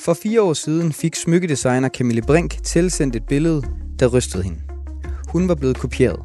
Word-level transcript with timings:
For 0.00 0.14
fire 0.14 0.42
år 0.42 0.52
siden 0.52 0.92
fik 0.92 1.14
smykkedesigner 1.14 1.88
Camille 1.88 2.22
Brink 2.22 2.62
tilsendt 2.62 3.16
et 3.16 3.26
billede, 3.26 3.62
der 3.98 4.06
rystede 4.06 4.42
hende. 4.42 4.58
Hun 5.28 5.48
var 5.48 5.54
blevet 5.54 5.78
kopieret. 5.78 6.20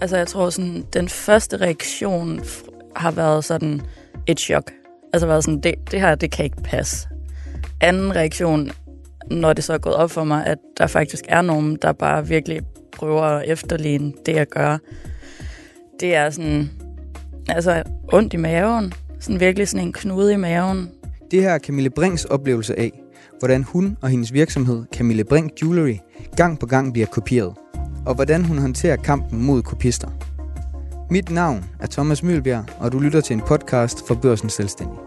Altså, 0.00 0.16
jeg 0.16 0.26
tror 0.26 0.50
sådan, 0.50 0.84
den 0.92 1.08
første 1.08 1.56
reaktion 1.56 2.40
har 2.96 3.10
været 3.10 3.44
sådan 3.44 3.82
et 4.26 4.40
chok. 4.40 4.70
Altså 5.12 5.26
været 5.26 5.44
sådan, 5.44 5.60
det, 5.60 5.74
det 5.90 6.00
her, 6.00 6.14
det 6.14 6.30
kan 6.30 6.44
ikke 6.44 6.62
passe. 6.64 7.08
Anden 7.80 8.16
reaktion, 8.16 8.70
når 9.30 9.52
det 9.52 9.64
så 9.64 9.72
er 9.72 9.78
gået 9.78 9.94
op 9.94 10.10
for 10.10 10.24
mig, 10.24 10.46
at 10.46 10.58
der 10.78 10.86
faktisk 10.86 11.24
er 11.28 11.42
nogen, 11.42 11.78
der 11.82 11.92
bare 11.92 12.28
virkelig 12.28 12.60
prøver 12.92 13.22
at 13.22 13.48
efterligne 13.48 14.12
det, 14.26 14.34
jeg 14.34 14.46
gør. 14.46 14.78
Det 16.00 16.14
er 16.14 16.30
sådan, 16.30 16.70
altså 17.48 17.82
ondt 18.12 18.34
i 18.34 18.36
maven. 18.36 18.92
Sådan 19.20 19.40
virkelig 19.40 19.68
sådan 19.68 19.86
en 19.86 19.92
knude 19.92 20.32
i 20.32 20.36
maven. 20.36 20.90
Det 21.30 21.42
her 21.42 21.50
er 21.50 21.58
Camille 21.58 21.90
Brinks 21.90 22.24
oplevelse 22.24 22.78
af, 22.78 23.02
hvordan 23.38 23.62
hun 23.62 23.96
og 24.02 24.08
hendes 24.08 24.32
virksomhed 24.32 24.84
Camille 24.92 25.24
Brink 25.24 25.52
Jewelry 25.62 25.96
gang 26.36 26.58
på 26.58 26.66
gang 26.66 26.92
bliver 26.92 27.06
kopieret, 27.06 27.54
og 28.06 28.14
hvordan 28.14 28.44
hun 28.44 28.58
håndterer 28.58 28.96
kampen 28.96 29.42
mod 29.42 29.62
kopister. 29.62 30.08
Mit 31.10 31.30
navn 31.30 31.64
er 31.80 31.86
Thomas 31.86 32.22
Mølbjerg, 32.22 32.64
og 32.80 32.92
du 32.92 32.98
lytter 32.98 33.20
til 33.20 33.34
en 33.34 33.40
podcast 33.40 34.06
for 34.06 34.14
Børsen 34.14 34.50
Selvstændig. 34.50 34.98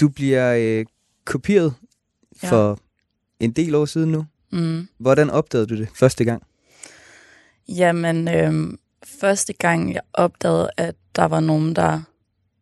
Du 0.00 0.08
bliver 0.08 0.54
øh, 0.58 0.84
kopieret 1.24 1.74
Ja. 2.42 2.50
for 2.50 2.78
en 3.40 3.52
del 3.52 3.74
år 3.74 3.84
siden 3.84 4.12
nu. 4.12 4.24
Mm. 4.52 4.88
Hvordan 4.98 5.30
opdagede 5.30 5.66
du 5.66 5.76
det 5.76 5.88
første 5.94 6.24
gang? 6.24 6.42
Jamen, 7.68 8.28
øhm, 8.28 8.78
første 9.04 9.52
gang 9.52 9.94
jeg 9.94 10.02
opdagede, 10.12 10.70
at 10.76 10.94
der 11.16 11.24
var 11.24 11.40
nogen, 11.40 11.76
der 11.76 12.02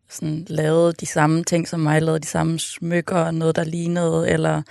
sådan, 0.09 0.47
lavede 0.49 0.93
de 0.93 1.07
samme 1.07 1.45
ting 1.45 1.69
som 1.69 1.81
mig, 1.81 2.03
lavede 2.03 2.21
de 2.21 2.27
samme 2.27 2.59
smykker, 2.59 3.31
noget 3.31 3.57
der 3.57 3.65
lignede, 3.65 4.31
eller 4.31 4.63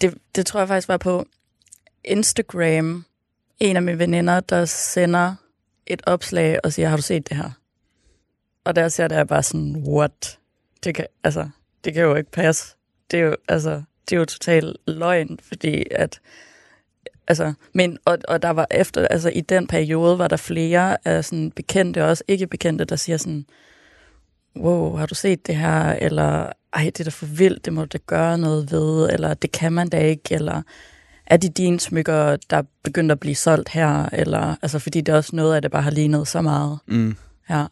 det, 0.00 0.14
det 0.34 0.46
tror 0.46 0.60
jeg 0.60 0.68
faktisk 0.68 0.88
var 0.88 0.96
på 0.96 1.26
Instagram. 2.04 3.04
En 3.60 3.76
af 3.76 3.82
mine 3.82 3.98
veninder, 3.98 4.40
der 4.40 4.64
sender 4.64 5.34
et 5.86 6.02
opslag 6.06 6.58
og 6.64 6.72
siger, 6.72 6.88
har 6.88 6.96
du 6.96 7.02
set 7.02 7.28
det 7.28 7.36
her? 7.36 7.50
Og 8.64 8.76
der 8.76 8.88
ser 8.88 9.08
det 9.08 9.16
jeg 9.16 9.28
bare 9.28 9.42
sådan, 9.42 9.84
what? 9.88 10.38
Det 10.84 10.94
kan, 10.94 11.06
altså, 11.24 11.48
det 11.84 11.94
kan 11.94 12.02
jo 12.02 12.14
ikke 12.14 12.30
passe. 12.30 12.76
Det 13.10 13.18
er 13.18 13.24
jo, 13.24 13.36
altså, 13.48 13.82
det 14.08 14.16
er 14.16 14.20
jo 14.20 14.24
total 14.24 14.76
løgn, 14.86 15.38
fordi 15.42 15.84
at 15.90 16.20
Altså, 17.28 17.52
men, 17.74 17.98
og, 18.04 18.18
og 18.28 18.42
der 18.42 18.50
var 18.50 18.66
efter, 18.70 19.08
altså 19.08 19.28
i 19.28 19.40
den 19.40 19.66
periode 19.66 20.18
var 20.18 20.28
der 20.28 20.36
flere 20.36 21.08
af 21.08 21.24
sådan 21.24 21.50
bekendte, 21.50 22.04
og 22.04 22.08
også 22.08 22.24
ikke 22.28 22.46
bekendte, 22.46 22.84
der 22.84 22.96
siger 22.96 23.16
sådan, 23.16 23.44
wow, 24.56 24.96
har 24.96 25.06
du 25.06 25.14
set 25.14 25.46
det 25.46 25.56
her? 25.56 25.92
Eller, 25.92 26.52
ej, 26.72 26.84
det 26.84 27.00
er 27.00 27.04
da 27.04 27.10
for 27.10 27.26
vildt, 27.26 27.64
det 27.64 27.72
må 27.72 27.80
du 27.80 27.88
da 27.92 27.98
gøre 28.06 28.38
noget 28.38 28.72
ved, 28.72 29.10
eller 29.12 29.34
det 29.34 29.52
kan 29.52 29.72
man 29.72 29.88
da 29.88 29.98
ikke, 29.98 30.34
eller 30.34 30.62
er 31.26 31.36
det 31.36 31.56
dine 31.56 31.80
smykker, 31.80 32.36
der 32.50 32.56
er 32.56 32.62
begyndt 32.82 33.12
at 33.12 33.20
blive 33.20 33.34
solgt 33.34 33.68
her? 33.68 34.08
Eller, 34.12 34.56
altså, 34.62 34.78
fordi 34.78 35.00
det 35.00 35.12
er 35.12 35.16
også 35.16 35.36
noget 35.36 35.54
af 35.54 35.62
det 35.62 35.70
bare 35.70 35.82
har 35.82 35.90
lignet 35.90 36.28
så 36.28 36.42
meget. 36.42 36.78
Mm. 36.86 37.16
Ja. 37.50 37.66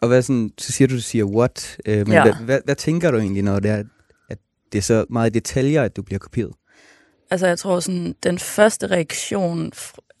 Og 0.00 0.08
hvad 0.08 0.22
sådan, 0.22 0.50
så 0.58 0.72
siger 0.72 0.88
du, 0.88 0.94
du 0.94 1.00
siger 1.00 1.24
what, 1.24 1.76
øh, 1.86 1.98
men 1.98 2.12
ja. 2.12 2.22
Hvad, 2.22 2.34
hvad, 2.34 2.60
hvad 2.64 2.74
tænker 2.74 3.10
du 3.10 3.18
egentlig, 3.18 3.42
når 3.42 3.60
det 3.60 3.70
er, 3.70 3.84
at 4.28 4.38
det 4.72 4.78
er 4.78 4.82
så 4.82 5.04
meget 5.10 5.34
detaljer, 5.34 5.82
at 5.82 5.96
du 5.96 6.02
bliver 6.02 6.18
kopieret? 6.18 6.52
Altså, 7.32 7.46
jeg 7.46 7.58
tror 7.58 7.80
sådan, 7.80 8.14
den 8.22 8.38
første 8.38 8.86
reaktion 8.86 9.72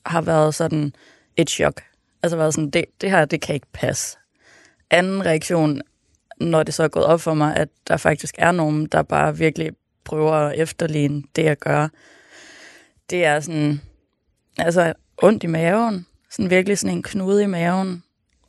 har 0.06 0.20
været 0.20 0.54
sådan 0.54 0.92
et 1.36 1.50
chok. 1.50 1.82
Altså 2.22 2.36
været 2.36 2.54
sådan, 2.54 2.70
det, 2.70 2.84
det 3.00 3.10
her, 3.10 3.24
det 3.24 3.40
kan 3.40 3.54
ikke 3.54 3.66
passe. 3.72 4.18
Anden 4.90 5.26
reaktion, 5.26 5.80
når 6.40 6.62
det 6.62 6.74
så 6.74 6.82
er 6.82 6.88
gået 6.88 7.06
op 7.06 7.20
for 7.20 7.34
mig, 7.34 7.56
at 7.56 7.68
der 7.88 7.96
faktisk 7.96 8.34
er 8.38 8.52
nogen, 8.52 8.86
der 8.86 9.02
bare 9.02 9.36
virkelig 9.36 9.72
prøver 10.04 10.32
at 10.32 10.58
efterligne 10.58 11.22
det, 11.36 11.44
jeg 11.44 11.56
gør, 11.56 11.88
det 13.10 13.24
er 13.24 13.40
sådan, 13.40 13.80
altså 14.58 14.92
ondt 15.22 15.44
i 15.44 15.46
maven. 15.46 16.06
Sådan 16.30 16.50
virkelig 16.50 16.78
sådan 16.78 16.96
en 16.96 17.02
knude 17.02 17.42
i 17.42 17.46
maven 17.46 18.02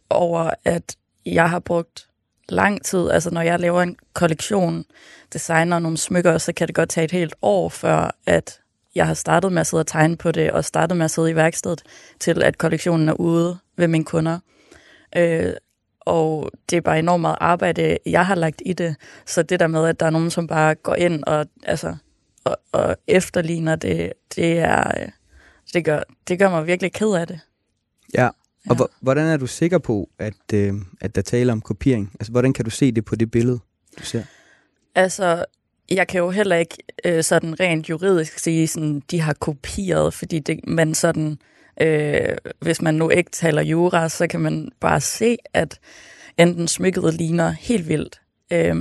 over, 0.10 0.52
at 0.66 0.96
jeg 1.26 1.50
har 1.50 1.60
brugt 1.60 2.08
lang 2.50 2.86
tid. 2.86 3.10
Altså 3.10 3.30
når 3.30 3.42
jeg 3.42 3.60
laver 3.60 3.82
en 3.82 3.98
kollektion, 4.14 4.86
designer 5.34 5.80
nogle 5.80 5.98
smykker, 5.98 6.38
så 6.38 6.54
kan 6.54 6.68
det 6.68 6.76
godt 6.76 6.90
tage 6.90 7.06
et 7.06 7.12
helt 7.12 7.36
år, 7.42 7.70
før 7.70 8.16
at 8.26 8.60
jeg 8.96 9.08
har 9.08 9.14
startet 9.14 9.52
med 9.52 9.62
at 9.62 9.68
sidde 9.68 9.82
og 9.82 9.88
tegne 9.88 10.18
på 10.18 10.32
det, 10.32 10.52
og 10.52 10.66
startet 10.66 10.98
med 10.98 11.06
at 11.06 11.12
sidde 11.12 11.32
i 11.32 11.36
værkstedet, 11.36 11.84
til 12.20 12.44
at 12.44 12.58
kollektionen 12.58 13.10
er 13.10 13.14
ude 13.14 13.58
ved 13.78 13.88
mine 13.88 14.06
kunder. 14.06 14.40
Øh, 15.16 15.54
og 16.00 16.52
det 16.70 16.78
er 16.78 16.82
bare 16.82 17.00
enormt 17.00 17.22
meget 17.22 17.38
arbejde, 17.40 17.98
jeg 18.06 18.26
har 18.26 18.36
lagt 18.36 18.62
i 18.66 18.74
det. 18.74 18.96
Så 19.26 19.44
det 19.44 19.60
der 19.60 19.68
med, 19.68 19.88
at 19.88 20.00
der 20.00 20.06
er 20.06 20.10
nogen, 20.10 20.32
som 20.32 20.48
bare 20.48 20.76
går 20.76 20.96
ind 20.96 21.24
og, 21.24 21.46
altså, 21.64 21.96
og, 22.44 22.58
og 22.72 22.96
efterligner 23.08 23.76
det, 23.76 24.14
det 24.36 24.60
er... 24.60 25.02
Øh, 25.02 25.10
det 25.74 25.86
gør, 25.86 26.00
det 26.28 26.40
gør 26.40 26.50
mig 26.50 26.68
virkelig 26.68 26.94
ked 26.94 27.14
af 27.14 27.28
det. 27.28 27.40
Ja. 28.14 28.30
Og 28.70 28.78
Ja. 28.80 28.86
hvordan 29.02 29.26
er 29.26 29.38
du 29.38 29.48
sikker 29.48 29.78
på, 29.78 30.10
at, 30.20 30.54
øh, 30.54 30.74
at 31.02 31.16
der 31.16 31.22
taler 31.22 31.54
om 31.54 31.62
kopiering? 31.62 32.12
Altså, 32.20 32.32
hvordan 32.32 32.54
kan 32.54 32.66
du 32.66 32.72
se 32.72 32.92
det 32.92 33.06
på 33.06 33.16
det 33.16 33.32
billede, 33.32 33.60
du 34.00 34.04
ser? 34.04 34.24
Altså, 34.96 35.46
jeg 35.92 36.08
kan 36.08 36.20
jo 36.20 36.30
heller 36.30 36.56
ikke 36.56 36.78
øh, 37.06 37.24
sådan 37.24 37.60
rent 37.60 37.90
juridisk 37.90 38.40
sige, 38.40 38.68
sådan, 38.68 39.04
de 39.12 39.20
har 39.22 39.34
kopieret, 39.34 40.14
fordi 40.14 40.40
det, 40.40 40.60
man 40.68 40.94
sådan, 40.96 41.38
øh, 41.82 42.36
hvis 42.62 42.82
man 42.82 42.96
nu 42.96 43.10
ikke 43.10 43.32
taler 43.32 43.62
jura, 43.62 44.10
så 44.10 44.28
kan 44.28 44.40
man 44.40 44.72
bare 44.80 45.02
se, 45.02 45.38
at 45.54 45.80
enten 46.38 46.68
smykket 46.68 47.14
ligner 47.14 47.50
helt 47.52 47.88
vildt, 47.88 48.22
øh, 48.52 48.76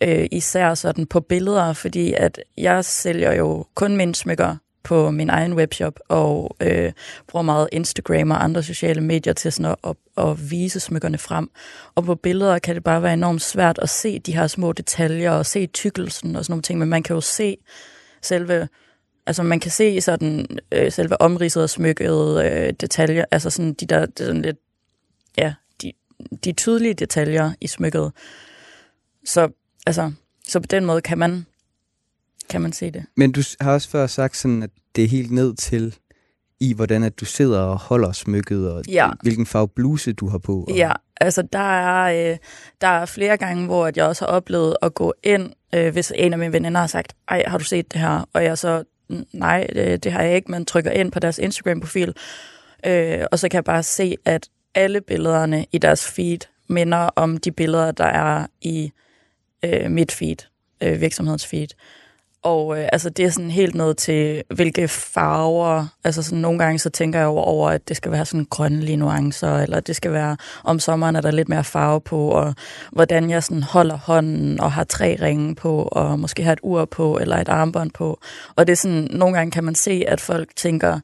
øh, 0.00 0.26
især 0.32 0.74
sådan 0.74 1.06
på 1.06 1.20
billeder, 1.20 1.72
fordi 1.72 2.12
at 2.12 2.40
jeg 2.58 2.84
sælger 2.84 3.32
jo 3.32 3.66
kun 3.74 3.96
mine 3.96 4.14
smykker 4.14 4.56
på 4.82 5.10
min 5.10 5.30
egen 5.30 5.54
webshop, 5.54 6.00
og 6.08 6.56
øh, 6.60 6.92
bruger 7.28 7.42
meget 7.42 7.68
Instagram 7.72 8.30
og 8.30 8.44
andre 8.44 8.62
sociale 8.62 9.00
medier 9.00 9.32
til 9.32 9.52
sådan 9.52 9.76
at, 9.84 9.90
at, 10.16 10.24
at 10.28 10.50
vise 10.50 10.80
smykkerne 10.80 11.18
frem. 11.18 11.50
Og 11.94 12.04
på 12.04 12.14
billeder 12.14 12.58
kan 12.58 12.74
det 12.74 12.84
bare 12.84 13.02
være 13.02 13.12
enormt 13.12 13.42
svært 13.42 13.78
at 13.78 13.88
se 13.88 14.18
de 14.18 14.34
her 14.34 14.46
små 14.46 14.72
detaljer, 14.72 15.30
og 15.30 15.46
se 15.46 15.66
tykkelsen 15.66 16.36
og 16.36 16.44
sådan 16.44 16.52
nogle 16.52 16.62
ting, 16.62 16.78
men 16.78 16.88
man 16.88 17.02
kan 17.02 17.14
jo 17.14 17.20
se 17.20 17.56
selve, 18.22 18.68
altså 19.26 19.42
man 19.42 19.60
kan 19.60 19.70
se 19.70 20.00
sådan 20.00 20.46
øh, 20.72 20.92
selve 20.92 21.20
omridset 21.20 21.62
og 21.62 21.70
smykket 21.70 22.44
øh, 22.44 22.72
detaljer, 22.80 23.24
altså 23.30 23.50
sådan 23.50 23.72
de 23.72 23.86
der, 23.86 24.06
det 24.06 24.26
sådan 24.26 24.42
lidt, 24.42 24.56
ja, 25.38 25.54
de, 25.82 25.92
de 26.44 26.52
tydelige 26.52 26.94
detaljer 26.94 27.52
i 27.60 27.66
smykket. 27.66 28.12
Så, 29.24 29.48
altså, 29.86 30.12
så 30.48 30.60
på 30.60 30.66
den 30.66 30.84
måde 30.84 31.00
kan 31.00 31.18
man, 31.18 31.46
kan 32.52 32.60
man 32.60 32.72
se 32.72 32.90
det. 32.90 33.04
Men 33.16 33.32
du 33.32 33.42
har 33.60 33.72
også 33.72 33.88
før 33.90 34.06
sagt 34.06 34.36
sådan, 34.36 34.62
at 34.62 34.70
det 34.96 35.04
er 35.04 35.08
helt 35.08 35.30
ned 35.30 35.54
til 35.54 35.96
i, 36.60 36.72
hvordan 36.74 37.02
at 37.02 37.20
du 37.20 37.24
sidder 37.24 37.60
og 37.60 37.78
holder 37.78 38.12
smykket, 38.12 38.72
og 38.72 38.82
Ja. 38.88 39.10
hvilken 39.22 39.46
farve 39.46 39.68
bluse 39.68 40.12
du 40.12 40.28
har 40.28 40.38
på. 40.38 40.64
Og, 40.68 40.76
Ja, 40.76 40.92
altså 41.20 41.42
der 41.52 41.58
er, 41.58 42.30
øh, 42.32 42.38
der 42.80 42.86
er 42.88 43.06
flere 43.06 43.36
gange, 43.36 43.66
hvor 43.66 43.86
at 43.86 43.96
jeg 43.96 44.04
også 44.06 44.24
har 44.24 44.32
oplevet 44.32 44.76
at 44.82 44.94
gå 44.94 45.14
ind, 45.22 45.50
øh, 45.74 45.92
hvis 45.92 46.12
en 46.16 46.32
af 46.32 46.38
mine 46.38 46.52
veninder 46.52 46.80
har 46.80 46.86
sagt, 46.86 47.12
ej, 47.28 47.42
har 47.46 47.58
du 47.58 47.64
set 47.64 47.92
det 47.92 48.00
her? 48.00 48.28
Og 48.32 48.44
jeg 48.44 48.58
så, 48.58 48.84
"N- 49.12 49.24
nej, 49.32 49.66
det, 49.74 50.04
det 50.04 50.12
har 50.12 50.22
jeg 50.22 50.36
ikke, 50.36 50.50
men 50.50 50.64
trykker 50.64 50.90
ind 50.90 51.12
på 51.12 51.20
deres 51.20 51.38
Instagram-profil, 51.38 52.14
øh, 52.86 53.18
og 53.32 53.38
så 53.38 53.48
kan 53.48 53.56
jeg 53.56 53.64
bare 53.64 53.82
se, 53.82 54.16
at 54.24 54.48
alle 54.74 55.00
billederne 55.00 55.66
i 55.72 55.78
deres 55.78 56.06
feed 56.10 56.38
minder 56.68 56.98
om 56.98 57.36
de 57.36 57.52
billeder, 57.52 57.92
der 57.92 58.04
er 58.04 58.46
i 58.60 58.92
øh, 59.64 59.90
mit 59.90 60.12
feed, 60.12 60.36
øh, 60.82 61.00
virksomhedens 61.00 61.46
feed. 61.46 61.68
Og 62.42 62.78
øh, 62.78 62.88
altså, 62.92 63.10
det 63.10 63.24
er 63.24 63.30
sådan 63.30 63.50
helt 63.50 63.74
ned 63.74 63.94
til, 63.94 64.42
hvilke 64.54 64.88
farver, 64.88 65.86
altså 66.04 66.22
sådan 66.22 66.38
nogle 66.38 66.58
gange 66.58 66.78
så 66.78 66.90
tænker 66.90 67.18
jeg 67.18 67.28
over, 67.28 67.42
over, 67.42 67.70
at 67.70 67.88
det 67.88 67.96
skal 67.96 68.12
være 68.12 68.24
sådan 68.24 68.46
grønlige 68.50 68.96
nuancer, 68.96 69.58
eller 69.58 69.80
det 69.80 69.96
skal 69.96 70.12
være, 70.12 70.36
om 70.64 70.78
sommeren 70.78 71.16
er 71.16 71.20
der 71.20 71.30
lidt 71.30 71.48
mere 71.48 71.64
farve 71.64 72.00
på, 72.00 72.28
og 72.28 72.54
hvordan 72.92 73.30
jeg 73.30 73.42
sådan 73.42 73.62
holder 73.62 73.96
hånden, 73.96 74.60
og 74.60 74.72
har 74.72 74.84
tre 74.84 75.18
ringe 75.20 75.54
på, 75.54 75.88
og 75.92 76.18
måske 76.18 76.42
har 76.42 76.52
et 76.52 76.60
ur 76.62 76.84
på, 76.84 77.18
eller 77.18 77.36
et 77.36 77.48
armbånd 77.48 77.90
på. 77.90 78.20
Og 78.56 78.66
det 78.66 78.72
er 78.72 78.76
sådan, 78.76 79.08
nogle 79.10 79.36
gange 79.36 79.50
kan 79.50 79.64
man 79.64 79.74
se, 79.74 80.04
at 80.08 80.20
folk 80.20 80.56
tænker, 80.56 81.00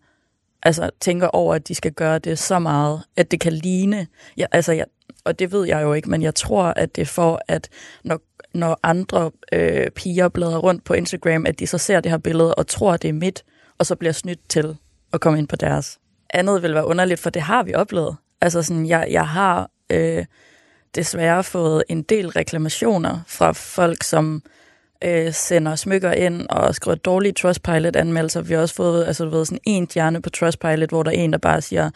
altså 0.63 0.91
tænker 1.01 1.27
over, 1.27 1.55
at 1.55 1.69
de 1.69 1.75
skal 1.75 1.93
gøre 1.93 2.19
det 2.19 2.39
så 2.39 2.59
meget, 2.59 3.03
at 3.17 3.31
det 3.31 3.41
kan 3.41 3.53
ligne, 3.53 4.07
ja, 4.37 4.47
altså 4.53 4.73
jeg, 4.73 4.85
og 5.25 5.39
det 5.39 5.53
ved 5.53 5.67
jeg 5.67 5.83
jo 5.83 5.93
ikke, 5.93 6.11
men 6.11 6.23
jeg 6.23 6.35
tror, 6.35 6.65
at 6.77 6.97
det 6.97 7.03
er 7.03 7.07
for, 7.07 7.41
at 7.49 7.69
når, 8.05 8.21
når 8.59 8.81
andre 8.83 9.31
øh, 9.53 9.91
piger 9.91 10.29
bladrer 10.29 10.59
rundt 10.59 10.85
på 10.85 10.95
Instagram, 10.95 11.47
at 11.47 11.59
de 11.59 11.67
så 11.67 11.79
ser 11.79 12.01
det 12.01 12.11
her 12.11 12.19
billede 12.19 12.55
og 12.55 12.67
tror, 12.67 12.93
at 12.93 13.03
det 13.03 13.09
er 13.09 13.13
mit, 13.13 13.45
og 13.79 13.87
så 13.87 13.97
bliver 13.97 14.13
snydt 14.13 14.49
til 14.49 14.77
at 15.13 15.21
komme 15.21 15.39
ind 15.39 15.49
på 15.49 15.57
deres. 15.57 15.99
Andet 16.31 16.63
vil 16.63 16.75
være 16.75 16.87
underligt, 16.87 17.21
for 17.21 17.31
det 17.31 17.43
har 17.43 17.63
vi 17.63 17.75
oplevet. 17.75 18.17
Altså 18.41 18.63
sådan, 18.63 18.87
jeg, 18.87 19.09
jeg 19.11 19.29
har 19.29 19.71
øh, 19.91 20.25
desværre 20.95 21.45
fået 21.45 21.85
en 21.89 22.03
del 22.03 22.29
reklamationer 22.29 23.21
fra 23.27 23.53
folk, 23.53 24.03
som 24.03 24.43
øh, 25.05 25.33
sender 25.33 25.77
smykker 25.77 26.13
ind 26.13 26.49
og 26.49 26.75
skriver 26.75 26.95
dårlige 26.95 27.33
Trustpilot-anmeldelser. 27.33 28.41
Vi 28.41 28.55
har 28.55 28.61
også 28.61 28.75
fået 28.75 29.07
altså, 29.07 29.25
du 29.25 29.31
ved, 29.31 29.45
sådan 29.45 29.59
en 29.65 29.91
stjerne 29.91 30.23
på 30.23 30.31
Trustpilot, 30.31 30.89
hvor 30.89 31.03
der 31.03 31.11
er 31.11 31.15
en, 31.15 31.33
der 31.33 31.39
bare 31.39 31.61
siger, 31.61 31.91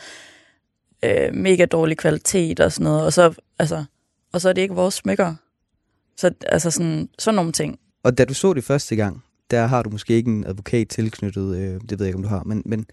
øh, 1.05 1.35
mega 1.35 1.65
dårlig 1.65 1.99
kvalitet 1.99 2.61
og 2.61 2.73
sådan 2.73 2.85
noget, 2.85 3.05
og 3.05 3.13
så, 3.13 3.35
altså, 3.59 3.85
og 4.33 4.41
så 4.41 4.49
er 4.49 4.53
det 4.53 4.63
ikke 4.63 4.75
vores 4.75 4.95
smykker. 4.95 5.35
Så 6.23 6.31
altså 6.47 6.71
sådan, 6.71 7.09
sådan 7.19 7.37
nogle 7.37 7.53
ting. 7.53 7.79
Og 8.03 8.19
da 8.19 8.25
du 8.25 8.35
så 8.35 8.53
det 8.53 8.65
første 8.65 8.97
gang, 8.97 9.25
der 9.51 9.67
har 9.67 9.83
du 9.83 9.91
måske 9.91 10.15
ikke 10.15 10.31
en 10.31 10.47
advokat 10.47 10.89
tilknyttet, 10.89 11.57
øh, 11.57 11.81
det 11.89 11.99
ved 11.99 12.07
jeg 12.07 12.07
ikke, 12.07 12.17
om 12.17 12.23
du 12.23 12.29
har, 12.29 12.43
men, 12.43 12.63
men, 12.67 12.87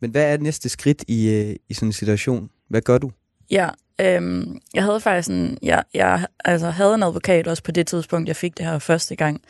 men 0.00 0.10
hvad 0.10 0.22
er 0.22 0.30
det 0.30 0.42
næste 0.42 0.68
skridt 0.68 1.04
i, 1.08 1.28
øh, 1.28 1.56
i 1.68 1.74
sådan 1.74 1.88
en 1.88 1.92
situation? 1.92 2.50
Hvad 2.68 2.80
gør 2.80 2.98
du? 2.98 3.10
Ja, 3.50 3.68
øhm, 4.00 4.58
jeg 4.74 4.82
havde 4.82 5.00
faktisk 5.00 5.30
en, 5.30 5.58
jeg, 5.62 5.84
jeg 5.94 6.26
altså, 6.44 6.70
havde 6.70 6.94
en 6.94 7.02
advokat 7.02 7.48
også 7.48 7.62
på 7.62 7.72
det 7.72 7.86
tidspunkt, 7.86 8.28
jeg 8.28 8.36
fik 8.36 8.58
det 8.58 8.66
her 8.66 8.78
første 8.78 9.16
gang. 9.16 9.40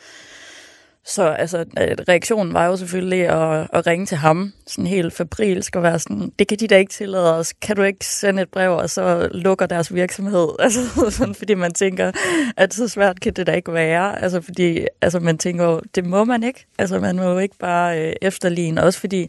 Så 1.07 1.23
altså, 1.23 1.57
øh, 1.57 1.97
reaktionen 2.09 2.53
var 2.53 2.65
jo 2.65 2.77
selvfølgelig 2.77 3.27
at, 3.27 3.67
at 3.73 3.87
ringe 3.87 4.05
til 4.05 4.17
ham, 4.17 4.53
sådan 4.67 4.87
helt 4.87 5.13
fabrilsk 5.13 5.75
og 5.75 5.83
være 5.83 5.99
sådan, 5.99 6.31
det 6.39 6.47
kan 6.47 6.57
de 6.59 6.67
da 6.67 6.77
ikke 6.77 6.93
tillade 6.93 7.37
os, 7.37 7.53
kan 7.53 7.75
du 7.75 7.81
ikke 7.81 8.05
sende 8.05 8.41
et 8.41 8.49
brev, 8.49 8.71
og 8.71 8.89
så 8.89 9.29
lukker 9.31 9.65
deres 9.65 9.93
virksomhed? 9.93 10.47
Altså 10.59 11.11
sådan, 11.11 11.35
fordi 11.35 11.53
man 11.53 11.73
tænker, 11.73 12.11
at 12.57 12.73
så 12.73 12.87
svært 12.87 13.21
kan 13.21 13.33
det 13.33 13.47
da 13.47 13.51
ikke 13.51 13.73
være, 13.73 14.21
altså 14.21 14.41
fordi 14.41 14.87
altså, 15.01 15.19
man 15.19 15.37
tænker 15.37 15.79
det 15.95 16.05
må 16.05 16.23
man 16.23 16.43
ikke, 16.43 16.65
altså 16.77 16.99
man 16.99 17.15
må 17.15 17.23
jo 17.23 17.37
ikke 17.37 17.57
bare 17.59 18.01
øh, 18.01 18.13
efterligne, 18.21 18.83
også 18.83 18.99
fordi 18.99 19.27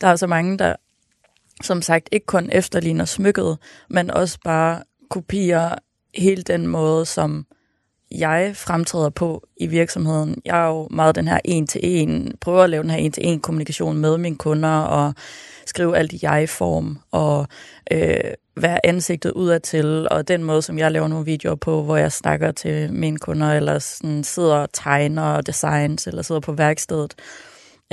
der 0.00 0.06
er 0.06 0.16
så 0.16 0.26
mange, 0.26 0.58
der 0.58 0.76
som 1.62 1.82
sagt 1.82 2.08
ikke 2.12 2.26
kun 2.26 2.48
efterligner 2.52 3.04
smykket, 3.04 3.58
men 3.88 4.10
også 4.10 4.38
bare 4.44 4.82
kopier 5.10 5.74
hele 6.14 6.42
den 6.42 6.66
måde, 6.66 7.06
som 7.06 7.46
jeg 8.10 8.52
fremtræder 8.56 9.10
på 9.10 9.46
i 9.56 9.66
virksomheden. 9.66 10.42
Jeg 10.44 10.62
er 10.62 10.66
jo 10.66 10.88
meget 10.90 11.14
den 11.14 11.28
her 11.28 11.40
en-til-en, 11.44 12.32
prøver 12.40 12.62
at 12.62 12.70
lave 12.70 12.82
den 12.82 12.90
her 12.90 12.98
en-til-en 12.98 13.40
kommunikation 13.40 13.98
med 13.98 14.18
mine 14.18 14.36
kunder 14.36 14.78
og 14.78 15.14
skrive 15.66 15.96
alt 15.96 16.12
i 16.12 16.18
jeg-form 16.22 16.98
og 17.10 17.46
øh, 17.90 18.20
være 18.56 18.86
ansigtet 18.86 19.32
udadtil 19.32 20.08
og 20.10 20.28
den 20.28 20.44
måde, 20.44 20.62
som 20.62 20.78
jeg 20.78 20.92
laver 20.92 21.08
nogle 21.08 21.24
videoer 21.24 21.54
på, 21.54 21.82
hvor 21.82 21.96
jeg 21.96 22.12
snakker 22.12 22.52
til 22.52 22.92
mine 22.92 23.18
kunder 23.18 23.52
eller 23.52 23.78
sådan 23.78 24.24
sidder 24.24 24.56
og 24.56 24.68
tegner 24.72 25.22
og 25.22 25.46
designs 25.46 26.06
eller 26.06 26.22
sidder 26.22 26.40
på 26.40 26.52
værkstedet. 26.52 27.14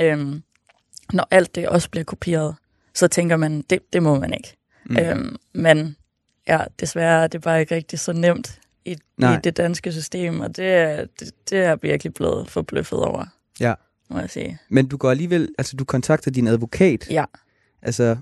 Øhm, 0.00 0.42
når 1.12 1.28
alt 1.30 1.54
det 1.54 1.68
også 1.68 1.90
bliver 1.90 2.04
kopieret, 2.04 2.54
så 2.94 3.08
tænker 3.08 3.36
man, 3.36 3.62
det, 3.70 3.92
det 3.92 4.02
må 4.02 4.18
man 4.18 4.34
ikke. 4.34 4.56
Mm. 4.84 4.96
Øhm, 4.96 5.36
men 5.52 5.96
ja, 6.48 6.60
desværre 6.80 7.24
er 7.24 7.26
det 7.26 7.42
bare 7.42 7.60
ikke 7.60 7.74
rigtig 7.74 7.98
så 7.98 8.12
nemt 8.12 8.58
i, 8.86 8.92
i 9.18 9.36
det 9.44 9.56
danske 9.56 9.92
system, 9.92 10.40
og 10.40 10.56
det 10.56 10.72
er, 10.74 11.04
det, 11.20 11.30
det 11.50 11.58
er 11.58 11.76
virkelig 11.82 12.14
blevet 12.14 12.50
forbløffet 12.50 12.98
over, 12.98 13.24
ja. 13.60 13.74
må 14.10 14.18
jeg 14.18 14.30
sige. 14.30 14.58
Men 14.68 14.88
du 14.88 14.96
går 14.96 15.10
alligevel, 15.10 15.48
altså 15.58 15.76
du 15.76 15.84
kontakter 15.84 16.30
din 16.30 16.46
advokat. 16.46 17.06
Ja. 17.10 17.24
Altså, 17.82 18.16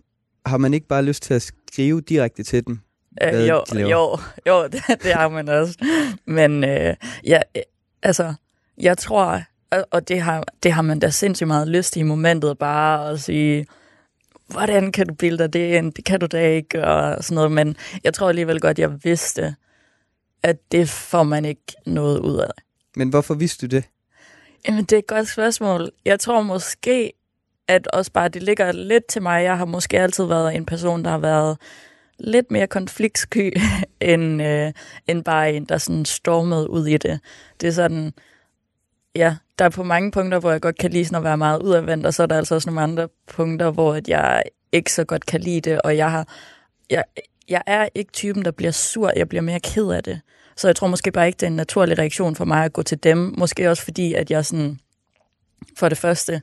har 0.46 0.58
man 0.58 0.74
ikke 0.74 0.86
bare 0.86 1.02
lyst 1.02 1.22
til 1.22 1.34
at 1.34 1.42
skrive 1.42 2.00
direkte 2.00 2.42
til 2.42 2.66
dem? 2.66 2.78
Øh, 3.22 3.48
jo, 3.48 3.62
de 3.72 3.80
jo, 3.80 4.18
jo, 4.48 4.62
det, 4.66 4.82
det 5.02 5.12
har 5.12 5.28
man 5.28 5.48
også. 5.48 5.78
Men 6.26 6.64
øh, 6.64 6.94
ja, 7.26 7.40
altså, 8.02 8.34
jeg 8.78 8.98
tror, 8.98 9.42
og 9.90 10.08
det 10.08 10.20
har, 10.20 10.44
det 10.62 10.72
har 10.72 10.82
man 10.82 10.98
da 10.98 11.10
sindssygt 11.10 11.48
meget 11.48 11.68
lyst 11.68 11.96
i 11.96 12.02
momentet, 12.02 12.58
bare 12.58 13.10
at 13.10 13.20
sige, 13.20 13.66
hvordan 14.48 14.92
kan 14.92 15.06
du 15.06 15.14
bilde 15.14 15.38
dig 15.38 15.52
det 15.52 15.74
ind? 15.76 15.92
Det 15.92 16.04
kan 16.04 16.20
du 16.20 16.26
da 16.26 16.48
ikke, 16.48 16.84
og 16.84 17.24
sådan 17.24 17.34
noget. 17.34 17.52
Men 17.52 17.76
jeg 18.04 18.14
tror 18.14 18.28
alligevel 18.28 18.60
godt, 18.60 18.78
jeg 18.78 19.04
vidste, 19.04 19.54
at 20.44 20.72
det 20.72 20.88
får 20.88 21.22
man 21.22 21.44
ikke 21.44 21.72
noget 21.86 22.18
ud 22.18 22.38
af. 22.38 22.50
Men 22.96 23.08
hvorfor 23.08 23.34
vidste 23.34 23.66
du 23.66 23.76
det? 23.76 23.84
Jamen, 24.68 24.84
det 24.84 24.92
er 24.92 24.98
et 24.98 25.06
godt 25.06 25.28
spørgsmål. 25.28 25.90
Jeg 26.04 26.20
tror 26.20 26.42
måske, 26.42 27.12
at 27.68 27.86
også 27.86 28.12
bare 28.12 28.28
det 28.28 28.42
ligger 28.42 28.72
lidt 28.72 29.06
til 29.06 29.22
mig. 29.22 29.44
Jeg 29.44 29.58
har 29.58 29.64
måske 29.64 30.00
altid 30.00 30.24
været 30.24 30.56
en 30.56 30.66
person, 30.66 31.04
der 31.04 31.10
har 31.10 31.18
været 31.18 31.58
lidt 32.18 32.50
mere 32.50 32.66
konfliktsky, 32.66 33.56
end, 34.00 34.42
øh, 34.42 34.72
end 35.06 35.24
bare 35.24 35.52
en, 35.52 35.64
der 35.64 35.78
sådan 35.78 36.04
stormede 36.04 36.70
ud 36.70 36.86
i 36.86 36.96
det. 36.96 37.20
Det 37.60 37.66
er 37.66 37.72
sådan, 37.72 38.12
ja, 39.16 39.36
der 39.58 39.64
er 39.64 39.68
på 39.68 39.82
mange 39.82 40.10
punkter, 40.10 40.40
hvor 40.40 40.50
jeg 40.50 40.60
godt 40.60 40.78
kan 40.78 40.90
lide 40.90 41.04
sådan 41.04 41.16
at 41.16 41.24
være 41.24 41.36
meget 41.36 41.62
udadvendt, 41.62 42.06
og 42.06 42.14
så 42.14 42.22
er 42.22 42.26
der 42.26 42.36
altså 42.36 42.54
også 42.54 42.68
nogle 42.70 42.82
andre 42.82 43.08
punkter, 43.26 43.70
hvor 43.70 44.00
jeg 44.08 44.42
ikke 44.72 44.92
så 44.92 45.04
godt 45.04 45.26
kan 45.26 45.40
lide 45.40 45.60
det, 45.60 45.82
og 45.82 45.96
jeg 45.96 46.10
har, 46.10 46.28
jeg, 46.90 47.04
jeg 47.48 47.62
er 47.66 47.88
ikke 47.94 48.12
typen, 48.12 48.44
der 48.44 48.50
bliver 48.50 48.72
sur, 48.72 49.12
jeg 49.16 49.28
bliver 49.28 49.42
mere 49.42 49.60
ked 49.60 49.88
af 49.88 50.02
det. 50.02 50.20
Så 50.56 50.68
jeg 50.68 50.76
tror 50.76 50.86
måske 50.86 51.12
bare 51.12 51.26
ikke, 51.26 51.36
det 51.36 51.42
er 51.42 51.50
en 51.50 51.56
naturlig 51.56 51.98
reaktion 51.98 52.36
for 52.36 52.44
mig 52.44 52.64
at 52.64 52.72
gå 52.72 52.82
til 52.82 53.02
dem. 53.02 53.34
Måske 53.38 53.70
også 53.70 53.82
fordi, 53.82 54.14
at 54.14 54.30
jeg 54.30 54.46
sådan, 54.46 54.78
for 55.78 55.88
det 55.88 55.98
første, 55.98 56.42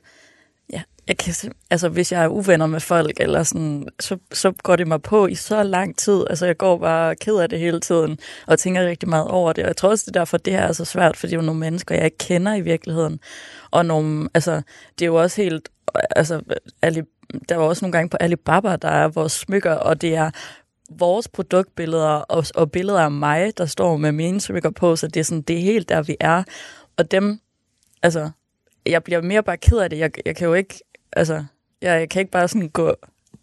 ja, 0.72 0.82
jeg 1.08 1.16
kan, 1.16 1.34
altså 1.70 1.88
hvis 1.88 2.12
jeg 2.12 2.24
er 2.24 2.28
uvenner 2.28 2.66
med 2.66 2.80
folk, 2.80 3.20
eller 3.20 3.42
sådan, 3.42 3.88
så, 4.00 4.16
så 4.32 4.52
går 4.62 4.76
det 4.76 4.88
mig 4.88 5.02
på 5.02 5.26
i 5.26 5.34
så 5.34 5.62
lang 5.62 5.98
tid. 5.98 6.24
Altså 6.30 6.46
jeg 6.46 6.56
går 6.56 6.78
bare 6.78 7.16
ked 7.16 7.36
af 7.36 7.48
det 7.48 7.58
hele 7.58 7.80
tiden, 7.80 8.18
og 8.46 8.58
tænker 8.58 8.86
rigtig 8.86 9.08
meget 9.08 9.28
over 9.28 9.52
det. 9.52 9.64
Og 9.64 9.68
jeg 9.68 9.76
tror 9.76 9.88
også, 9.88 10.04
det 10.06 10.16
er 10.16 10.20
derfor, 10.20 10.36
det 10.36 10.52
her 10.52 10.62
er 10.62 10.72
så 10.72 10.84
svært, 10.84 11.16
fordi 11.16 11.30
det 11.30 11.38
er 11.38 11.42
nogle 11.42 11.60
mennesker, 11.60 11.94
jeg 11.94 12.04
ikke 12.04 12.18
kender 12.18 12.54
i 12.54 12.60
virkeligheden. 12.60 13.20
Og 13.70 13.86
nogle, 13.86 14.28
altså, 14.34 14.62
det 14.98 15.04
er 15.04 15.06
jo 15.06 15.14
også 15.14 15.42
helt, 15.42 15.68
altså, 16.16 16.42
der 17.48 17.56
var 17.56 17.64
også 17.64 17.84
nogle 17.84 17.92
gange 17.92 18.08
på 18.08 18.16
Alibaba, 18.20 18.76
der 18.76 18.88
er 18.88 19.08
vores 19.08 19.32
smykker, 19.32 19.72
og 19.72 20.00
det 20.00 20.14
er 20.14 20.30
vores 20.98 21.28
produktbilleder 21.28 22.08
og, 22.08 22.44
og 22.54 22.70
billeder 22.70 23.00
af 23.00 23.10
mig, 23.10 23.58
der 23.58 23.66
står 23.66 23.96
med 23.96 24.12
mine 24.12 24.40
smykker 24.40 24.70
på, 24.70 24.96
så 24.96 25.06
det 25.06 25.20
er, 25.20 25.24
sådan, 25.24 25.42
det 25.42 25.56
er 25.56 25.62
helt 25.62 25.88
der, 25.88 26.02
vi 26.02 26.16
er. 26.20 26.42
Og 26.96 27.10
dem, 27.10 27.40
altså, 28.02 28.30
jeg 28.86 29.04
bliver 29.04 29.22
mere 29.22 29.42
bare 29.42 29.56
ked 29.56 29.78
af 29.78 29.90
det. 29.90 29.98
Jeg, 29.98 30.10
jeg 30.26 30.36
kan 30.36 30.46
jo 30.46 30.54
ikke, 30.54 30.80
altså, 31.12 31.44
jeg, 31.82 32.00
jeg 32.00 32.08
kan 32.08 32.20
ikke 32.20 32.32
bare 32.32 32.48
sådan 32.48 32.68
gå 32.68 32.94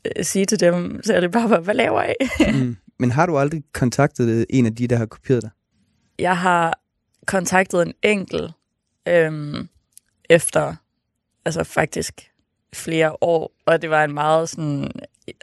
øh, 0.05 0.23
sige 0.25 0.45
til 0.45 0.59
dem, 0.59 1.01
så 1.03 1.13
er 1.13 1.19
det 1.19 1.31
bare, 1.31 1.59
hvad 1.59 1.75
laver 1.75 2.03
I? 2.03 2.51
mm. 2.53 2.77
Men 3.01 3.11
har 3.11 3.25
du 3.25 3.37
aldrig 3.37 3.63
kontaktet 3.73 4.45
en 4.49 4.65
af 4.65 4.75
de, 4.75 4.87
der 4.87 4.95
har 4.95 5.05
kopieret 5.05 5.41
dig? 5.41 5.49
Jeg 6.19 6.37
har 6.37 6.79
kontaktet 7.25 7.81
en 7.81 7.93
enkelt 8.03 8.51
øhm, 9.07 9.67
efter, 10.29 10.75
altså 11.45 11.63
faktisk 11.63 12.31
flere 12.73 13.15
år, 13.21 13.51
og 13.65 13.81
det 13.81 13.89
var 13.89 14.03
en 14.03 14.13
meget 14.13 14.49
sådan, 14.49 14.91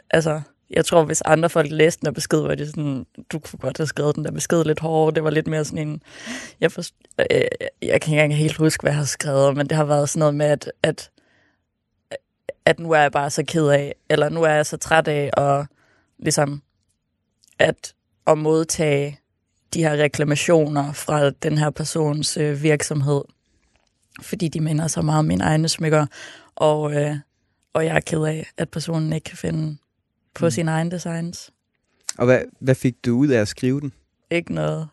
altså, 0.09 0.41
jeg 0.69 0.85
tror, 0.85 1.03
hvis 1.03 1.21
andre 1.21 1.49
folk 1.49 1.71
læste 1.71 1.99
den 1.99 2.05
der 2.05 2.11
besked, 2.11 2.39
var 2.39 2.55
det 2.55 2.67
sådan, 2.67 3.05
du 3.31 3.39
kunne 3.39 3.59
godt 3.59 3.77
have 3.77 3.87
skrevet 3.87 4.15
den 4.15 4.25
der 4.25 4.31
besked 4.31 4.63
lidt 4.63 4.79
hårdere. 4.79 5.15
Det 5.15 5.23
var 5.23 5.29
lidt 5.29 5.47
mere 5.47 5.65
sådan 5.65 5.87
en, 5.87 6.01
jeg, 6.61 6.71
forst, 6.71 6.95
øh, 7.19 7.27
jeg 7.31 7.47
kan 7.81 7.93
ikke 7.93 8.07
engang 8.07 8.35
helt 8.35 8.57
huske, 8.57 8.81
hvad 8.81 8.91
jeg 8.91 8.97
har 8.97 9.05
skrevet, 9.05 9.57
men 9.57 9.67
det 9.67 9.77
har 9.77 9.85
været 9.85 10.09
sådan 10.09 10.19
noget 10.19 10.35
med, 10.35 10.45
at, 10.45 10.71
at, 10.83 11.11
at 12.65 12.79
nu 12.79 12.91
er 12.91 13.01
jeg 13.01 13.11
bare 13.11 13.29
så 13.29 13.43
ked 13.47 13.67
af, 13.67 13.95
eller 14.09 14.29
nu 14.29 14.43
er 14.43 14.49
jeg 14.49 14.65
så 14.65 14.77
træt 14.77 15.07
af, 15.07 15.29
og 15.37 15.65
ligesom, 16.19 16.61
at, 17.59 17.93
at 18.27 18.37
modtage 18.37 19.19
de 19.73 19.83
her 19.83 19.91
reklamationer 19.91 20.93
fra 20.93 21.29
den 21.29 21.57
her 21.57 21.69
persons 21.69 22.37
øh, 22.37 22.63
virksomhed, 22.63 23.21
fordi 24.21 24.47
de 24.47 24.61
minder 24.61 24.87
så 24.87 25.01
meget 25.01 25.19
om 25.19 25.25
mine 25.25 25.43
egne 25.43 25.69
smykker, 25.69 26.05
og, 26.55 26.93
øh, 26.93 27.15
og 27.73 27.85
jeg 27.85 27.95
er 27.95 27.99
ked 27.99 28.23
af, 28.23 28.49
at 28.57 28.69
personen 28.69 29.13
ikke 29.13 29.23
kan 29.23 29.37
finde 29.37 29.77
på 30.39 30.45
mm. 30.45 30.51
sine 30.51 30.71
egne 30.71 30.91
designs. 30.91 31.51
Og 32.17 32.25
hvad, 32.25 32.39
hvad 32.59 32.75
fik 32.75 32.95
du 33.05 33.17
ud 33.17 33.27
af 33.27 33.41
at 33.41 33.47
skrive 33.47 33.81
den? 33.81 33.93
Ikke 34.31 34.53
noget. 34.53 34.87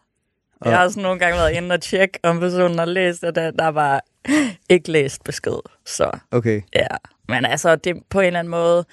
Og... 0.61 0.71
Jeg 0.71 0.79
har 0.79 0.85
også 0.85 1.01
nogle 1.01 1.19
gange 1.19 1.39
været 1.39 1.53
inde 1.53 1.73
og 1.73 1.81
tjekke, 1.81 2.19
om 2.23 2.41
personen 2.41 2.79
har 2.79 2.87
læst, 2.87 3.25
og 3.25 3.35
der, 3.35 3.51
der 3.51 3.69
var 3.69 4.05
ikke 4.69 4.91
læst 4.91 5.25
besked. 5.25 5.59
Så 5.87 6.11
okay. 6.31 6.63
ja, 6.75 6.87
men 7.29 7.45
altså, 7.45 7.77
det 7.77 7.97
på 8.11 8.21
en 8.21 8.27
eller 8.27 8.39
anden 8.39 8.51
måde, 8.51 8.85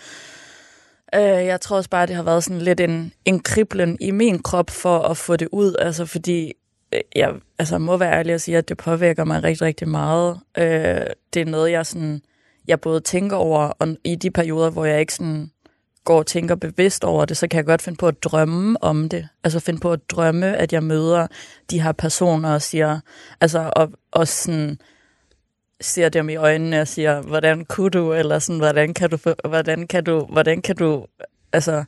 øh, 1.15 1.21
jeg 1.21 1.61
tror 1.61 1.77
også 1.77 1.89
bare, 1.89 2.05
det 2.05 2.15
har 2.15 2.23
været 2.23 2.43
sådan 2.43 2.61
lidt 2.61 2.79
en, 2.79 3.13
en 3.25 3.39
kriblen 3.39 3.97
i 3.99 4.11
min 4.11 4.41
krop 4.41 4.69
for 4.69 4.99
at 4.99 5.17
få 5.17 5.35
det 5.35 5.49
ud, 5.51 5.75
altså 5.79 6.05
fordi 6.05 6.53
øh, 6.93 7.01
jeg 7.15 7.33
altså, 7.59 7.77
må 7.77 7.97
være 7.97 8.13
ærlig 8.13 8.33
at 8.33 8.41
sige, 8.41 8.57
at 8.57 8.69
det 8.69 8.77
påvirker 8.77 9.23
mig 9.23 9.43
rigtig, 9.43 9.67
rigtig 9.67 9.87
meget. 9.87 10.39
Øh, 10.57 11.05
det 11.33 11.41
er 11.41 11.45
noget, 11.45 11.71
jeg 11.71 11.85
sådan, 11.85 12.21
jeg 12.67 12.81
både 12.81 12.99
tænker 12.99 13.35
over, 13.35 13.59
og 13.59 13.87
i 14.03 14.15
de 14.15 14.31
perioder, 14.31 14.69
hvor 14.69 14.85
jeg 14.85 14.99
ikke 14.99 15.13
sådan 15.13 15.51
går 16.05 16.17
og 16.17 16.27
tænker 16.27 16.55
bevidst 16.55 17.03
over 17.03 17.25
det, 17.25 17.37
så 17.37 17.47
kan 17.47 17.57
jeg 17.57 17.65
godt 17.65 17.81
finde 17.81 17.97
på 17.97 18.07
at 18.07 18.23
drømme 18.23 18.83
om 18.83 19.09
det. 19.09 19.27
Altså 19.43 19.59
finde 19.59 19.79
på 19.79 19.91
at 19.91 19.99
drømme, 20.09 20.57
at 20.57 20.73
jeg 20.73 20.83
møder 20.83 21.27
de 21.69 21.81
her 21.81 21.91
personer 21.91 22.53
og 22.53 22.61
siger, 22.61 22.99
altså 23.41 23.71
og, 23.75 23.91
og 24.11 24.27
sådan 24.27 24.77
ser 25.81 26.09
dem 26.09 26.29
i 26.29 26.35
øjnene 26.35 26.81
og 26.81 26.87
siger, 26.87 27.21
hvordan 27.21 27.65
kunne 27.65 27.89
du, 27.89 28.13
eller 28.13 28.39
sådan, 28.39 28.59
hvordan 28.59 28.93
kan 28.93 29.09
du, 29.09 29.17
hvordan 29.45 29.87
kan 29.87 30.03
du, 30.03 30.25
hvordan 30.25 30.61
kan 30.61 30.75
du, 30.75 31.05
altså, 31.53 31.83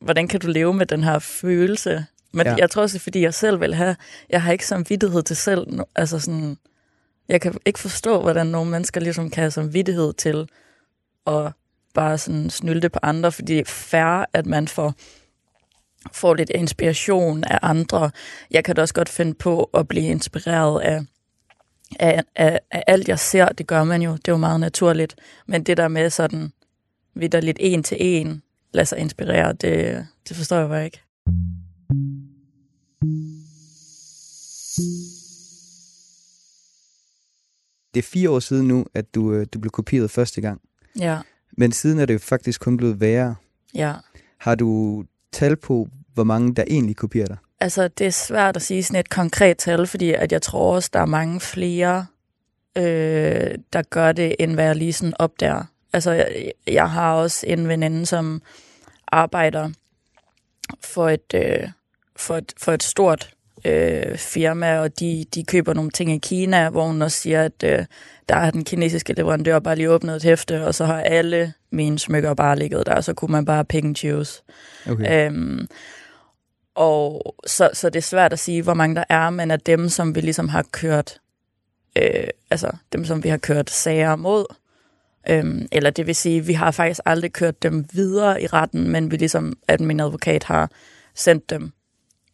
hvordan 0.00 0.28
kan 0.28 0.40
du 0.40 0.46
leve 0.46 0.74
med 0.74 0.86
den 0.86 1.04
her 1.04 1.18
følelse? 1.18 2.06
Men 2.32 2.46
ja. 2.46 2.54
jeg 2.58 2.70
tror 2.70 2.82
også, 2.82 2.98
fordi 2.98 3.20
jeg 3.20 3.34
selv 3.34 3.60
vil 3.60 3.74
have, 3.74 3.96
jeg 4.30 4.42
har 4.42 4.52
ikke 4.52 4.66
samvittighed 4.66 5.22
til 5.22 5.36
selv, 5.36 5.66
altså 5.94 6.18
sådan, 6.18 6.58
jeg 7.28 7.40
kan 7.40 7.54
ikke 7.66 7.78
forstå, 7.78 8.20
hvordan 8.20 8.46
nogle 8.46 8.70
mennesker 8.70 9.00
ligesom 9.00 9.30
kan 9.30 9.42
have 9.42 9.50
samvittighed 9.50 10.12
til 10.12 10.48
at 11.26 11.52
bare 11.94 12.18
sådan 12.18 12.50
snylte 12.50 12.88
på 12.88 12.98
andre, 13.02 13.32
fordi 13.32 13.52
det 13.52 13.60
er 13.60 13.64
fair, 13.64 14.24
at 14.32 14.46
man 14.46 14.68
får, 14.68 14.94
får 16.12 16.34
lidt 16.34 16.50
inspiration 16.50 17.44
af 17.44 17.58
andre. 17.62 18.10
Jeg 18.50 18.64
kan 18.64 18.76
da 18.76 18.82
også 18.82 18.94
godt 18.94 19.08
finde 19.08 19.34
på 19.34 19.70
at 19.74 19.88
blive 19.88 20.06
inspireret 20.06 20.80
af, 20.80 21.00
af, 22.00 22.22
af, 22.36 22.60
af 22.70 22.84
alt, 22.86 23.08
jeg 23.08 23.18
ser. 23.18 23.48
Det 23.48 23.66
gør 23.66 23.84
man 23.84 24.02
jo, 24.02 24.12
det 24.12 24.28
er 24.28 24.32
jo 24.32 24.36
meget 24.36 24.60
naturligt. 24.60 25.14
Men 25.46 25.64
det 25.64 25.76
der 25.76 25.88
med 25.88 26.10
sådan, 26.10 26.52
vi 27.14 27.26
der 27.26 27.40
lidt 27.40 27.56
en 27.60 27.82
til 27.82 27.96
en, 28.00 28.42
lade 28.72 28.86
sig 28.86 28.98
inspirere. 28.98 29.52
Det, 29.52 30.06
det 30.28 30.36
forstår 30.36 30.56
jeg 30.56 30.68
bare 30.68 30.84
ikke. 30.84 31.00
Det 37.94 38.00
er 38.00 38.08
fire 38.12 38.30
år 38.30 38.40
siden 38.40 38.68
nu, 38.68 38.86
at 38.94 39.14
du, 39.14 39.32
øh, 39.32 39.46
du 39.54 39.58
blev 39.58 39.70
kopieret 39.70 40.10
første 40.10 40.40
gang. 40.40 40.60
Ja, 40.98 41.18
Men 41.56 41.72
siden 41.72 41.98
er 41.98 42.06
det 42.06 42.14
jo 42.14 42.18
faktisk 42.18 42.60
kun 42.60 42.76
blevet 42.76 43.00
værre. 43.00 43.34
ja. 43.74 43.92
Har 44.38 44.54
du 44.54 45.04
tal 45.32 45.56
på, 45.56 45.88
hvor 46.14 46.24
mange 46.24 46.54
der 46.54 46.64
egentlig 46.66 46.96
kopierer 46.96 47.26
dig? 47.26 47.36
Altså, 47.60 47.88
det 47.88 48.06
er 48.06 48.10
svært 48.10 48.56
at 48.56 48.62
sige 48.62 48.82
sådan 48.82 49.00
et 49.00 49.10
konkret 49.10 49.58
tal, 49.58 49.86
fordi 49.86 50.12
at 50.12 50.32
jeg 50.32 50.42
tror 50.42 50.74
også, 50.74 50.90
der 50.92 51.00
er 51.00 51.06
mange 51.06 51.40
flere, 51.40 52.06
øh, 52.76 53.58
der 53.72 53.82
gør 53.90 54.12
det, 54.12 54.36
end 54.38 54.54
hvad 54.54 54.64
jeg 54.64 54.76
lige 54.76 54.92
sådan 54.92 55.14
opdager. 55.18 55.64
Altså, 55.92 56.10
jeg, 56.10 56.52
jeg 56.66 56.90
har 56.90 57.14
også 57.14 57.46
en 57.46 57.68
veninde, 57.68 58.06
som 58.06 58.42
arbejder 59.06 59.70
for 60.80 61.08
et, 61.08 61.34
øh, 61.34 61.68
for 62.16 62.36
et, 62.36 62.52
for 62.56 62.72
et 62.72 62.82
stort 62.82 63.30
øh, 63.64 64.18
firma, 64.18 64.78
og 64.78 65.00
de, 65.00 65.24
de 65.34 65.44
køber 65.44 65.74
nogle 65.74 65.90
ting 65.90 66.12
i 66.12 66.18
Kina, 66.18 66.70
hvor 66.70 66.86
hun 66.86 67.02
også 67.02 67.18
siger, 67.18 67.42
at 67.42 67.64
øh, 67.64 67.84
der 68.28 68.34
har 68.34 68.50
den 68.50 68.64
kinesiske 68.64 69.12
leverandør 69.12 69.58
bare 69.58 69.76
lige 69.76 69.90
åbnet 69.90 70.16
et 70.16 70.22
hæfte, 70.22 70.66
og 70.66 70.74
så 70.74 70.84
har 70.84 71.00
alle 71.00 71.52
mine 71.70 71.98
smykker 71.98 72.34
bare 72.34 72.58
ligget 72.58 72.86
der, 72.86 72.94
og 72.94 73.04
så 73.04 73.14
kunne 73.14 73.32
man 73.32 73.44
bare 73.44 73.64
pick 73.64 73.84
and 73.84 73.96
choose. 73.96 74.42
Okay. 74.90 75.26
Øhm, 75.26 75.68
og 76.74 77.34
så, 77.46 77.70
så 77.72 77.90
det 77.90 77.96
er 77.96 78.02
svært 78.02 78.32
at 78.32 78.38
sige, 78.38 78.62
hvor 78.62 78.74
mange 78.74 78.96
der 78.96 79.04
er, 79.08 79.30
men 79.30 79.50
af 79.50 79.60
dem, 79.60 79.88
som 79.88 80.14
vi 80.14 80.20
ligesom 80.20 80.48
har 80.48 80.64
kørt, 80.72 81.18
øh, 81.98 82.28
altså 82.50 82.70
dem, 82.92 83.04
som 83.04 83.24
vi 83.24 83.28
har 83.28 83.36
kørt 83.36 83.70
sager 83.70 84.16
mod, 84.16 84.44
øhm, 85.30 85.68
eller 85.72 85.90
det 85.90 86.06
vil 86.06 86.14
sige, 86.14 86.44
vi 86.44 86.52
har 86.52 86.70
faktisk 86.70 87.00
aldrig 87.04 87.32
kørt 87.32 87.62
dem 87.62 87.86
videre 87.92 88.42
i 88.42 88.46
retten, 88.46 88.88
men 88.88 89.10
vi 89.10 89.16
ligesom, 89.16 89.56
at 89.68 89.80
min 89.80 90.00
advokat 90.00 90.44
har 90.44 90.70
sendt 91.14 91.50
dem, 91.50 91.72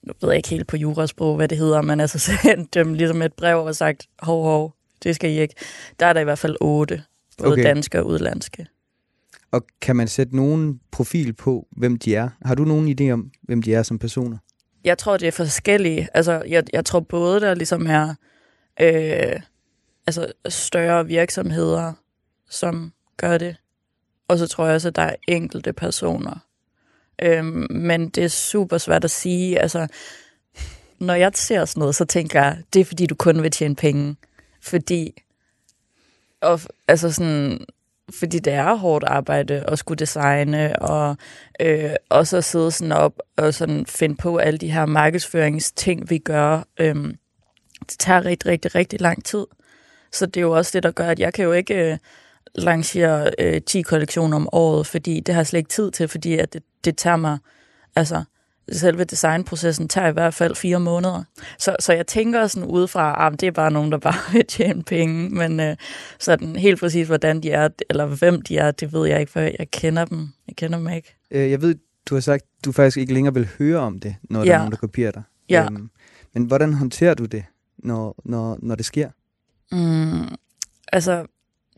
nu 0.02 0.12
ved 0.21 0.28
jeg 0.28 0.37
ikke 0.37 0.49
helt 0.49 0.66
på 0.66 0.76
jurasprog, 0.76 1.37
hvad 1.37 1.49
det 1.49 1.59
hedder, 1.59 1.83
men 1.83 2.00
altså 2.00 2.19
sendt 2.42 2.75
dem 2.75 2.95
ligesom 2.95 3.23
et 3.23 3.33
brev 3.33 3.64
og 3.64 3.76
sagt, 3.76 4.07
hov, 4.19 4.45
hov, 4.45 4.75
det 5.02 5.14
skal 5.14 5.30
I 5.30 5.40
ikke. 5.40 5.54
Der 6.00 6.07
er 6.07 6.12
der 6.12 6.21
i 6.21 6.25
hvert 6.25 6.38
fald 6.38 6.57
otte, 6.61 7.02
både 7.38 7.52
Okay. 7.52 7.64
danske 7.64 8.00
og 8.00 8.07
udlandske. 8.07 8.66
Og 9.52 9.66
kan 9.80 9.97
man 9.97 10.09
sætte 10.09 10.37
nogen 10.37 10.80
profil 10.90 11.33
på, 11.33 11.66
hvem 11.76 11.97
de 11.99 12.14
er? 12.14 12.28
Har 12.45 12.54
du 12.54 12.64
nogen 12.64 13.00
idé 13.00 13.12
om, 13.12 13.30
hvem 13.42 13.62
de 13.62 13.75
er 13.75 13.83
som 13.83 13.99
personer? 13.99 14.38
Jeg 14.85 14.99
tror, 14.99 15.16
det 15.16 15.28
er 15.28 15.33
forskellige. 15.33 16.09
Altså, 16.14 16.42
jeg, 16.49 16.64
jeg 16.73 16.85
tror 16.85 17.00
både, 17.00 17.40
der 17.40 17.54
ligesom 17.54 17.87
er 17.87 18.14
øh, 18.80 19.40
altså 20.07 20.33
større 20.49 21.07
virksomheder, 21.07 21.92
som 22.50 22.92
gør 23.16 23.38
det. 23.38 23.57
Og 24.28 24.38
så 24.38 24.47
tror 24.47 24.66
jeg 24.66 24.75
også, 24.75 24.88
at 24.88 24.97
der 24.97 25.02
er 25.02 25.14
enkelte 25.28 25.73
personer. 25.73 26.47
Øhm, 27.22 27.66
men 27.70 28.08
det 28.08 28.24
er 28.24 28.28
super 28.28 28.78
svært 28.78 29.04
at 29.04 29.10
sige. 29.10 29.58
Altså, 29.58 29.86
når 30.98 31.14
jeg 31.14 31.30
ser 31.34 31.64
sådan 31.64 31.80
noget, 31.80 31.94
så 31.94 32.04
tænker 32.04 32.42
jeg, 32.42 32.58
det 32.72 32.80
er 32.80 32.84
fordi, 32.84 33.06
du 33.06 33.14
kun 33.14 33.42
vil 33.42 33.50
tjene 33.50 33.76
penge. 33.76 34.16
Fordi, 34.62 35.22
og, 36.40 36.60
altså 36.88 37.12
sådan, 37.12 37.60
fordi 38.18 38.38
det 38.38 38.52
er 38.52 38.74
hårdt 38.74 39.04
arbejde 39.04 39.64
at 39.68 39.78
skulle 39.78 39.98
designe, 39.98 40.82
og 40.82 41.16
øh, 41.60 41.94
også 42.08 42.36
at 42.36 42.44
sidde 42.44 42.70
sådan 42.70 42.92
op 42.92 43.18
og 43.36 43.54
sådan 43.54 43.86
finde 43.86 44.16
på 44.16 44.36
alle 44.36 44.58
de 44.58 44.72
her 44.72 44.86
markedsføringsting, 44.86 46.10
vi 46.10 46.18
gør. 46.18 46.62
Øhm, 46.78 47.16
det 47.80 47.98
tager 47.98 48.24
rigtig, 48.24 48.50
rigtig, 48.50 48.74
rigtig 48.74 49.00
lang 49.00 49.24
tid. 49.24 49.46
Så 50.12 50.26
det 50.26 50.36
er 50.36 50.40
jo 50.40 50.52
også 50.52 50.70
det, 50.74 50.82
der 50.82 50.90
gør, 50.90 51.08
at 51.08 51.18
jeg 51.18 51.34
kan 51.34 51.44
jo 51.44 51.52
ikke 51.52 51.92
øh, 51.92 51.98
lancere 52.54 53.30
øh, 53.38 53.61
10 53.66 53.82
kollektioner 53.82 54.37
om 54.37 54.49
året, 54.52 54.87
fordi 54.87 55.20
det 55.20 55.35
har 55.35 55.40
jeg 55.40 55.47
slet 55.47 55.59
ikke 55.59 55.70
tid 55.70 55.90
til, 55.90 56.09
fordi 56.09 56.38
at 56.38 56.52
det, 56.52 56.62
det 56.85 56.97
tager 56.97 57.16
mig, 57.16 57.38
altså 57.97 58.25
selve 58.73 59.04
designprocessen 59.04 59.88
tager 59.88 60.09
i 60.09 60.12
hvert 60.12 60.35
fald 60.35 60.54
fire 60.56 60.80
måneder. 60.80 61.23
Så, 61.59 61.76
så 61.80 61.92
jeg 61.92 62.06
tænker 62.06 62.47
sådan 62.47 62.68
udefra, 62.68 63.26
at 63.26 63.40
det 63.40 63.47
er 63.47 63.50
bare 63.50 63.70
nogen, 63.70 63.92
der 63.92 63.99
bare 63.99 64.14
vil 64.32 64.47
tjene 64.47 64.82
penge, 64.82 65.30
men 65.30 65.61
øh, 65.61 65.76
sådan 66.18 66.56
helt 66.56 66.80
præcis, 66.80 67.06
hvordan 67.06 67.40
de 67.42 67.50
er, 67.50 67.68
eller 67.90 68.06
hvem 68.06 68.42
de 68.42 68.59
er, 68.59 68.70
det 68.70 68.92
ved 68.92 69.06
jeg 69.09 69.20
ikke, 69.20 69.32
for 69.32 69.40
jeg 69.40 69.70
kender 69.73 70.04
dem. 70.04 70.28
Jeg 70.49 70.56
kender 70.56 70.78
dem 70.78 70.88
ikke. 70.88 71.16
Øh, 71.30 71.50
Jeg 71.50 71.62
ved, 71.62 71.75
du 72.06 72.14
har 72.14 72.20
sagt, 72.20 72.44
du 72.64 72.73
faktisk 72.73 72.97
ikke 72.97 73.14
længere 73.14 73.35
vil 73.35 73.49
høre 73.59 73.78
om 73.78 73.99
det, 74.00 74.16
når 74.23 74.40
der 74.40 74.47
er 74.47 74.52
Ja. 74.54 74.59
nogen, 74.59 74.70
der 74.73 74.78
kopierer 74.78 75.11
dig. 75.11 75.23
Ja. 75.49 75.64
Øhm, 75.64 75.90
men 76.35 76.44
hvordan 76.44 76.73
håndterer 76.75 77.14
du 77.14 77.25
det, 77.25 77.44
når, 77.78 78.16
når, 78.25 78.59
når 78.62 78.75
det 78.75 78.85
sker? 78.85 79.11
Mm, 79.73 80.37
altså, 80.92 81.26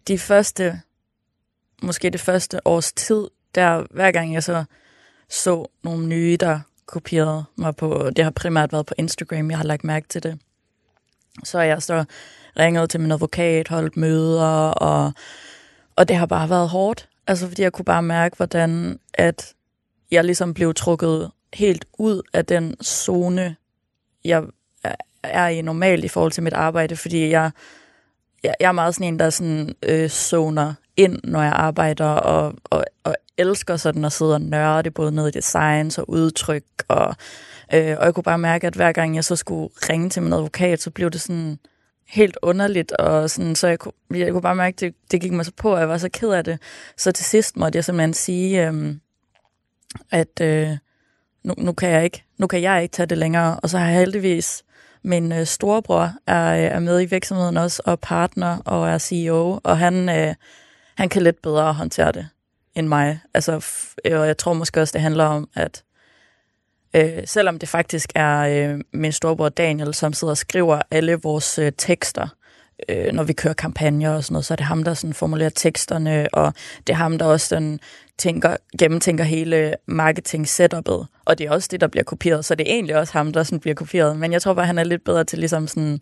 de 0.09 0.19
første, 0.19 0.81
måske 1.83 2.11
det 2.11 2.21
første 2.21 2.67
års 2.67 2.93
tid, 2.93 3.29
der 3.55 3.87
hver 3.91 4.11
gang 4.13 4.35
jeg 4.35 4.43
så 4.43 4.65
så 5.29 5.67
nogle 5.83 6.07
nye, 6.07 6.37
der 6.41 6.61
kopierede 6.87 7.45
mig 7.57 7.77
på, 7.77 8.11
det 8.17 8.25
har 8.25 8.31
primært 8.31 8.73
været 8.73 8.87
på 8.87 8.95
Instagram, 8.99 9.51
jeg 9.51 9.59
har 9.59 9.65
lagt 9.65 9.85
mærke 9.85 10.09
til 10.09 10.23
det. 10.23 10.39
Så 11.45 11.61
jeg 11.61 11.83
så 11.83 12.05
ringet 12.59 12.91
til 12.91 13.01
min 13.01 13.13
advokat, 13.13 13.69
holdt 13.69 13.97
møder, 13.97 14.71
og, 14.71 15.13
og 15.97 16.09
det 16.09 16.17
har 16.17 16.27
bare 16.27 16.51
været 16.51 16.69
hårdt. 16.69 17.09
Altså, 17.27 17.49
fordi 17.49 17.63
jeg 17.63 17.73
kunne 17.73 17.85
bare 17.85 18.03
mærke, 18.03 18.37
hvordan 18.37 18.99
at 19.15 19.55
jeg 20.11 20.25
ligesom 20.25 20.55
blev 20.55 20.75
trukket 20.75 21.31
helt 21.55 21.85
ud 21.99 22.23
af 22.33 22.47
den 22.47 22.77
zone, 22.85 23.57
jeg 24.25 24.45
er 25.23 25.47
i 25.49 25.63
normalt 25.63 26.05
i 26.05 26.09
forhold 26.09 26.33
til 26.33 26.43
mit 26.43 26.53
arbejde, 26.53 26.97
fordi 26.97 27.31
jeg 27.31 27.51
jeg, 28.45 28.55
jeg 28.61 28.69
er 28.69 28.73
meget 28.73 28.95
sådan 28.95 29.07
en, 29.07 29.19
der 29.19 29.31
sådan, 29.31 29.75
øh, 29.83 30.09
zoner 30.09 30.75
ind, 30.97 31.19
når 31.25 31.43
jeg 31.43 31.53
arbejder, 31.53 32.07
og, 32.07 32.55
og, 32.65 32.85
og 33.05 33.17
elsker 33.37 33.77
sådan 33.77 34.05
at 34.05 34.13
sidde 34.13 34.35
og 34.35 34.41
nørde, 34.41 34.91
både 34.91 35.13
ned 35.13 35.29
i 35.29 35.31
designs 35.31 35.99
og 35.99 36.11
udtryk, 36.11 36.65
og, 36.89 37.17
øh, 37.75 37.97
og 37.99 38.05
jeg 38.05 38.15
kunne 38.15 38.25
bare 38.25 38.39
mærke, 38.39 38.67
at 38.67 38.75
hver 38.75 38.93
gang 38.93 39.15
jeg 39.15 39.25
så 39.25 39.37
skulle 39.37 39.69
ringe 39.91 40.11
til 40.11 40.23
min 40.23 40.33
advokat, 40.33 40.83
så 40.83 40.91
blev 40.91 41.11
det 41.11 41.21
sådan 41.21 41.59
helt 42.09 42.39
underligt, 42.43 42.93
og 42.93 43.31
sådan, 43.31 43.55
så 43.55 43.69
jeg 43.69 43.79
kunne, 43.79 43.93
jeg 44.11 44.33
kunne 44.33 44.43
bare 44.43 44.55
mærke, 44.55 44.75
at 44.75 44.81
det, 44.81 44.95
det 45.11 45.21
gik 45.21 45.33
mig 45.33 45.45
så 45.45 45.53
på, 45.57 45.75
og 45.75 45.81
jeg 45.81 45.89
var 45.89 45.99
så 45.99 46.09
ked 46.09 46.29
af 46.29 46.45
det. 46.45 46.59
Så 46.97 47.13
til 47.13 47.25
sidst 47.25 47.57
måtte 47.57 47.77
jeg 47.77 47.85
simpelthen 47.85 48.15
sige, 48.15 48.69
øh, 48.69 48.95
at 50.11 50.41
øh, 50.41 50.71
nu, 51.45 51.55
nu, 51.59 51.73
kan 51.73 51.91
jeg 51.91 52.05
ikke, 52.05 52.25
nu 52.39 52.47
kan 52.47 52.63
jeg 52.63 52.83
ikke 52.83 52.93
tage 52.93 53.07
det 53.07 53.19
længere, 53.19 53.61
og 53.61 53.71
så 53.71 53.79
har 53.79 53.87
jeg 53.87 53.99
heldigvis 53.99 54.65
min 55.05 55.33
øh, 55.33 55.47
storebror 55.47 56.13
er, 56.27 56.53
øh, 56.55 56.77
er 56.77 56.79
med 56.79 57.03
i 57.03 57.05
virksomheden 57.05 57.57
også, 57.57 57.83
og 57.87 58.01
partner, 58.01 58.59
og 58.65 58.89
er 58.89 58.99
CEO, 58.99 59.61
og 59.65 59.79
han, 59.79 60.09
øh, 60.09 60.35
han 60.97 61.09
kan 61.09 61.23
lidt 61.23 61.43
bedre 61.43 61.73
håndtere 61.73 62.13
det 62.13 62.29
end 62.75 62.89
mig. 62.89 63.21
Altså, 63.35 63.57
f- 63.59 63.95
øh, 64.05 64.21
og 64.21 64.27
jeg 64.27 64.39
tror 64.39 64.53
måske 64.53 64.81
også, 64.81 64.93
det 64.93 65.01
handler 65.01 65.25
om, 65.25 65.49
at 65.55 65.83
øh, 66.97 67.23
selvom 67.25 67.59
det 67.59 67.69
faktisk 67.69 68.13
er 68.15 68.39
øh, 68.39 68.81
min 68.93 69.13
storebror 69.13 69.49
Daniel, 69.49 69.95
som 69.95 70.13
sidder 70.13 70.33
og 70.33 70.39
skriver 70.39 70.83
alle 70.91 71.15
vores 71.15 71.59
øh, 71.59 71.73
tekster, 71.79 72.29
øh, 72.89 73.13
når 73.13 73.23
vi 73.23 73.33
kører 73.33 73.55
kampagner 73.55 74.11
og 74.11 74.25
sådan 74.25 74.33
noget, 74.33 74.45
så 74.45 74.55
er 74.55 74.57
det 74.57 74.67
ham, 74.67 74.85
der 74.85 74.95
sådan 74.95 75.15
formulerer 75.15 75.51
teksterne, 75.51 76.29
og 76.33 76.55
det 76.87 76.93
er 76.93 76.97
ham, 76.97 77.19
der 77.19 77.27
også 77.27 77.55
den 77.55 77.81
tænker, 78.23 78.57
gennemtænker 78.79 79.25
hele 79.25 79.75
marketing-setupet, 79.87 81.07
og 81.25 81.39
det 81.39 81.47
er 81.47 81.51
også 81.51 81.69
det, 81.71 81.81
der 81.81 81.87
bliver 81.87 82.05
kopieret, 82.05 82.45
så 82.45 82.55
det 82.55 82.69
er 82.71 82.75
egentlig 82.75 82.97
også 82.97 83.13
ham, 83.13 83.33
der 83.33 83.43
sådan 83.43 83.61
bliver 83.61 83.75
kopieret, 83.75 84.19
men 84.19 84.33
jeg 84.33 84.43
tror 84.43 84.55
bare, 84.55 84.67
han 84.67 84.79
er 84.79 84.85
lidt 84.85 85.05
bedre 85.05 85.25
til 85.25 85.39
ligesom 85.39 85.67
sådan 85.67 86.01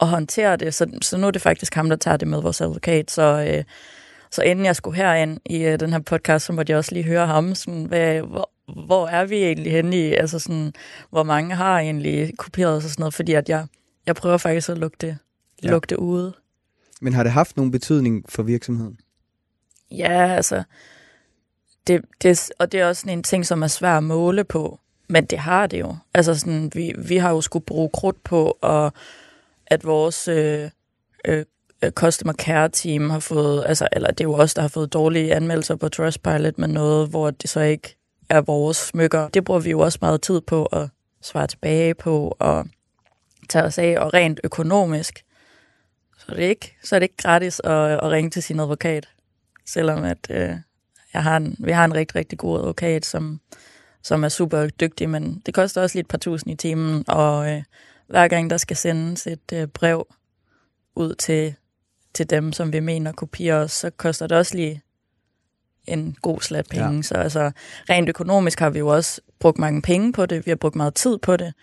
at 0.00 0.06
håndtere 0.06 0.56
det, 0.56 0.74
så, 0.74 0.86
så 1.02 1.16
nu 1.16 1.26
er 1.26 1.30
det 1.30 1.42
faktisk 1.42 1.74
ham, 1.74 1.88
der 1.88 1.96
tager 1.96 2.16
det 2.16 2.28
med 2.28 2.42
vores 2.42 2.60
advokat, 2.60 3.10
så, 3.10 3.22
øh, 3.48 3.64
så 4.30 4.42
inden 4.42 4.64
jeg 4.64 4.76
skulle 4.76 4.96
herind 4.96 5.38
i 5.46 5.64
øh, 5.64 5.80
den 5.80 5.92
her 5.92 5.98
podcast, 5.98 6.46
så 6.46 6.52
måtte 6.52 6.70
jeg 6.70 6.78
også 6.78 6.94
lige 6.94 7.04
høre 7.04 7.26
ham, 7.26 7.54
sådan, 7.54 7.84
hvad, 7.84 8.20
hvor, 8.20 8.50
hvor 8.86 9.06
er 9.06 9.24
vi 9.24 9.36
egentlig 9.36 9.72
henne 9.72 9.96
i, 9.96 10.14
altså 10.14 10.38
sådan, 10.38 10.72
hvor 11.10 11.22
mange 11.22 11.54
har 11.54 11.78
egentlig 11.78 12.36
kopieret 12.38 12.76
og 12.76 12.82
sådan 12.82 13.02
noget, 13.02 13.14
fordi 13.14 13.32
at 13.32 13.48
jeg, 13.48 13.66
jeg 14.06 14.14
prøver 14.14 14.36
faktisk 14.36 14.68
at 14.68 14.78
lukke 14.78 14.96
det, 15.00 15.18
Ja. 15.62 15.70
lukke 15.70 15.86
det 15.86 15.96
ude. 15.96 16.32
Men 17.00 17.12
har 17.12 17.22
det 17.22 17.32
haft 17.32 17.56
nogen 17.56 17.70
betydning 17.70 18.24
for 18.28 18.42
virksomheden? 18.42 18.98
Ja, 19.90 20.34
altså, 20.36 20.62
det, 21.88 22.04
det, 22.22 22.50
og 22.58 22.72
det 22.72 22.80
er 22.80 22.88
også 22.88 23.00
sådan 23.00 23.18
en 23.18 23.22
ting, 23.22 23.46
som 23.46 23.62
er 23.62 23.66
svær 23.66 23.96
at 23.96 24.04
måle 24.04 24.44
på, 24.44 24.80
men 25.08 25.24
det 25.24 25.38
har 25.38 25.66
det 25.66 25.80
jo. 25.80 25.96
Altså 26.14 26.34
sådan, 26.34 26.70
vi, 26.74 26.94
vi 26.98 27.16
har 27.16 27.30
jo 27.30 27.40
skulle 27.40 27.64
bruge 27.64 27.90
krudt 27.92 28.24
på, 28.24 28.58
og 28.60 28.92
at 29.66 29.84
vores 29.84 30.28
øh, 30.28 30.70
øh, 31.24 31.44
øh 31.82 31.90
customer 31.90 32.32
care 32.32 32.68
team 32.68 33.10
har 33.10 33.18
fået, 33.18 33.64
altså, 33.66 33.88
eller 33.92 34.10
det 34.10 34.20
er 34.20 34.28
jo 34.28 34.34
os, 34.34 34.54
der 34.54 34.62
har 34.62 34.68
fået 34.68 34.92
dårlige 34.92 35.34
anmeldelser 35.34 35.76
på 35.76 35.88
Trustpilot 35.88 36.58
med 36.58 36.68
noget, 36.68 37.08
hvor 37.08 37.30
det 37.30 37.50
så 37.50 37.60
ikke 37.60 37.96
er 38.28 38.40
vores 38.40 38.76
smykker. 38.76 39.28
Det 39.28 39.44
bruger 39.44 39.60
vi 39.60 39.70
jo 39.70 39.80
også 39.80 39.98
meget 40.02 40.22
tid 40.22 40.40
på 40.40 40.64
at 40.64 40.88
svare 41.22 41.46
tilbage 41.46 41.94
på, 41.94 42.36
og 42.38 42.66
tage 43.48 43.64
os 43.64 43.78
af, 43.78 43.96
og 43.98 44.14
rent 44.14 44.40
økonomisk, 44.44 45.24
så 46.18 46.24
er 46.28 46.34
det 46.36 46.42
ikke, 46.42 46.76
så 46.84 46.94
er 46.94 46.98
det 46.98 47.04
ikke 47.04 47.16
gratis 47.16 47.60
at, 47.64 47.90
at 47.90 48.10
ringe 48.10 48.30
til 48.30 48.42
sin 48.42 48.60
advokat 48.60 49.08
selvom 49.68 50.04
at 50.04 50.30
øh, 50.30 50.56
jeg 51.14 51.22
har 51.22 51.36
en, 51.36 51.56
vi 51.58 51.72
har 51.72 51.84
en 51.84 51.94
rigtig, 51.94 52.16
rigtig 52.16 52.38
god 52.38 52.58
advokat, 52.58 53.06
som, 53.06 53.40
som 54.02 54.24
er 54.24 54.28
super 54.28 54.66
dygtig, 54.66 55.10
men 55.10 55.42
det 55.46 55.54
koster 55.54 55.82
også 55.82 55.96
lige 55.96 56.00
et 56.00 56.08
par 56.08 56.18
tusind 56.18 56.52
i 56.52 56.56
timen, 56.56 57.04
og 57.08 57.50
øh, 57.50 57.62
hver 58.06 58.28
gang 58.28 58.50
der 58.50 58.56
skal 58.56 58.76
sendes 58.76 59.26
et 59.26 59.52
øh, 59.52 59.66
brev 59.66 60.06
ud 60.94 61.14
til, 61.14 61.54
til 62.14 62.30
dem, 62.30 62.52
som 62.52 62.72
vi 62.72 62.80
mener 62.80 63.12
kopierer 63.12 63.64
os, 63.64 63.72
så 63.72 63.90
koster 63.90 64.26
det 64.26 64.38
også 64.38 64.56
lige 64.56 64.82
en 65.86 66.16
god 66.22 66.40
slat 66.40 66.66
penge. 66.70 66.96
Ja. 66.96 67.02
Så 67.02 67.14
altså, 67.14 67.50
rent 67.90 68.08
økonomisk 68.08 68.60
har 68.60 68.70
vi 68.70 68.78
jo 68.78 68.88
også 68.88 69.20
brugt 69.38 69.58
mange 69.58 69.82
penge 69.82 70.12
på 70.12 70.26
det. 70.26 70.46
Vi 70.46 70.50
har 70.50 70.56
brugt 70.56 70.76
meget 70.76 70.94
tid 70.94 71.18
på 71.18 71.36
det. 71.36 71.54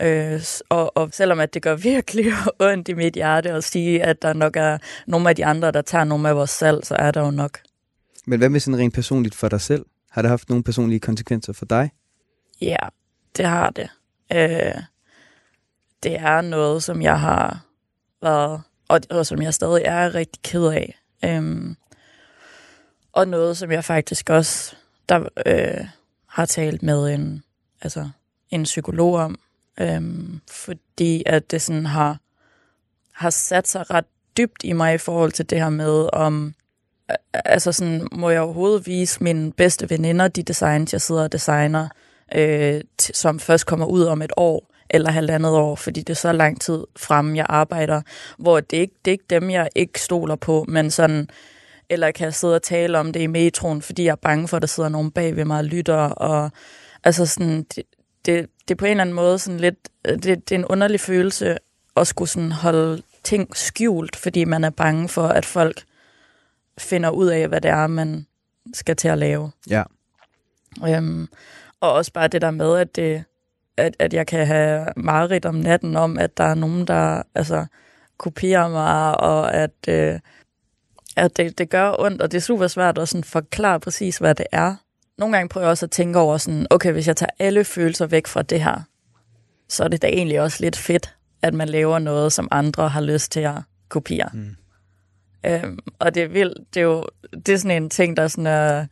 Øh, 0.00 0.40
og, 0.68 0.96
og 0.96 1.08
selvom 1.12 1.40
at 1.40 1.54
det 1.54 1.62
gør 1.62 1.76
virkelig 1.76 2.26
ondt 2.60 2.88
i 2.88 2.94
mit 2.94 3.14
hjerte 3.14 3.50
at 3.50 3.64
sige, 3.64 4.02
at 4.02 4.22
der 4.22 4.32
nok 4.32 4.56
er 4.56 4.78
nogle 5.06 5.28
af 5.28 5.36
de 5.36 5.44
andre, 5.44 5.70
der 5.70 5.82
tager 5.82 6.04
nogle 6.04 6.28
af 6.28 6.36
vores 6.36 6.50
salg, 6.50 6.86
så 6.86 6.94
er 6.94 7.10
der 7.10 7.20
jo 7.20 7.30
nok. 7.30 7.58
Men 8.26 8.38
hvad 8.38 8.48
med 8.48 8.60
sådan 8.60 8.78
rent 8.78 8.94
personligt 8.94 9.34
for 9.34 9.48
dig 9.48 9.60
selv? 9.60 9.86
Har 10.10 10.22
det 10.22 10.28
haft 10.28 10.48
nogle 10.48 10.64
personlige 10.64 11.00
konsekvenser 11.00 11.52
for 11.52 11.64
dig? 11.64 11.90
Ja, 12.60 12.76
det 13.36 13.44
har 13.44 13.70
det. 13.70 13.88
Øh, 14.32 14.82
det 16.02 16.18
er 16.18 16.40
noget, 16.40 16.82
som 16.82 17.02
jeg 17.02 17.20
har 17.20 17.66
været, 18.22 18.62
og, 18.88 19.00
og 19.10 19.26
som 19.26 19.42
jeg 19.42 19.54
stadig 19.54 19.82
er 19.84 20.14
rigtig 20.14 20.42
ked 20.42 20.66
af. 20.66 20.98
Øhm, 21.24 21.76
og 23.12 23.28
noget, 23.28 23.56
som 23.56 23.70
jeg 23.70 23.84
faktisk 23.84 24.30
også 24.30 24.76
der, 25.08 25.28
øh, 25.46 25.86
har 26.26 26.46
talt 26.46 26.82
med 26.82 27.14
en, 27.14 27.42
altså, 27.80 28.08
en 28.50 28.62
psykolog 28.62 29.14
om, 29.14 29.38
øhm, 29.80 30.40
fordi 30.50 31.22
at 31.26 31.50
det 31.50 31.62
sådan 31.62 31.86
har, 31.86 32.18
har 33.12 33.30
sat 33.30 33.68
sig 33.68 33.90
ret 33.90 34.06
dybt 34.36 34.64
i 34.64 34.72
mig 34.72 34.94
i 34.94 34.98
forhold 34.98 35.32
til 35.32 35.50
det 35.50 35.58
her 35.58 35.70
med, 35.70 36.08
om 36.12 36.54
altså 37.32 37.72
sådan, 37.72 38.08
må 38.12 38.30
jeg 38.30 38.40
overhovedet 38.40 38.86
vise 38.86 39.22
mine 39.22 39.52
bedste 39.52 39.90
veninder 39.90 40.28
de 40.28 40.42
designs, 40.42 40.92
jeg 40.92 41.00
sidder 41.00 41.22
og 41.22 41.32
designer, 41.32 41.88
øh, 42.34 42.80
som 42.98 43.40
først 43.40 43.66
kommer 43.66 43.86
ud 43.86 44.02
om 44.02 44.22
et 44.22 44.32
år 44.36 44.70
eller 44.90 45.10
halvandet 45.10 45.52
år, 45.52 45.76
fordi 45.76 46.00
det 46.00 46.10
er 46.10 46.14
så 46.14 46.32
lang 46.32 46.60
tid 46.60 46.84
frem, 46.96 47.36
jeg 47.36 47.46
arbejder, 47.48 48.02
hvor 48.38 48.60
det 48.60 48.76
ikke 48.76 48.94
det 49.04 49.10
er 49.10 49.12
ikke 49.12 49.24
dem, 49.30 49.50
jeg 49.50 49.68
ikke 49.74 50.00
stoler 50.00 50.36
på, 50.36 50.64
men 50.68 50.90
sådan, 50.90 51.28
eller 51.88 52.10
kan 52.10 52.24
jeg 52.24 52.34
sidde 52.34 52.54
og 52.54 52.62
tale 52.62 52.98
om 52.98 53.12
det 53.12 53.20
i 53.20 53.26
metroen, 53.26 53.82
fordi 53.82 54.04
jeg 54.04 54.12
er 54.12 54.16
bange 54.16 54.48
for, 54.48 54.56
at 54.56 54.62
der 54.62 54.66
sidder 54.66 54.88
nogen 54.88 55.10
bag 55.10 55.36
ved 55.36 55.44
mig 55.44 55.58
og 55.58 55.64
lytter, 55.64 55.96
og 55.96 56.50
altså 57.04 57.26
sådan, 57.26 57.62
det, 57.62 57.84
det, 58.26 58.46
det 58.68 58.74
er 58.74 58.78
på 58.78 58.84
en 58.84 58.90
eller 58.90 59.00
anden 59.00 59.16
måde 59.16 59.38
sådan 59.38 59.60
lidt, 59.60 59.88
øh, 60.04 60.14
det, 60.14 60.24
det 60.24 60.52
er 60.52 60.58
en 60.58 60.64
underlig 60.64 61.00
følelse 61.00 61.58
at 61.96 62.06
skulle 62.06 62.28
sådan 62.28 62.52
holde 62.52 63.02
ting 63.24 63.56
skjult, 63.56 64.16
fordi 64.16 64.44
man 64.44 64.64
er 64.64 64.70
bange 64.70 65.08
for, 65.08 65.26
at 65.26 65.44
folk 65.44 65.82
finder 66.78 67.10
ud 67.10 67.26
af, 67.26 67.48
hvad 67.48 67.60
det 67.60 67.70
er, 67.70 67.86
man 67.86 68.26
skal 68.74 68.96
til 68.96 69.08
at 69.08 69.18
lave. 69.18 69.50
Ja. 69.70 69.82
Øhm, 70.88 71.28
og 71.80 71.92
også 71.92 72.12
bare 72.12 72.28
det 72.28 72.42
der 72.42 72.50
med, 72.50 72.76
at, 72.76 72.96
det, 72.96 73.24
at, 73.76 73.96
at 73.98 74.14
jeg 74.14 74.26
kan 74.26 74.46
have 74.46 74.86
mareridt 74.96 75.44
om 75.44 75.54
natten 75.54 75.96
om, 75.96 76.18
at 76.18 76.36
der 76.36 76.44
er 76.44 76.54
nogen, 76.54 76.86
der 76.86 77.22
altså, 77.34 77.66
kopierer 78.18 78.68
mig, 78.68 79.20
og 79.20 79.54
at, 79.54 79.88
øh, 79.88 80.20
at 81.16 81.36
det, 81.36 81.58
det 81.58 81.70
gør 81.70 81.94
ondt, 81.98 82.22
og 82.22 82.32
det 82.32 82.38
er 82.38 82.42
super 82.42 82.66
svært 82.66 82.98
at 82.98 83.08
sådan 83.08 83.24
forklare 83.24 83.80
præcis, 83.80 84.18
hvad 84.18 84.34
det 84.34 84.46
er. 84.52 84.76
Nogle 85.18 85.36
gange 85.36 85.48
prøver 85.48 85.66
jeg 85.66 85.70
også 85.70 85.86
at 85.86 85.90
tænke 85.90 86.18
over 86.18 86.38
sådan, 86.38 86.66
okay, 86.70 86.92
hvis 86.92 87.08
jeg 87.08 87.16
tager 87.16 87.30
alle 87.38 87.64
følelser 87.64 88.06
væk 88.06 88.26
fra 88.26 88.42
det 88.42 88.60
her, 88.60 88.80
så 89.68 89.84
er 89.84 89.88
det 89.88 90.02
da 90.02 90.06
egentlig 90.06 90.40
også 90.40 90.58
lidt 90.60 90.76
fedt, 90.76 91.14
at 91.42 91.54
man 91.54 91.68
laver 91.68 91.98
noget, 91.98 92.32
som 92.32 92.48
andre 92.50 92.88
har 92.88 93.00
lyst 93.00 93.32
til 93.32 93.40
at 93.40 93.54
kopiere. 93.88 94.30
Mm. 94.32 94.56
Øhm, 95.46 95.78
og 95.98 96.14
det 96.14 96.22
er 96.22 96.28
vildt, 96.28 96.58
det 96.74 96.80
er 96.80 96.84
jo 96.84 97.04
det 97.46 97.48
er 97.48 97.56
sådan 97.56 97.82
en 97.82 97.90
ting, 97.90 98.16
der 98.16 98.28
sådan 98.28 98.46
er 98.46 98.86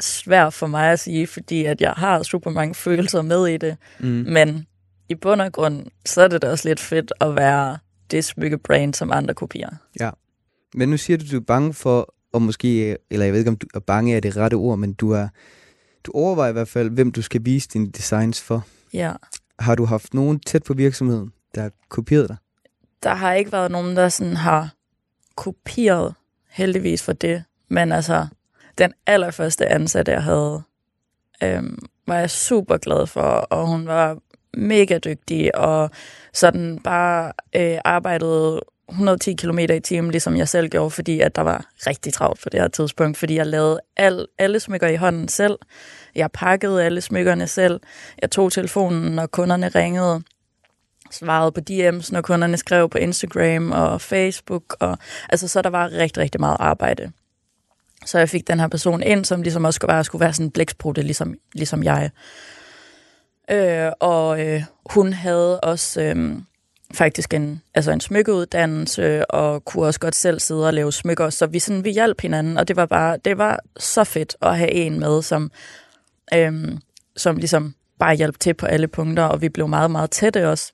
svær 0.00 0.50
for 0.50 0.66
mig 0.66 0.92
at 0.92 1.00
sige, 1.00 1.26
fordi 1.26 1.64
at 1.64 1.80
jeg 1.80 1.92
har 1.92 2.22
super 2.22 2.50
mange 2.50 2.74
følelser 2.74 3.22
med 3.22 3.46
i 3.46 3.56
det. 3.56 3.76
Mm. 4.00 4.06
Men 4.06 4.66
i 5.08 5.14
bund 5.14 5.40
og 5.40 5.52
grund, 5.52 5.86
så 6.04 6.22
er 6.22 6.28
det 6.28 6.42
da 6.42 6.50
også 6.50 6.68
lidt 6.68 6.80
fedt 6.80 7.12
at 7.20 7.36
være 7.36 7.78
det 8.10 8.24
smykkebrand, 8.24 8.94
som 8.94 9.12
andre 9.12 9.34
kopierer. 9.34 9.74
Ja. 10.00 10.10
Men 10.74 10.88
nu 10.88 10.96
siger 10.96 11.16
du, 11.16 11.24
at 11.24 11.30
du 11.30 11.36
er 11.36 11.40
bange 11.40 11.74
for, 11.74 12.14
og 12.32 12.42
måske, 12.42 12.96
eller 13.10 13.24
jeg 13.24 13.32
ved 13.32 13.40
ikke, 13.40 13.50
om 13.50 13.56
du 13.56 13.66
er 13.74 13.80
bange 13.80 14.16
af 14.16 14.22
det 14.22 14.36
rette 14.36 14.54
ord, 14.54 14.78
men 14.78 14.92
du 14.92 15.10
er, 15.10 15.28
du 16.04 16.12
overvejer 16.14 16.50
i 16.50 16.52
hvert 16.52 16.68
fald, 16.68 16.90
hvem 16.90 17.12
du 17.12 17.22
skal 17.22 17.44
vise 17.44 17.68
dine 17.68 17.90
designs 17.90 18.42
for. 18.42 18.66
Ja. 18.92 19.12
Har 19.58 19.74
du 19.74 19.84
haft 19.84 20.14
nogen 20.14 20.40
tæt 20.40 20.62
på 20.62 20.74
virksomheden, 20.74 21.32
der 21.54 21.62
har 21.62 21.70
kopieret 21.88 22.28
dig? 22.28 22.36
Der 23.02 23.14
har 23.14 23.32
ikke 23.32 23.52
været 23.52 23.70
nogen, 23.70 23.96
der 23.96 24.08
sådan 24.08 24.36
har 24.36 24.75
kopieret, 25.36 26.14
heldigvis 26.50 27.02
for 27.02 27.12
det. 27.12 27.44
Men 27.68 27.92
altså, 27.92 28.26
den 28.78 28.92
allerførste 29.06 29.66
ansatte, 29.66 30.12
jeg 30.12 30.22
havde, 30.22 30.62
øhm, 31.42 31.78
var 32.06 32.18
jeg 32.18 32.30
super 32.30 32.76
glad 32.76 33.06
for, 33.06 33.22
og 33.22 33.66
hun 33.66 33.86
var 33.86 34.18
mega 34.56 34.98
dygtig, 34.98 35.56
og 35.56 35.90
sådan 36.32 36.78
bare 36.84 37.32
øh, 37.56 37.78
arbejdede 37.84 38.60
110 38.88 39.34
km 39.34 39.58
i 39.58 39.80
timen, 39.80 40.10
ligesom 40.10 40.36
jeg 40.36 40.48
selv 40.48 40.68
gjorde, 40.68 40.90
fordi 40.90 41.20
at 41.20 41.36
der 41.36 41.42
var 41.42 41.66
rigtig 41.86 42.12
travlt 42.12 42.42
på 42.42 42.48
det 42.48 42.60
her 42.60 42.68
tidspunkt, 42.68 43.16
fordi 43.16 43.34
jeg 43.36 43.46
lavede 43.46 43.80
al, 43.96 44.26
alle 44.38 44.60
smykker 44.60 44.88
i 44.88 44.96
hånden 44.96 45.28
selv. 45.28 45.58
Jeg 46.14 46.32
pakkede 46.32 46.84
alle 46.84 47.00
smykkerne 47.00 47.46
selv. 47.46 47.80
Jeg 48.22 48.30
tog 48.30 48.52
telefonen, 48.52 49.12
når 49.12 49.26
kunderne 49.26 49.68
ringede 49.68 50.22
svarede 51.10 51.52
på 51.52 51.60
DM's, 51.70 52.12
når 52.12 52.20
kunderne 52.20 52.56
skrev 52.56 52.88
på 52.88 52.98
Instagram 52.98 53.72
og 53.72 54.00
Facebook. 54.00 54.76
Og, 54.80 54.98
altså, 55.28 55.48
så 55.48 55.62
der 55.62 55.70
var 55.70 55.92
rigtig, 55.92 56.22
rigtig 56.22 56.40
meget 56.40 56.56
arbejde. 56.60 57.12
Så 58.06 58.18
jeg 58.18 58.28
fik 58.28 58.48
den 58.48 58.60
her 58.60 58.68
person 58.68 59.02
ind, 59.02 59.24
som 59.24 59.42
ligesom 59.42 59.64
også 59.64 59.76
skulle 59.76 59.92
være, 59.92 60.04
skulle 60.04 60.20
være 60.20 60.32
sådan 60.32 60.46
en 60.46 60.50
blæksprutte, 60.50 61.02
ligesom, 61.02 61.34
ligesom 61.54 61.82
jeg. 61.82 62.10
Øh, 63.50 63.92
og 64.00 64.46
øh, 64.46 64.62
hun 64.90 65.12
havde 65.12 65.60
også 65.60 66.00
øh, 66.00 66.38
faktisk 66.94 67.34
en, 67.34 67.62
altså 67.74 67.92
en 67.92 68.00
smykkeuddannelse, 68.00 69.30
og 69.30 69.64
kunne 69.64 69.86
også 69.86 70.00
godt 70.00 70.14
selv 70.16 70.40
sidde 70.40 70.66
og 70.66 70.74
lave 70.74 70.92
smykker, 70.92 71.30
så 71.30 71.46
vi, 71.46 71.58
sådan, 71.58 71.84
vi 71.84 71.90
hjalp 71.90 72.20
hinanden, 72.20 72.58
og 72.58 72.68
det 72.68 72.76
var 72.76 72.86
bare, 72.86 73.16
det 73.24 73.38
var 73.38 73.60
så 73.76 74.04
fedt 74.04 74.36
at 74.42 74.58
have 74.58 74.72
en 74.72 75.00
med, 75.00 75.22
som, 75.22 75.50
øh, 76.34 76.52
som 77.16 77.36
ligesom 77.36 77.74
bare 77.98 78.14
hjalp 78.14 78.40
til 78.40 78.54
på 78.54 78.66
alle 78.66 78.88
punkter, 78.88 79.24
og 79.24 79.40
vi 79.40 79.48
blev 79.48 79.68
meget, 79.68 79.90
meget 79.90 80.10
tætte 80.10 80.48
også. 80.48 80.72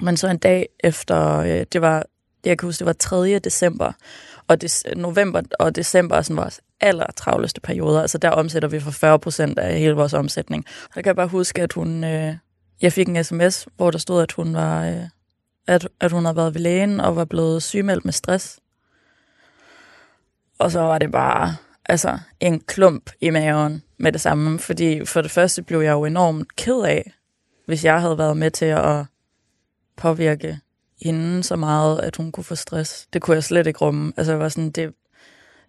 Men 0.00 0.16
så 0.16 0.28
en 0.28 0.38
dag 0.38 0.68
efter, 0.80 1.38
øh, 1.38 1.66
det 1.72 1.80
var, 1.80 2.06
jeg 2.44 2.58
kan 2.58 2.66
huske, 2.66 2.78
det 2.78 2.86
var 2.86 2.92
3. 2.92 3.38
december, 3.38 3.92
og 4.48 4.60
des, 4.60 4.84
november 4.96 5.42
og 5.58 5.76
december 5.76 6.16
er 6.16 6.22
sådan 6.22 6.36
vores 6.36 6.60
aller 6.80 7.06
travleste 7.16 7.60
perioder. 7.60 8.00
Altså 8.00 8.18
der 8.18 8.30
omsætter 8.30 8.68
vi 8.68 8.80
for 8.80 8.90
40 8.90 9.18
procent 9.18 9.58
af 9.58 9.78
hele 9.78 9.94
vores 9.94 10.14
omsætning. 10.14 10.64
Og 10.84 10.92
jeg 10.96 11.04
kan 11.04 11.16
bare 11.16 11.28
huske, 11.28 11.62
at 11.62 11.72
hun, 11.72 12.04
øh, 12.04 12.34
jeg 12.82 12.92
fik 12.92 13.08
en 13.08 13.24
sms, 13.24 13.68
hvor 13.76 13.90
der 13.90 13.98
stod, 13.98 14.22
at 14.22 14.32
hun 14.32 14.54
var, 14.54 14.86
øh, 14.86 15.02
at, 15.66 15.88
at 16.00 16.12
hun 16.12 16.24
havde 16.24 16.36
været 16.36 16.54
ved 16.54 16.60
lægen 16.60 17.00
og 17.00 17.16
var 17.16 17.24
blevet 17.24 17.62
sygemeldt 17.62 18.04
med 18.04 18.12
stress. 18.12 18.60
Og 20.58 20.70
så 20.70 20.80
var 20.80 20.98
det 20.98 21.12
bare 21.12 21.56
altså, 21.88 22.18
en 22.40 22.60
klump 22.60 23.10
i 23.20 23.30
maven 23.30 23.82
med 23.98 24.12
det 24.12 24.20
samme, 24.20 24.58
fordi 24.58 25.04
for 25.04 25.22
det 25.22 25.30
første 25.30 25.62
blev 25.62 25.80
jeg 25.80 25.92
jo 25.92 26.04
enormt 26.04 26.56
ked 26.56 26.80
af, 26.80 27.12
hvis 27.66 27.84
jeg 27.84 28.00
havde 28.00 28.18
været 28.18 28.36
med 28.36 28.50
til 28.50 28.64
at 28.64 29.04
påvirke 29.98 30.58
hende 31.02 31.42
så 31.42 31.56
meget, 31.56 32.00
at 32.00 32.16
hun 32.16 32.32
kunne 32.32 32.44
få 32.44 32.54
stress. 32.54 33.06
Det 33.12 33.22
kunne 33.22 33.34
jeg 33.34 33.44
slet 33.44 33.66
ikke 33.66 33.78
rumme. 33.78 34.12
Altså, 34.16 34.32
jeg 34.32 34.40
var 34.40 34.48
sådan, 34.48 34.70
det, 34.70 34.94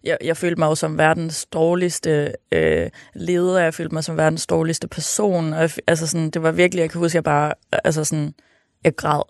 jeg, 0.04 0.18
jeg 0.24 0.36
følte 0.36 0.58
mig 0.58 0.66
jo 0.66 0.74
som 0.74 0.98
verdens 0.98 1.46
dårligste 1.46 2.34
øh, 2.52 2.90
leder, 3.14 3.58
jeg 3.58 3.74
følte 3.74 3.94
mig 3.94 4.04
som 4.04 4.16
verdens 4.16 4.46
dårligste 4.46 4.88
person, 4.88 5.52
og 5.52 5.60
jeg, 5.60 5.70
altså 5.86 6.06
sådan, 6.06 6.30
det 6.30 6.42
var 6.42 6.50
virkelig, 6.50 6.82
jeg 6.82 6.90
kan 6.90 6.98
huske, 6.98 7.16
jeg 7.16 7.24
bare, 7.24 7.54
altså 7.84 8.04
sådan, 8.04 8.34
jeg 8.84 8.96
græd, 8.96 9.22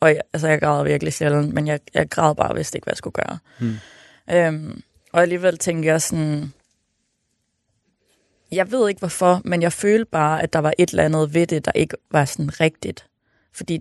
og 0.00 0.08
jeg, 0.08 0.20
altså 0.32 0.48
jeg 0.48 0.60
græd 0.60 0.84
virkelig 0.84 1.12
sjældent, 1.12 1.54
men 1.54 1.66
jeg, 1.66 1.80
jeg 1.94 2.10
græd 2.10 2.34
bare, 2.34 2.54
hvis 2.54 2.70
det 2.70 2.74
ikke, 2.74 2.84
hvad 2.84 2.92
jeg 2.92 2.96
skulle 2.96 3.14
gøre. 3.14 3.38
Hmm. 3.60 3.76
Øhm, 4.30 4.82
og 5.12 5.22
alligevel 5.22 5.58
tænkte 5.58 5.88
jeg 5.88 6.02
sådan, 6.02 6.52
jeg 8.52 8.72
ved 8.72 8.88
ikke 8.88 8.98
hvorfor, 8.98 9.40
men 9.44 9.62
jeg 9.62 9.72
følte 9.72 10.10
bare, 10.10 10.42
at 10.42 10.52
der 10.52 10.58
var 10.58 10.72
et 10.78 10.90
eller 10.90 11.04
andet 11.04 11.34
ved 11.34 11.46
det, 11.46 11.64
der 11.64 11.72
ikke 11.74 11.96
var 12.10 12.24
sådan 12.24 12.60
rigtigt. 12.60 13.06
Fordi 13.52 13.78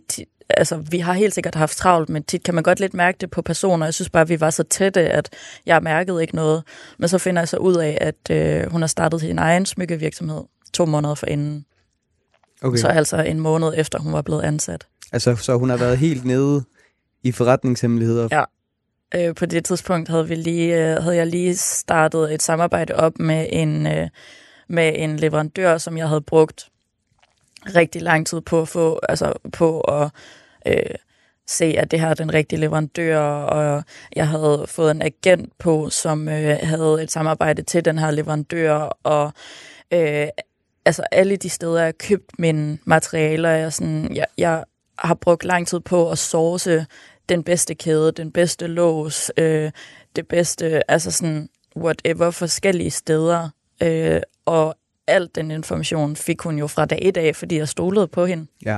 altså, 0.50 0.78
vi 0.78 1.00
har 1.00 1.14
helt 1.14 1.34
sikkert 1.34 1.56
haft 1.56 1.78
travlt, 1.78 2.10
men 2.10 2.24
tit 2.24 2.44
kan 2.44 2.56
man 2.56 2.64
godt 2.64 2.80
lidt 2.80 2.94
mærke 2.94 3.18
det 3.22 3.32
på 3.32 3.42
personer. 3.42 3.86
Jeg 3.86 3.94
synes 3.94 4.10
bare, 4.10 4.22
at 4.22 4.30
vi 4.30 4.40
var 4.40 4.50
så 4.50 4.64
tætte, 4.64 5.02
at 5.02 5.30
jeg 5.66 5.84
mærkede 5.84 6.22
ikke 6.22 6.36
noget. 6.36 6.64
Men 6.98 7.10
så 7.10 7.18
finder 7.18 7.42
jeg 7.42 7.48
så 7.48 7.58
ud 7.58 7.76
af, 7.76 7.98
at 8.02 8.32
øh, 8.32 8.72
hun 8.72 8.82
har 8.82 8.88
startet 8.88 9.22
sin 9.22 9.40
egen 9.40 9.66
smykkevirksomhed 9.66 10.44
to 10.74 10.86
måneder 10.86 11.16
for 11.16 11.26
inden. 11.26 11.66
Okay. 12.62 12.78
Så 12.78 12.88
altså 12.88 13.18
en 13.18 13.40
måned 13.40 13.74
efter, 13.78 14.00
hun 14.00 14.14
var 14.14 14.22
blevet 14.22 14.44
ansat. 14.44 14.88
Altså, 15.12 15.36
så 15.36 15.58
hun 15.58 15.70
har 15.70 15.78
været 15.78 15.98
helt 15.98 16.26
nede 16.26 16.64
i 17.24 17.32
forretningshemmeligheder? 17.32 18.28
Ja. 18.32 18.44
Øh, 19.16 19.36
på 19.36 19.46
det 19.46 19.66
tidspunkt 19.66 20.10
havde, 20.10 20.28
vi 20.28 20.36
lige, 20.36 20.92
øh, 20.92 21.04
havde 21.04 21.16
jeg 21.16 21.28
lige 21.28 21.56
startet 21.56 22.34
et 22.34 22.42
samarbejde 22.42 22.96
op 22.96 23.20
med 23.20 23.48
en, 23.50 23.88
øh, 23.88 24.08
med 24.70 24.94
en 24.96 25.18
leverandør, 25.18 25.78
som 25.78 25.98
jeg 25.98 26.08
havde 26.08 26.22
brugt 26.22 26.70
rigtig 27.76 28.02
lang 28.02 28.28
tid 28.28 28.42
på 28.42 28.62
at 28.62 28.68
få, 28.68 29.00
altså 29.10 29.34
på 29.54 29.82
at 29.82 30.10
øh, 30.68 30.96
se, 31.48 31.66
at 31.66 31.92
det 31.92 32.00
her 32.00 32.08
er 32.08 32.14
den 32.14 32.34
rigtige 32.34 32.60
leverandør, 32.60 33.20
og 33.20 33.84
jeg 34.16 34.28
havde 34.28 34.66
fået 34.68 34.92
en 34.92 35.02
agent 35.02 35.54
på, 35.58 35.90
som 35.90 36.30
øh, 36.30 36.58
havde 36.62 37.04
et 37.04 37.12
samarbejde 37.12 37.62
til 37.62 37.86
den 37.86 38.00
her 38.00 38.12
leverandør, 38.12 38.76
og 39.04 39.34
øh, 39.92 40.28
altså 40.86 41.04
alle 41.12 41.36
de 41.36 41.50
steder, 41.50 41.78
jeg 41.78 41.86
har 41.86 41.92
købt 41.92 42.40
mine 42.40 42.78
materialer, 42.86 43.50
jeg, 43.50 43.74
sådan, 43.74 44.16
jeg, 44.16 44.26
jeg 44.38 44.64
har 45.00 45.14
brugt 45.14 45.46
lang 45.46 45.68
tid 45.68 45.80
på 45.80 46.12
at 46.12 46.18
source 46.18 46.86
den 47.30 47.44
bedste 47.44 47.76
kæde, 47.76 48.12
den 48.12 48.32
bedste 48.32 48.68
lås, 48.68 49.32
øh, 49.38 49.72
det 50.16 50.28
bedste, 50.28 50.92
altså 50.92 51.12
sådan 51.12 51.50
whatever 51.78 52.32
forskellige 52.32 52.92
steder, 52.92 53.50
øh, 53.84 54.22
og 54.46 54.76
al 55.08 55.30
den 55.36 55.52
information 55.52 56.16
fik 56.16 56.42
hun 56.42 56.58
jo 56.58 56.68
fra 56.68 56.86
dag 56.86 57.00
et 57.02 57.18
af, 57.18 57.36
fordi 57.36 57.58
jeg 57.58 57.70
stolede 57.70 58.08
på 58.08 58.26
hende. 58.26 58.48
Ja. 58.66 58.78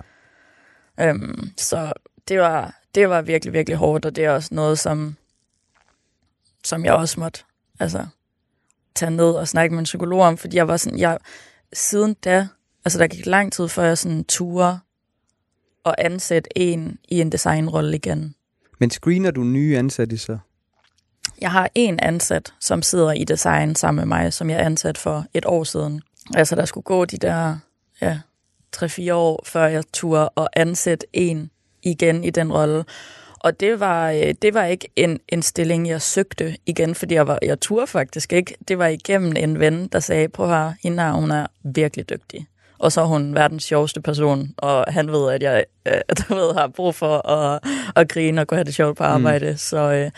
Øhm, 1.00 1.52
så 1.58 1.94
det 2.28 2.40
var, 2.40 2.80
det 2.96 3.10
var 3.10 3.22
virkelig, 3.22 3.54
virkelig 3.54 3.78
hårdt, 3.78 4.06
og 4.06 4.16
det 4.16 4.26
er 4.26 4.32
også 4.32 4.50
noget, 4.52 4.80
som, 4.80 5.16
som 6.64 6.86
jeg 6.86 6.94
også 6.94 7.20
måtte 7.20 7.44
altså, 7.80 8.06
tage 8.96 9.12
ned 9.12 9.32
og 9.32 9.48
snakke 9.48 9.74
med 9.74 9.80
en 9.80 9.84
psykolog 9.84 10.22
om, 10.22 10.38
fordi 10.38 10.58
jeg 10.58 10.68
var 10.68 10.78
sådan, 10.78 11.00
jeg, 11.00 11.18
siden 11.74 12.14
da, 12.14 12.48
altså 12.86 13.00
der 13.00 13.08
gik 13.08 13.26
lang 13.26 13.54
tid, 13.54 13.68
før 13.68 13.84
jeg 13.84 13.98
sådan 13.98 14.24
turde 14.24 14.80
og 15.84 15.96
ansætte 15.98 16.58
en 16.58 16.98
i 17.10 17.22
en 17.22 17.32
designrolle 17.32 17.96
igen. 17.96 18.36
Men 18.80 18.90
screener 18.90 19.32
du 19.32 19.44
nye 19.44 19.78
ansatte 19.78 20.18
så? 20.18 20.38
Jeg 21.42 21.52
har 21.52 21.70
en 21.76 22.00
ansat, 22.00 22.54
som 22.60 22.82
sidder 22.82 23.12
i 23.12 23.24
design 23.24 23.76
sammen 23.76 24.02
med 24.02 24.18
mig, 24.18 24.34
som 24.34 24.50
jeg 24.50 24.60
ansat 24.60 24.98
for 24.98 25.26
et 25.34 25.46
år 25.46 25.64
siden. 25.64 26.02
Altså, 26.36 26.56
der 26.56 26.66
skulle 26.66 26.84
gå 26.84 27.06
de 27.06 27.18
der 27.18 27.58
ja, 28.02 28.20
3-4 28.76 29.14
år, 29.14 29.44
før 29.46 29.68
jeg 29.68 29.84
turde 29.94 30.30
at 30.38 30.48
ansætte 30.54 31.06
en 31.14 31.52
igen 31.84 32.24
i 32.24 32.30
den 32.30 32.54
rolle. 32.54 32.86
Og 33.40 33.60
det 33.60 33.80
var, 33.80 34.12
øh, 34.12 34.34
det 34.42 34.54
var 34.54 34.66
ikke 34.66 34.88
en, 34.96 35.20
en 35.30 35.42
stilling, 35.42 35.88
jeg 35.88 36.02
søgte 36.02 36.58
igen, 36.66 36.96
fordi 36.96 37.16
jeg, 37.16 37.28
var, 37.28 37.40
jeg 37.42 37.60
turde 37.60 37.88
faktisk 37.88 38.34
ikke. 38.34 38.56
Det 38.68 38.78
var 38.78 38.88
igennem 38.88 39.34
en 39.38 39.60
ven, 39.60 39.88
der 39.88 40.00
sagde, 40.00 40.30
prøv 40.30 40.48
her, 40.48 40.74
hende 40.84 41.04
her, 41.04 41.12
hun 41.12 41.32
er 41.32 41.48
virkelig 41.64 42.10
dygtig. 42.10 42.48
Og 42.80 42.92
så 42.92 43.02
er 43.02 43.06
hun 43.06 43.36
verdens 43.36 43.64
sjoveste 43.64 44.02
person, 44.02 44.50
og 44.58 44.86
han 44.88 45.12
ved, 45.12 45.32
at 45.32 45.44
jeg 45.44 45.66
øh, 45.86 45.94
du 46.18 46.36
ved, 46.36 46.54
har 46.54 46.68
brug 46.68 46.96
for 46.96 47.28
at, 47.28 47.60
at 47.96 48.10
grine 48.10 48.42
og 48.42 48.48
gå 48.48 48.56
have 48.56 48.64
det 48.64 48.76
sjovt 48.76 48.98
på 48.98 49.04
arbejde. 49.04 49.52
Mm. 49.52 49.58
Så, 49.58 49.78
øh, 49.78 50.12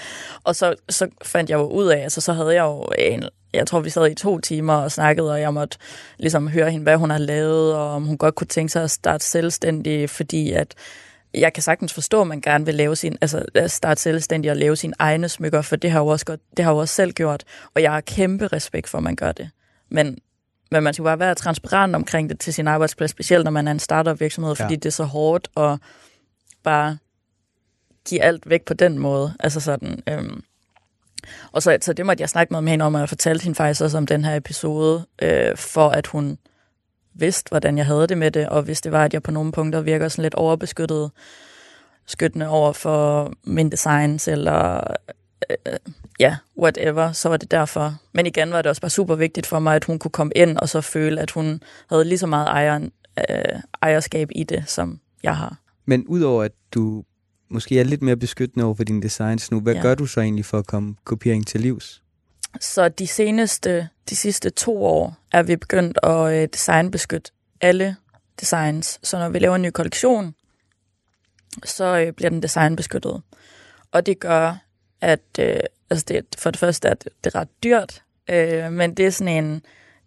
og 0.44 0.56
så, 0.56 0.76
så 0.90 1.08
fandt 1.22 1.50
jeg 1.50 1.58
jo 1.58 1.68
ud 1.68 1.88
af, 1.88 1.98
altså 1.98 2.22
så 2.22 2.34
havde 2.34 2.54
jeg 2.54 2.64
jo 2.64 2.86
en, 2.98 3.24
jeg 3.54 3.68
tror, 3.68 3.80
vi 3.80 3.90
sad 3.90 4.12
i 4.12 4.16
to 4.16 4.40
timer 4.40 4.74
og 4.74 4.92
snakkede, 4.92 5.32
og 5.32 5.42
jeg 5.42 5.54
måtte 5.54 5.78
ligesom 6.18 6.48
høre 6.48 6.72
hende, 6.72 6.84
hvad 6.84 6.98
hun 6.98 7.10
har 7.10 7.18
lavet, 7.18 7.76
og 7.76 7.90
om 7.90 8.06
hun 8.06 8.18
godt 8.18 8.36
kunne 8.36 8.48
tænke 8.48 8.72
sig 8.72 8.84
at 8.84 8.92
starte 8.92 9.26
selvstændig, 9.26 10.10
fordi 10.10 10.52
at 10.52 10.76
jeg 11.34 11.54
kan 11.54 11.64
sagtens 11.64 11.94
forstå, 11.94 12.22
at 12.22 12.28
man 12.28 12.42
gerne 12.42 12.66
vil 12.66 12.76
lave 12.76 12.96
sin, 12.96 13.18
altså 13.22 13.46
starte 13.68 14.02
selvstændig 14.02 14.52
og 14.52 14.58
lave 14.58 14.76
sine 14.76 14.94
egne 15.00 15.30
smykker, 15.30 15.62
for 15.62 15.76
det 15.76 15.92
har, 15.92 16.00
jo 16.00 16.08
også 16.08 16.26
godt, 16.26 16.40
det 16.58 16.66
har 16.66 16.72
jo 16.72 16.78
også 16.78 16.96
selv 16.96 17.12
gjort, 17.12 17.44
og 17.76 17.82
jeg 17.82 17.92
har 17.92 18.02
kæmpe 18.02 18.48
respekt 18.48 18.90
for, 18.90 18.98
at 18.98 19.04
man 19.04 19.16
gør 19.16 19.32
det. 19.32 19.50
Men, 19.90 20.18
men 20.72 20.84
man 20.84 20.94
skal 20.94 21.04
bare 21.04 21.20
være 21.20 21.36
transparent 21.36 21.96
omkring 21.96 22.30
det 22.30 22.40
til 22.40 22.54
sin 22.54 22.68
arbejdsplads, 22.68 23.12
specielt 23.12 23.44
når 23.44 23.52
man 23.52 23.68
er 23.68 23.72
en 23.72 23.80
startup 23.80 24.20
virksomhed, 24.20 24.56
fordi 24.56 24.74
ja. 24.74 24.78
det 24.78 24.86
er 24.86 24.90
så 24.90 25.04
hårdt 25.04 25.50
at 25.58 25.80
bare 26.64 26.98
give 28.10 28.22
alt 28.22 28.50
væk 28.50 28.66
på 28.66 28.74
den 28.74 29.00
måde. 29.00 29.34
Altså 29.40 29.60
sådan, 29.60 30.04
øhm, 30.08 30.44
og 31.52 31.64
så, 31.64 31.78
så 31.82 31.94
det 31.94 32.06
måtte 32.06 32.22
jeg 32.22 32.30
snakke 32.30 32.54
med 32.54 32.72
hende 32.72 32.86
om, 32.86 32.94
og 32.96 33.00
jeg 33.00 33.10
fortalte 33.10 33.44
hende 33.44 33.56
faktisk 33.56 33.82
også 33.82 33.98
om 33.98 34.06
den 34.06 34.26
her 34.26 34.36
episode, 34.36 35.06
øh, 35.22 35.58
for 35.58 35.90
at 35.90 36.08
hun 36.08 36.38
vidste, 37.14 37.50
hvordan 37.50 37.78
jeg 37.78 37.86
havde 37.86 38.08
det 38.08 38.18
med 38.18 38.32
det, 38.32 38.50
og 38.50 38.62
hvis 38.62 38.82
det 38.82 38.92
var, 38.92 39.06
at 39.06 39.14
jeg 39.14 39.24
på 39.24 39.32
nogle 39.32 39.52
punkter 39.52 39.82
virker 39.82 40.08
sådan 40.08 40.24
lidt 40.24 40.36
overbeskyttet, 40.36 41.12
skyttende 42.06 42.48
over 42.48 42.74
for 42.74 43.34
min 43.44 43.72
designs, 43.72 44.28
eller 44.28 44.78
øh, 45.50 45.56
øh 45.66 45.78
ja, 46.20 46.38
whatever, 46.58 47.12
så 47.12 47.30
var 47.30 47.38
det 47.38 47.52
derfor. 47.52 47.96
Men 48.14 48.26
igen 48.26 48.52
var 48.52 48.62
det 48.62 48.70
også 48.70 48.82
bare 48.82 48.90
super 48.90 49.16
vigtigt 49.16 49.48
for 49.48 49.60
mig, 49.60 49.76
at 49.76 49.84
hun 49.84 50.00
kunne 50.00 50.12
komme 50.12 50.34
ind 50.36 50.58
og 50.58 50.70
så 50.70 50.82
føle, 50.82 51.22
at 51.22 51.32
hun 51.32 51.62
havde 51.90 52.06
lige 52.06 52.18
så 52.18 52.28
meget 52.28 52.48
ejer, 52.48 52.80
øh, 53.30 53.60
ejerskab 53.82 54.30
i 54.32 54.44
det, 54.44 54.64
som 54.68 55.00
jeg 55.24 55.38
har. 55.38 55.58
Men 55.86 56.06
udover 56.08 56.44
at 56.44 56.52
du 56.74 57.04
måske 57.50 57.80
er 57.80 57.84
lidt 57.84 58.02
mere 58.02 58.18
beskyttende 58.18 58.66
over 58.66 58.76
for 58.76 58.84
dine 58.84 59.02
designs 59.02 59.52
nu, 59.52 59.60
hvad 59.60 59.76
ja. 59.76 59.82
gør 59.82 59.96
du 59.96 60.06
så 60.06 60.22
egentlig 60.22 60.46
for 60.46 60.60
at 60.60 60.68
komme 60.68 60.96
kopiering 61.04 61.48
til 61.48 61.62
livs? 61.62 62.04
Så 62.62 62.90
de 62.90 63.08
seneste, 63.08 63.90
de 64.10 64.16
sidste 64.16 64.50
to 64.50 64.84
år 64.86 65.18
er 65.32 65.44
vi 65.44 65.56
begyndt 65.56 66.00
at 66.04 66.34
øh, 66.34 66.48
designbeskytte 66.54 67.32
alle 67.62 67.96
designs. 68.40 69.00
Så 69.04 69.20
når 69.20 69.30
vi 69.30 69.40
laver 69.40 69.56
en 69.56 69.62
ny 69.62 69.70
kollektion, 69.70 70.36
så 71.64 71.98
øh, 72.00 72.14
bliver 72.14 72.30
den 72.30 72.44
designbeskyttet. 72.44 73.22
Og 73.92 74.06
det 74.06 74.20
gør, 74.20 74.56
at 75.02 75.40
øh, 75.40 75.60
altså 75.90 76.06
det, 76.08 76.26
for 76.38 76.52
det 76.52 76.60
første 76.60 76.90
at 76.90 77.10
det 77.24 77.36
er 77.36 77.40
ret 77.40 77.64
dyrt, 77.64 78.04
øh, 78.30 78.72
men 78.72 78.94
det 78.94 79.06
er 79.06 79.10
sådan 79.10 79.44
en, 79.44 79.62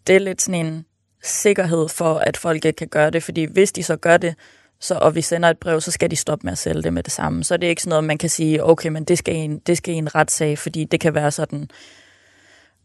det 0.07 0.17
er 0.17 0.21
lidt 0.21 0.43
sådan 0.43 0.67
en 0.67 0.85
sikkerhed 1.23 1.89
for, 1.89 2.15
at 2.15 2.37
folk 2.37 2.65
ikke 2.65 2.77
kan 2.77 2.89
gøre 2.89 3.11
det, 3.11 3.23
fordi 3.23 3.45
hvis 3.45 3.73
de 3.73 3.83
så 3.83 3.97
gør 3.97 4.17
det, 4.17 4.35
så, 4.83 4.95
og 4.95 5.15
vi 5.15 5.23
sender 5.23 5.51
et 5.51 5.59
brev, 5.59 5.81
så 5.81 5.91
skal 5.91 6.11
de 6.11 6.17
stoppe 6.17 6.45
med 6.45 6.53
at 6.53 6.59
sælge 6.59 6.83
det 6.83 6.93
med 6.93 7.03
det 7.03 7.13
samme. 7.13 7.45
Så 7.45 7.57
det 7.57 7.65
er 7.67 7.71
ikke 7.71 7.83
sådan 7.83 7.89
noget, 7.89 8.05
man 8.05 8.19
kan 8.19 8.29
sige, 8.29 8.65
okay, 8.65 8.89
men 8.89 9.05
det 9.05 9.19
skal 9.19 9.35
en, 9.35 9.59
det 9.59 9.77
skal 9.77 9.95
en 9.95 10.15
retssag, 10.15 10.59
fordi 10.59 10.85
det 10.85 11.01
kan 11.01 11.15
være 11.15 11.31
sådan, 11.31 11.69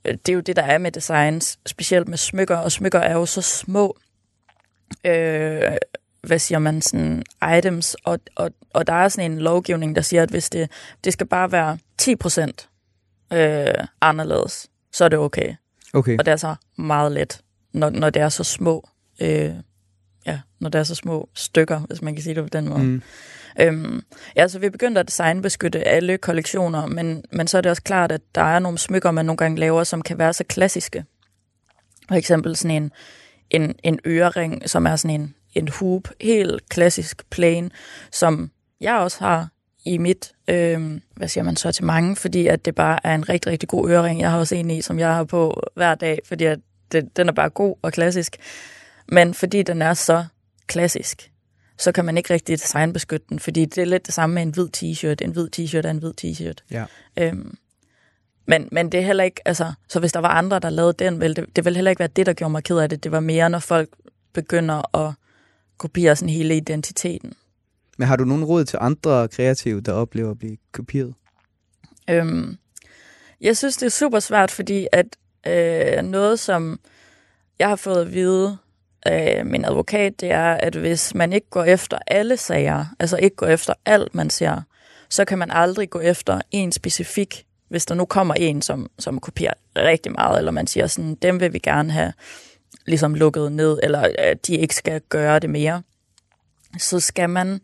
det 0.06 0.30
er 0.30 0.34
jo 0.34 0.40
det, 0.40 0.56
der 0.56 0.62
er 0.62 0.78
med 0.78 0.92
designs, 0.92 1.60
specielt 1.66 2.08
med 2.08 2.18
smykker, 2.18 2.58
og 2.58 2.72
smykker 2.72 3.00
er 3.00 3.14
jo 3.14 3.26
så 3.26 3.42
små, 3.42 3.98
øh, 5.04 5.62
hvad 6.22 6.40
siger 6.40 6.60
man, 6.60 6.82
sådan 6.82 7.24
items, 7.58 7.96
og, 8.04 8.20
og, 8.36 8.52
og 8.74 8.88
der 8.88 8.94
er 8.94 9.08
sådan 9.08 9.32
en 9.32 9.40
lovgivning, 9.40 9.96
der 9.96 10.02
siger, 10.02 10.24
at 10.24 10.30
hvis 10.30 10.50
det, 10.50 10.72
det 11.04 11.14
skal 11.14 11.28
bare 11.28 11.52
være 11.52 11.78
10% 12.02 13.38
øh, 13.38 13.74
anderledes, 14.02 14.68
så 14.92 15.06
er 15.06 15.10
det 15.10 15.20
okay. 15.20 15.56
Okay. 15.94 16.18
Og 16.20 16.26
det 16.26 16.32
er 16.32 16.38
så 16.38 16.56
meget 16.76 17.12
let, 17.12 17.42
når, 17.74 17.90
når 17.90 18.10
det 18.10 18.22
er 18.22 18.30
så 18.30 18.44
små, 18.44 18.90
øh, 19.22 19.54
ja, 20.28 20.40
når 20.60 20.70
det 20.70 20.80
er 20.80 20.84
så 20.84 20.96
små 20.96 21.30
stykker, 21.34 21.80
hvis 21.80 22.02
man 22.02 22.16
kan 22.16 22.24
sige 22.24 22.36
det 22.36 22.44
på 22.44 22.50
den 22.50 22.70
måde. 22.70 22.84
Mm. 22.84 23.02
Øhm, 23.60 24.02
ja, 24.36 24.48
så 24.48 24.60
vi 24.60 24.70
begyndte 24.70 25.00
at 25.00 25.08
designbeskytte 25.08 25.88
alle 25.88 26.18
kollektioner, 26.18 26.86
men, 26.86 27.24
men 27.32 27.48
så 27.48 27.58
er 27.58 27.62
det 27.62 27.70
også 27.70 27.84
klart, 27.84 28.12
at 28.12 28.22
der 28.36 28.42
er 28.42 28.60
nogle 28.60 28.78
smykker, 28.78 29.12
man 29.12 29.26
nogle 29.26 29.38
gange 29.38 29.60
laver, 29.60 29.84
som 29.84 30.02
kan 30.02 30.18
være 30.18 30.34
så 30.34 30.44
klassiske. 30.44 31.06
For 32.08 32.16
eksempel 32.16 32.56
sådan 32.56 32.84
en, 32.84 32.92
en, 33.50 33.76
en 33.84 34.00
ørering, 34.06 34.70
som 34.70 34.86
er 34.86 34.96
sådan 34.96 35.22
en, 35.22 35.36
en 35.56 35.68
hoop, 35.68 36.10
helt 36.22 36.70
klassisk 36.70 37.30
plain, 37.30 37.72
som 38.12 38.52
jeg 38.82 38.96
også 38.96 39.20
har 39.20 39.48
i 39.86 39.98
mit, 39.98 40.32
øh, 40.48 41.00
hvad 41.16 41.28
siger 41.28 41.44
man 41.44 41.56
så 41.56 41.72
til 41.72 41.86
mange, 41.86 42.16
fordi 42.16 42.48
at 42.48 42.66
det 42.66 42.76
bare 42.76 43.00
er 43.04 43.16
en 43.16 43.30
rigtig, 43.30 43.52
rigtig 43.52 43.70
god 43.70 43.90
ørering. 43.90 44.22
Jeg 44.22 44.32
har 44.32 44.40
også 44.40 44.56
en 44.56 44.72
i, 44.72 44.82
som 44.82 45.00
jeg 45.00 45.16
har 45.16 45.24
på 45.24 45.62
hver 45.76 45.96
dag, 45.96 46.20
fordi 46.26 46.46
at 46.46 46.60
det, 46.92 47.18
den 47.18 47.30
er 47.30 47.34
bare 47.34 47.50
god 47.50 47.76
og 47.82 47.94
klassisk. 47.94 48.38
Men 49.08 49.34
fordi 49.34 49.64
den 49.64 49.82
er 49.82 49.94
så 49.94 50.26
klassisk, 50.68 51.32
så 51.78 51.92
kan 51.92 52.06
man 52.06 52.18
ikke 52.18 52.34
rigtig 52.34 52.60
designbeskytte 52.60 53.26
den, 53.30 53.40
fordi 53.40 53.66
det 53.66 53.78
er 53.78 53.86
lidt 53.86 54.06
det 54.06 54.14
samme 54.14 54.34
med 54.34 54.42
en 54.42 54.50
hvid 54.50 54.68
t-shirt. 54.78 55.26
En 55.26 55.32
hvid 55.32 55.48
t-shirt 55.56 55.88
er 55.88 55.92
en 55.92 55.98
hvid 55.98 56.14
t-shirt. 56.24 56.64
Ja. 56.72 56.86
Øhm, 57.18 57.58
men, 58.46 58.70
men 58.72 58.92
det 58.92 59.00
er 59.00 59.06
heller 59.06 59.24
ikke, 59.24 59.42
altså, 59.46 59.74
så 59.88 60.00
hvis 60.00 60.12
der 60.12 60.20
var 60.20 60.30
andre, 60.30 60.60
der 60.60 60.70
lavede 60.70 60.94
den, 60.94 61.20
vel, 61.20 61.36
det, 61.36 61.46
det 61.56 61.66
vil 61.66 61.76
heller 61.76 61.92
ikke 61.92 62.00
være 62.00 62.10
det, 62.16 62.26
der 62.26 62.34
gjorde 62.34 62.52
mig 62.52 62.64
ked 62.64 62.78
af 62.78 62.90
det. 62.90 63.04
Det 63.04 63.12
var 63.12 63.20
mere, 63.20 63.50
når 63.50 63.60
folk 63.60 63.90
begynder 64.34 64.98
at 64.98 65.14
kopiere 65.78 66.16
sådan 66.16 66.30
hele 66.30 66.58
identiteten. 66.58 67.34
Men 67.98 68.08
har 68.08 68.16
du 68.16 68.26
nogen 68.26 68.46
råd 68.46 68.66
til 68.66 68.80
andre 68.82 69.28
kreative, 69.28 69.82
der 69.82 69.92
oplever 69.92 70.32
at 70.32 70.40
blive 70.40 70.58
kopieret? 70.72 71.14
Øhm, 72.10 72.58
jeg 73.42 73.58
synes, 73.58 73.78
det 73.78 73.86
er 73.86 73.90
super 73.90 74.20
svært, 74.20 74.52
fordi 74.52 74.88
at 74.92 75.18
øh, 75.48 76.04
noget, 76.04 76.40
som 76.40 76.80
jeg 77.60 77.68
har 77.70 77.76
fået 77.76 78.02
at 78.02 78.14
vide 78.14 78.58
af 79.08 79.46
min 79.46 79.66
advokat, 79.66 80.22
det 80.22 80.32
er, 80.32 80.54
at 80.54 80.76
hvis 80.76 81.16
man 81.16 81.34
ikke 81.34 81.50
går 81.50 81.64
efter 81.64 81.98
alle 82.08 82.38
sager, 82.38 82.86
altså 83.00 83.18
ikke 83.18 83.36
går 83.36 83.48
efter 83.48 83.74
alt, 83.86 84.16
man 84.16 84.30
ser, 84.30 84.62
så 85.10 85.26
kan 85.26 85.38
man 85.38 85.52
aldrig 85.52 85.90
gå 85.90 86.00
efter 86.00 86.42
en 86.52 86.72
specifik, 86.72 87.46
hvis 87.70 87.86
der 87.86 87.96
nu 87.96 88.06
kommer 88.06 88.34
en, 88.34 88.62
som, 88.62 88.90
som 89.00 89.20
kopierer 89.20 89.54
rigtig 89.76 90.12
meget, 90.12 90.38
eller 90.38 90.52
man 90.52 90.68
siger 90.68 90.88
sådan, 90.88 91.16
dem 91.16 91.40
vil 91.40 91.54
vi 91.54 91.60
gerne 91.60 91.92
have 91.92 92.14
ligesom 92.86 93.16
lukket 93.16 93.52
ned, 93.52 93.80
eller 93.84 94.08
at 94.18 94.48
de 94.48 94.56
ikke 94.56 94.76
skal 94.76 95.02
gøre 95.10 95.40
det 95.40 95.50
mere, 95.50 95.82
så 96.78 97.00
skal 97.00 97.30
man 97.30 97.60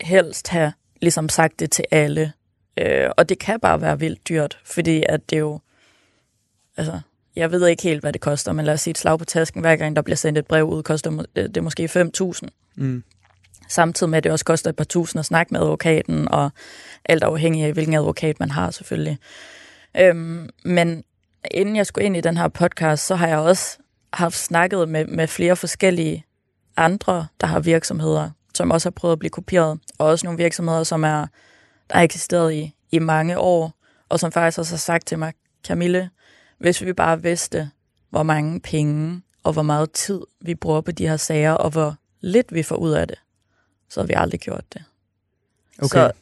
helst 0.00 0.48
have 0.48 0.72
ligesom 1.00 1.28
sagt 1.28 1.60
det 1.60 1.70
til 1.70 1.84
alle. 1.90 2.32
Øh, 2.76 3.10
og 3.16 3.28
det 3.28 3.38
kan 3.38 3.60
bare 3.60 3.80
være 3.80 3.98
vildt 3.98 4.28
dyrt, 4.28 4.58
fordi 4.64 5.04
at 5.08 5.30
det 5.30 5.38
jo, 5.38 5.60
altså, 6.76 7.00
jeg 7.38 7.52
ved 7.52 7.66
ikke 7.66 7.82
helt, 7.82 8.00
hvad 8.00 8.12
det 8.12 8.20
koster, 8.20 8.52
men 8.52 8.64
lad 8.64 8.74
os 8.74 8.80
sige 8.80 8.90
et 8.90 8.98
slag 8.98 9.18
på 9.18 9.24
tasken, 9.24 9.60
hver 9.60 9.76
gang 9.76 9.96
der 9.96 10.02
bliver 10.02 10.16
sendt 10.16 10.38
et 10.38 10.46
brev 10.46 10.64
ud, 10.64 10.82
koster 10.82 11.24
øh, 11.36 11.48
det 11.54 11.64
måske 11.64 11.84
5.000. 11.84 12.48
Mm. 12.76 13.02
Samtidig 13.68 14.10
med, 14.10 14.18
at 14.18 14.24
det 14.24 14.32
også 14.32 14.44
koster 14.44 14.70
et 14.70 14.76
par 14.76 14.84
tusind 14.84 15.20
at 15.20 15.26
snakke 15.26 15.54
med 15.54 15.60
advokaten, 15.60 16.28
og 16.28 16.50
alt 17.04 17.22
afhængig 17.22 17.64
af, 17.64 17.72
hvilken 17.72 17.94
advokat 17.94 18.40
man 18.40 18.50
har 18.50 18.70
selvfølgelig. 18.70 19.18
Øhm, 20.00 20.48
men 20.64 21.04
inden 21.50 21.76
jeg 21.76 21.86
skulle 21.86 22.04
ind 22.04 22.16
i 22.16 22.20
den 22.20 22.36
her 22.36 22.48
podcast, 22.48 23.06
så 23.06 23.14
har 23.14 23.28
jeg 23.28 23.38
også 23.38 23.78
haft 24.12 24.36
snakket 24.36 24.88
med, 24.88 25.06
med 25.06 25.26
flere 25.26 25.56
forskellige 25.56 26.24
andre, 26.76 27.26
der 27.40 27.46
har 27.46 27.60
virksomheder, 27.60 28.30
som 28.54 28.70
også 28.70 28.86
har 28.86 28.90
prøvet 28.90 29.12
at 29.12 29.18
blive 29.18 29.30
kopieret, 29.30 29.80
og 29.98 30.06
også 30.06 30.26
nogle 30.26 30.38
virksomheder, 30.38 30.82
som 30.82 31.04
er 31.04 31.26
der 31.90 31.96
har 31.96 32.02
eksisteret 32.02 32.54
i, 32.54 32.74
i 32.90 32.98
mange 32.98 33.38
år, 33.38 33.72
og 34.08 34.20
som 34.20 34.32
faktisk 34.32 34.58
også 34.58 34.72
har 34.72 34.78
sagt 34.78 35.06
til 35.06 35.18
mig, 35.18 35.32
Camille, 35.66 36.10
hvis 36.58 36.84
vi 36.84 36.92
bare 36.92 37.22
vidste, 37.22 37.70
hvor 38.10 38.22
mange 38.22 38.60
penge 38.60 39.22
og 39.42 39.52
hvor 39.52 39.62
meget 39.62 39.92
tid 39.92 40.20
vi 40.40 40.54
bruger 40.54 40.80
på 40.80 40.92
de 40.92 41.08
her 41.08 41.16
sager, 41.16 41.52
og 41.52 41.70
hvor 41.70 41.96
lidt 42.20 42.54
vi 42.54 42.62
får 42.62 42.76
ud 42.76 42.92
af 42.92 43.08
det, 43.08 43.18
så 43.88 44.00
har 44.00 44.06
vi 44.06 44.14
aldrig 44.16 44.40
gjort 44.40 44.64
det. 44.72 44.84
Okay. 45.78 45.88
Så, 45.88 46.12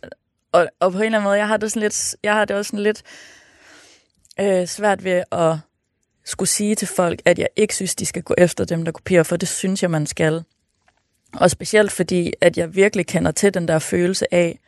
og, 0.52 0.68
og 0.80 0.92
på 0.92 0.98
en 0.98 1.04
eller 1.04 1.18
anden 1.18 1.28
måde, 1.28 1.38
jeg 1.38 1.48
har 1.48 1.56
det, 1.56 1.72
sådan 1.72 1.82
lidt, 1.82 2.16
jeg 2.22 2.34
har 2.34 2.44
det 2.44 2.56
også 2.56 2.68
sådan 2.68 2.82
lidt, 2.82 3.02
øh, 4.40 4.66
svært 4.66 5.04
ved 5.04 5.22
at 5.32 5.58
skulle 6.24 6.48
sige 6.48 6.74
til 6.74 6.88
folk, 6.88 7.22
at 7.24 7.38
jeg 7.38 7.48
ikke 7.56 7.74
synes, 7.74 7.94
de 7.94 8.06
skal 8.06 8.22
gå 8.22 8.34
efter 8.38 8.64
dem, 8.64 8.84
der 8.84 8.92
kopierer, 8.92 9.22
for 9.22 9.36
det 9.36 9.48
synes 9.48 9.82
jeg, 9.82 9.90
man 9.90 10.06
skal. 10.06 10.44
Og 11.32 11.50
specielt 11.50 11.92
fordi, 11.92 12.32
at 12.40 12.58
jeg 12.58 12.74
virkelig 12.74 13.06
kender 13.06 13.30
til 13.30 13.54
den 13.54 13.68
der 13.68 13.78
følelse 13.78 14.34
af, 14.34 14.58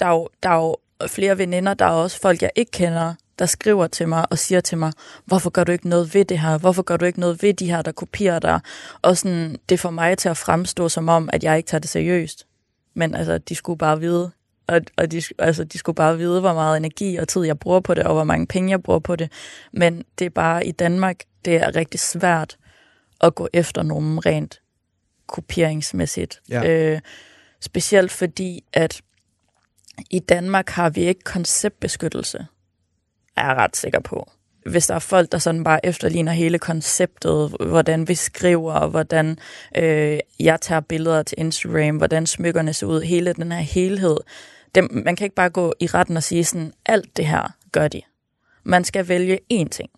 der 0.00 0.06
er 0.06 0.10
jo, 0.10 0.28
der 0.42 0.48
er 0.48 0.56
jo 0.56 0.76
flere 1.06 1.38
veninder, 1.38 1.74
der 1.74 1.84
er 1.84 1.90
også 1.90 2.20
folk, 2.20 2.42
jeg 2.42 2.50
ikke 2.54 2.70
kender, 2.70 3.14
der 3.38 3.46
skriver 3.46 3.86
til 3.86 4.08
mig 4.08 4.32
og 4.32 4.38
siger 4.38 4.60
til 4.60 4.78
mig, 4.78 4.92
hvorfor 5.24 5.50
gør 5.50 5.64
du 5.64 5.72
ikke 5.72 5.88
noget 5.88 6.14
ved 6.14 6.24
det 6.24 6.38
her? 6.38 6.58
Hvorfor 6.58 6.82
gør 6.82 6.96
du 6.96 7.04
ikke 7.04 7.20
noget 7.20 7.42
ved 7.42 7.54
de 7.54 7.70
her, 7.70 7.82
der 7.82 7.92
kopierer 7.92 8.38
dig? 8.38 8.60
Og 9.02 9.16
sådan, 9.16 9.56
det 9.68 9.80
får 9.80 9.90
mig 9.90 10.18
til 10.18 10.28
at 10.28 10.36
fremstå 10.36 10.88
som 10.88 11.08
om, 11.08 11.30
at 11.32 11.44
jeg 11.44 11.56
ikke 11.56 11.66
tager 11.66 11.80
det 11.80 11.90
seriøst. 11.90 12.46
Men 12.94 13.14
altså, 13.14 13.38
de 13.38 13.54
skulle 13.54 13.78
bare 13.78 14.00
vide, 14.00 14.30
og, 14.66 14.80
og 14.96 15.12
de, 15.12 15.22
altså, 15.38 15.64
de 15.64 15.78
skulle 15.78 15.96
bare 15.96 16.18
vide, 16.18 16.40
hvor 16.40 16.54
meget 16.54 16.76
energi 16.76 17.16
og 17.16 17.28
tid 17.28 17.42
jeg 17.42 17.58
bruger 17.58 17.80
på 17.80 17.94
det, 17.94 18.04
og 18.04 18.14
hvor 18.14 18.24
mange 18.24 18.46
penge 18.46 18.70
jeg 18.70 18.82
bruger 18.82 18.98
på 18.98 19.16
det. 19.16 19.32
Men 19.72 20.04
det 20.18 20.24
er 20.24 20.30
bare 20.30 20.66
i 20.66 20.72
Danmark, 20.72 21.16
det 21.44 21.56
er 21.56 21.76
rigtig 21.76 22.00
svært 22.00 22.56
at 23.20 23.34
gå 23.34 23.48
efter 23.52 23.82
nogen 23.82 24.26
rent 24.26 24.60
kopieringsmæssigt. 25.26 26.40
Ja. 26.48 26.70
Øh, 26.70 27.00
specielt 27.60 28.12
fordi, 28.12 28.64
at 28.72 29.02
i 30.10 30.18
Danmark 30.18 30.68
har 30.68 30.90
vi 30.90 31.00
ikke 31.00 31.20
konceptbeskyttelse, 31.20 32.46
er 33.36 33.54
ret 33.54 33.76
sikker 33.76 34.00
på. 34.00 34.30
Hvis 34.66 34.86
der 34.86 34.94
er 34.94 34.98
folk, 34.98 35.32
der 35.32 35.38
sådan 35.38 35.64
bare 35.64 35.86
efterligner 35.86 36.32
hele 36.32 36.58
konceptet, 36.58 37.56
hvordan 37.60 38.08
vi 38.08 38.14
skriver, 38.14 38.86
hvordan 38.86 39.38
øh, 39.76 40.18
jeg 40.40 40.60
tager 40.60 40.80
billeder 40.80 41.22
til 41.22 41.40
Instagram, 41.40 41.96
hvordan 41.96 42.26
smykkerne 42.26 42.72
ser 42.72 42.86
ud, 42.86 43.02
hele 43.02 43.32
den 43.32 43.52
her 43.52 43.60
helhed. 43.60 44.16
Dem, 44.74 44.88
man 45.04 45.16
kan 45.16 45.24
ikke 45.24 45.34
bare 45.34 45.50
gå 45.50 45.74
i 45.80 45.86
retten 45.86 46.16
og 46.16 46.22
sige 46.22 46.44
sådan, 46.44 46.72
alt 46.86 47.16
det 47.16 47.26
her 47.26 47.56
gør 47.72 47.88
de. 47.88 48.02
Man 48.64 48.84
skal 48.84 49.08
vælge 49.08 49.38
én 49.52 49.68
ting. 49.68 49.90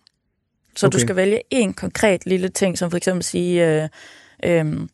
Så 0.75 0.87
okay. 0.87 0.93
du 0.93 0.99
skal 0.99 1.15
vælge 1.15 1.41
en 1.51 1.73
konkret 1.73 2.25
lille 2.25 2.49
ting, 2.49 2.77
som 2.77 2.89
for 2.89 2.97
eksempel 2.97 3.23
sige, 3.23 3.83
øh, 3.83 3.89
øh, 4.43 4.87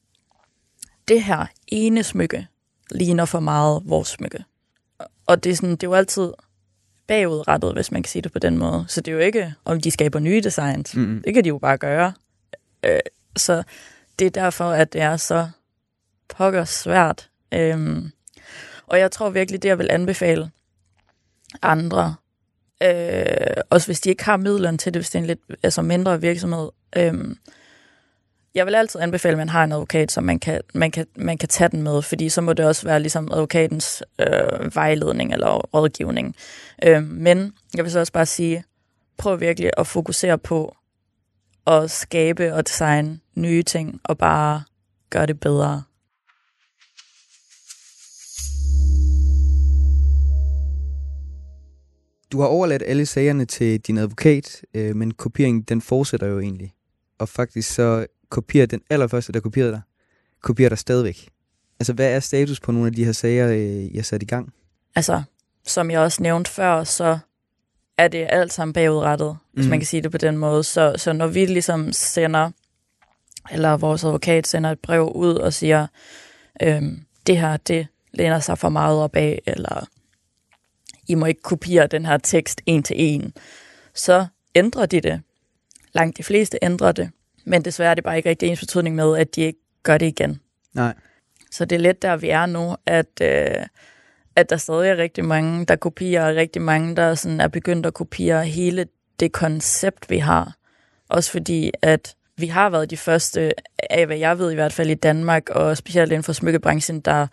det 1.07 1.23
her 1.23 1.45
ene 1.67 2.03
smykke 2.03 2.47
ligner 2.91 3.25
for 3.25 3.39
meget 3.39 3.81
vores 3.85 4.07
smykke. 4.07 4.43
Og 5.25 5.43
det 5.43 5.51
er, 5.51 5.55
sådan, 5.55 5.71
det 5.71 5.83
er 5.83 5.87
jo 5.87 5.93
altid 5.93 6.31
bagudrettet, 7.07 7.73
hvis 7.73 7.91
man 7.91 8.03
kan 8.03 8.09
sige 8.09 8.21
det 8.21 8.31
på 8.31 8.39
den 8.39 8.57
måde. 8.57 8.85
Så 8.87 9.01
det 9.01 9.11
er 9.11 9.15
jo 9.15 9.21
ikke, 9.21 9.53
om 9.65 9.81
de 9.81 9.91
skaber 9.91 10.19
nye 10.19 10.41
designs. 10.41 10.95
Mm-mm. 10.95 11.21
Det 11.25 11.33
kan 11.33 11.43
de 11.43 11.49
jo 11.49 11.57
bare 11.57 11.77
gøre. 11.77 12.13
Øh, 12.85 12.99
så 13.37 13.63
det 14.19 14.25
er 14.25 14.31
derfor, 14.31 14.71
at 14.71 14.93
det 14.93 15.01
er 15.01 15.17
så 15.17 15.47
pokker 16.29 16.65
svært. 16.65 17.29
Øhm, 17.53 18.11
og 18.87 18.99
jeg 18.99 19.11
tror 19.11 19.29
virkelig, 19.29 19.63
det 19.63 19.69
jeg 19.69 19.77
vil 19.77 19.91
anbefale 19.91 20.51
andre, 21.61 22.15
øh, 22.83 23.63
også 23.69 23.87
hvis 23.87 24.01
de 24.01 24.09
ikke 24.09 24.23
har 24.23 24.37
midlerne 24.37 24.77
til 24.77 24.93
det, 24.93 24.99
hvis 24.99 25.09
det 25.09 25.15
er 25.15 25.21
en 25.21 25.27
lidt 25.27 25.39
altså 25.63 25.81
mindre 25.81 26.21
virksomhed, 26.21 26.69
øh, 26.95 27.35
jeg 28.55 28.65
vil 28.65 28.75
altid 28.75 29.01
anbefale, 29.01 29.31
at 29.31 29.37
man 29.37 29.49
har 29.49 29.63
en 29.63 29.71
advokat, 29.71 30.11
som 30.11 30.23
man 30.23 30.39
kan, 30.39 30.61
man 30.73 30.91
kan, 30.91 31.07
man 31.15 31.37
kan 31.37 31.49
tage 31.49 31.69
den 31.69 31.83
med, 31.83 32.01
fordi 32.01 32.29
så 32.29 32.41
må 32.41 32.53
det 32.53 32.65
også 32.65 32.87
være 32.87 32.99
ligesom 32.99 33.29
advokatens 33.31 34.03
øh, 34.19 34.75
vejledning 34.75 35.33
eller 35.33 35.49
rådgivning. 35.49 36.35
Øh, 36.83 37.03
men 37.03 37.53
jeg 37.75 37.83
vil 37.83 37.91
så 37.91 37.99
også 37.99 38.13
bare 38.13 38.25
sige, 38.25 38.63
prøv 39.17 39.39
virkelig 39.39 39.71
at 39.77 39.87
fokusere 39.87 40.37
på 40.37 40.75
at 41.67 41.91
skabe 41.91 42.53
og 42.53 42.67
designe 42.67 43.19
nye 43.35 43.63
ting, 43.63 44.01
og 44.03 44.17
bare 44.17 44.63
gøre 45.09 45.25
det 45.25 45.39
bedre. 45.39 45.83
Du 52.31 52.39
har 52.41 52.47
overladt 52.47 52.83
alle 52.85 53.05
sagerne 53.05 53.45
til 53.45 53.79
din 53.79 53.97
advokat, 53.97 54.61
øh, 54.73 54.95
men 54.95 55.13
kopieringen 55.13 55.61
den 55.61 55.81
fortsætter 55.81 56.27
jo 56.27 56.39
egentlig. 56.39 56.73
Og 57.19 57.29
faktisk 57.29 57.73
så 57.73 58.05
kopierer 58.33 58.65
den 58.65 58.81
allerførste, 58.89 59.31
der 59.33 59.39
kopierede 59.39 59.71
dig, 59.71 59.81
kopierer 60.41 60.69
dig 60.69 60.77
stadigvæk. 60.77 61.29
Altså, 61.79 61.93
hvad 61.93 62.11
er 62.15 62.19
status 62.19 62.59
på 62.59 62.71
nogle 62.71 62.87
af 62.87 62.93
de 62.93 63.05
her 63.05 63.11
sager, 63.11 63.47
øh, 63.49 63.83
I 63.91 63.95
har 63.95 64.03
sat 64.03 64.23
i 64.23 64.25
gang? 64.25 64.53
Altså, 64.95 65.23
som 65.65 65.91
jeg 65.91 65.99
også 65.99 66.23
nævnte 66.23 66.51
før, 66.51 66.83
så 66.83 67.19
er 67.97 68.07
det 68.07 68.27
alt 68.29 68.53
sammen 68.53 68.73
bagudrettet, 68.73 69.37
hvis 69.53 69.63
Mhm. 69.65 69.69
man 69.69 69.79
kan 69.79 69.85
sige 69.85 70.01
det 70.01 70.11
på 70.11 70.17
den 70.17 70.37
måde. 70.37 70.63
Så, 70.63 70.93
så 70.97 71.13
når 71.13 71.27
vi 71.27 71.45
ligesom 71.45 71.91
sender, 71.91 72.51
eller 73.51 73.77
vores 73.77 74.03
advokat 74.03 74.47
sender 74.47 74.71
et 74.71 74.79
brev 74.79 75.11
ud 75.15 75.35
og 75.35 75.53
siger, 75.53 75.87
øhm, 76.61 77.05
det 77.27 77.37
her, 77.39 77.57
det 77.57 77.87
læner 78.13 78.39
sig 78.39 78.57
for 78.57 78.69
meget 78.69 78.99
op 78.99 79.15
af, 79.15 79.41
eller 79.45 79.87
I 81.07 81.15
må 81.15 81.25
ikke 81.25 81.41
kopiere 81.41 81.87
den 81.87 82.05
her 82.05 82.17
tekst 82.17 82.61
en 82.65 82.83
til 82.83 82.95
en, 82.99 83.33
så 83.93 84.25
ændrer 84.55 84.85
de 84.85 85.01
det. 85.01 85.21
Langt 85.93 86.17
de 86.17 86.23
fleste 86.23 86.57
ændrer 86.61 86.91
det, 86.91 87.09
men 87.45 87.65
desværre 87.65 87.91
er 87.91 87.95
det 87.95 88.03
bare 88.03 88.17
ikke 88.17 88.29
rigtig 88.29 88.49
ens 88.49 88.59
betydning 88.59 88.95
med, 88.95 89.17
at 89.17 89.35
de 89.35 89.41
ikke 89.41 89.59
gør 89.83 89.97
det 89.97 90.05
igen. 90.05 90.39
Nej. 90.73 90.93
Så 91.51 91.65
det 91.65 91.75
er 91.75 91.79
lidt 91.79 92.01
der, 92.01 92.15
vi 92.15 92.29
er 92.29 92.45
nu, 92.45 92.75
at, 92.85 93.21
øh, 93.21 93.65
at 94.35 94.49
der 94.49 94.57
stadig 94.57 94.89
er 94.89 94.97
rigtig 94.97 95.25
mange, 95.25 95.65
der 95.65 95.75
kopierer, 95.75 96.29
og 96.29 96.35
rigtig 96.35 96.61
mange, 96.61 96.95
der 96.95 97.15
sådan 97.15 97.41
er 97.41 97.47
begyndt 97.47 97.85
at 97.85 97.93
kopiere 97.93 98.45
hele 98.45 98.85
det 99.19 99.31
koncept, 99.31 100.09
vi 100.09 100.17
har. 100.17 100.55
Også 101.09 101.31
fordi, 101.31 101.71
at 101.81 102.15
vi 102.37 102.47
har 102.47 102.69
været 102.69 102.89
de 102.89 102.97
første, 102.97 103.53
af 103.89 104.05
hvad 104.05 104.17
jeg 104.17 104.39
ved 104.39 104.51
i 104.51 104.55
hvert 104.55 104.73
fald 104.73 104.89
i 104.89 104.93
Danmark, 104.93 105.49
og 105.49 105.77
specielt 105.77 106.11
inden 106.11 106.23
for 106.23 106.33
smykkebranchen, 106.33 107.01
der 107.01 107.27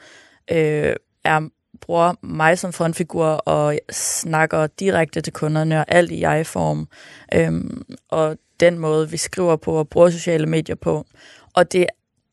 øh, 0.51 0.95
er, 1.25 1.49
bruger 1.81 2.15
mig 2.23 2.59
som 2.59 2.73
frontfigur 2.73 3.27
og 3.27 3.79
snakker 3.93 4.67
direkte 4.67 5.21
til 5.21 5.33
kunderne 5.33 5.79
og 5.79 5.85
alt 5.89 6.11
i 6.11 6.21
jeg-form. 6.21 6.89
Øhm, 7.35 7.83
og 8.09 8.37
den 8.61 8.79
måde, 8.79 9.11
vi 9.11 9.17
skriver 9.17 9.57
på 9.57 9.73
og 9.73 9.89
bruger 9.89 10.11
sociale 10.11 10.47
medier 10.47 10.77
på. 10.77 11.07
Og 11.55 11.73
det, 11.73 11.87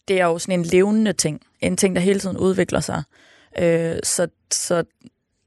det 0.07 0.21
er 0.21 0.25
jo 0.25 0.39
sådan 0.39 0.59
en 0.59 0.65
levende 0.65 1.13
ting. 1.13 1.41
En 1.59 1.77
ting, 1.77 1.95
der 1.95 2.01
hele 2.01 2.19
tiden 2.19 2.37
udvikler 2.37 2.79
sig. 2.79 3.03
Øh, 3.59 3.95
så, 4.03 4.27
så 4.51 4.83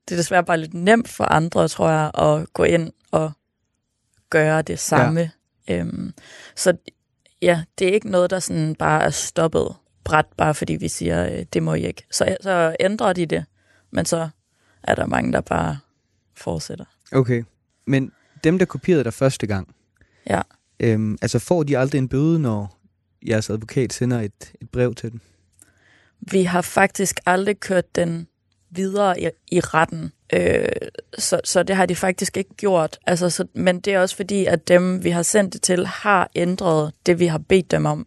det 0.08 0.14
er 0.14 0.16
desværre 0.16 0.44
bare 0.44 0.58
lidt 0.58 0.74
nemt 0.74 1.08
for 1.08 1.24
andre, 1.24 1.68
tror 1.68 1.90
jeg, 1.90 2.10
at 2.18 2.52
gå 2.52 2.64
ind 2.64 2.92
og 3.10 3.32
gøre 4.30 4.62
det 4.62 4.78
samme. 4.78 5.30
Ja. 5.68 5.78
Øhm, 5.78 6.14
så 6.56 6.76
ja, 7.42 7.62
det 7.78 7.88
er 7.88 7.92
ikke 7.92 8.10
noget, 8.10 8.30
der 8.30 8.38
sådan 8.38 8.74
bare 8.74 9.02
er 9.02 9.10
stoppet 9.10 9.74
bræt, 10.04 10.26
bare 10.36 10.54
fordi 10.54 10.72
vi 10.72 10.88
siger, 10.88 11.26
øh, 11.26 11.44
det 11.52 11.62
må 11.62 11.74
I 11.74 11.86
ikke. 11.86 12.06
Så, 12.10 12.36
så 12.40 12.76
ændrer 12.80 13.12
de 13.12 13.26
det, 13.26 13.44
men 13.90 14.04
så 14.04 14.28
er 14.82 14.94
der 14.94 15.06
mange, 15.06 15.32
der 15.32 15.40
bare 15.40 15.78
fortsætter. 16.36 16.84
Okay. 17.12 17.44
Men 17.86 18.12
dem, 18.44 18.58
der 18.58 18.66
kopierede 18.66 19.04
dig 19.04 19.14
første 19.14 19.46
gang, 19.46 19.74
Ja. 20.30 20.40
øhm, 20.80 21.18
altså 21.22 21.38
får 21.38 21.62
de 21.62 21.78
aldrig 21.78 21.98
en 21.98 22.08
bøde, 22.08 22.38
når 22.38 22.78
jeres 23.28 23.50
advokat 23.50 23.92
sender 23.92 24.20
et, 24.20 24.52
et 24.60 24.70
brev 24.70 24.94
til 24.94 25.12
dem? 25.12 25.20
Vi 26.20 26.42
har 26.42 26.60
faktisk 26.62 27.20
aldrig 27.26 27.60
kørt 27.60 27.96
den 27.96 28.26
videre 28.70 29.20
i, 29.20 29.28
i 29.52 29.60
retten, 29.60 30.12
øh, 30.32 30.64
så, 31.18 31.40
så 31.44 31.62
det 31.62 31.76
har 31.76 31.86
de 31.86 31.96
faktisk 31.96 32.36
ikke 32.36 32.54
gjort. 32.56 32.98
Altså, 33.06 33.30
så, 33.30 33.46
men 33.54 33.80
det 33.80 33.94
er 33.94 33.98
også 34.00 34.16
fordi, 34.16 34.44
at 34.46 34.68
dem, 34.68 35.04
vi 35.04 35.10
har 35.10 35.22
sendt 35.22 35.52
det 35.52 35.62
til, 35.62 35.86
har 35.86 36.30
ændret 36.34 36.92
det, 37.06 37.18
vi 37.18 37.26
har 37.26 37.38
bedt 37.38 37.70
dem 37.70 37.86
om 37.86 38.06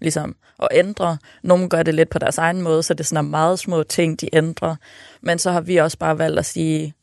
ligesom, 0.00 0.36
at 0.62 0.68
ændre. 0.72 1.18
Nogle 1.42 1.68
gør 1.68 1.82
det 1.82 1.94
lidt 1.94 2.10
på 2.10 2.18
deres 2.18 2.38
egen 2.38 2.62
måde, 2.62 2.82
så 2.82 2.94
det 2.94 3.00
er 3.00 3.04
sådan 3.04 3.30
meget 3.30 3.58
små 3.58 3.82
ting, 3.82 4.20
de 4.20 4.28
ændrer. 4.32 4.76
Men 5.20 5.38
så 5.38 5.50
har 5.50 5.60
vi 5.60 5.76
også 5.76 5.98
bare 5.98 6.18
valgt 6.18 6.38
at 6.38 6.46
sige, 6.46 6.94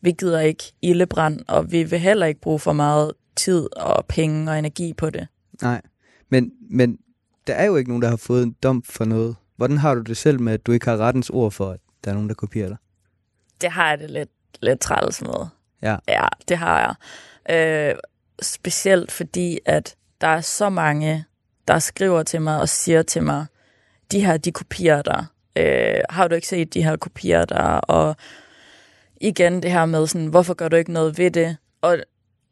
vi 0.00 0.10
gider 0.12 0.40
ikke 0.40 0.64
ildebrand, 0.82 1.40
og 1.48 1.72
vi 1.72 1.82
vil 1.82 1.98
heller 1.98 2.26
ikke 2.26 2.40
bruge 2.40 2.58
for 2.58 2.72
meget 2.72 3.12
tid 3.36 3.68
og 3.76 4.06
penge 4.06 4.50
og 4.50 4.58
energi 4.58 4.92
på 4.92 5.10
det. 5.10 5.28
Nej. 5.62 5.82
Men, 6.28 6.52
men 6.70 6.98
der 7.46 7.54
er 7.54 7.64
jo 7.64 7.76
ikke 7.76 7.90
nogen, 7.90 8.02
der 8.02 8.08
har 8.08 8.16
fået 8.16 8.42
en 8.42 8.56
dom 8.62 8.82
for 8.82 9.04
noget. 9.04 9.36
Hvordan 9.56 9.78
har 9.78 9.94
du 9.94 10.00
det 10.00 10.16
selv 10.16 10.40
med, 10.40 10.52
at 10.52 10.66
du 10.66 10.72
ikke 10.72 10.86
har 10.86 10.96
rettens 10.96 11.30
ord 11.30 11.52
for, 11.52 11.70
at 11.70 11.80
der 12.04 12.10
er 12.10 12.14
nogen, 12.14 12.28
der 12.28 12.34
kopierer 12.34 12.68
dig? 12.68 12.76
Det 13.60 13.70
har 13.70 13.88
jeg 13.88 13.98
det 13.98 14.10
lidt, 14.10 14.30
lidt 14.62 14.80
træls 14.80 15.22
med. 15.22 15.46
Ja. 15.82 15.96
Ja, 16.08 16.28
det 16.48 16.56
har 16.56 16.96
jeg. 17.48 17.90
Øh, 17.90 17.98
specielt 18.42 19.12
fordi, 19.12 19.58
at 19.66 19.96
der 20.20 20.26
er 20.26 20.40
så 20.40 20.68
mange, 20.68 21.24
der 21.70 21.78
skriver 21.78 22.22
til 22.22 22.42
mig 22.42 22.60
og 22.60 22.68
siger 22.68 23.02
til 23.02 23.22
mig, 23.22 23.46
de 24.12 24.24
her, 24.24 24.36
de 24.36 24.52
kopierer 24.52 25.02
dig. 25.02 25.26
Øh, 25.56 26.00
har 26.10 26.28
du 26.28 26.34
ikke 26.34 26.46
set, 26.46 26.74
de 26.74 26.84
her 26.84 26.96
kopierer 26.96 27.44
dig? 27.44 27.90
Og 27.90 28.16
igen 29.20 29.62
det 29.62 29.70
her 29.70 29.86
med, 29.86 30.06
sådan, 30.06 30.26
hvorfor 30.26 30.54
gør 30.54 30.68
du 30.68 30.76
ikke 30.76 30.92
noget 30.92 31.18
ved 31.18 31.30
det? 31.30 31.56
Og, 31.80 31.98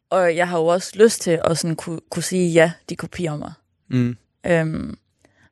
og 0.09 0.35
jeg 0.35 0.47
har 0.47 0.59
jo 0.59 0.65
også 0.65 0.91
lyst 0.95 1.21
til 1.21 1.41
at 1.43 1.57
sådan 1.57 1.75
kunne, 1.75 1.99
kunne 2.09 2.23
sige, 2.23 2.49
ja, 2.49 2.71
de 2.89 2.95
kopierer 2.95 3.37
mig. 3.37 3.53
Mm. 3.87 4.17
Øhm, 4.45 4.97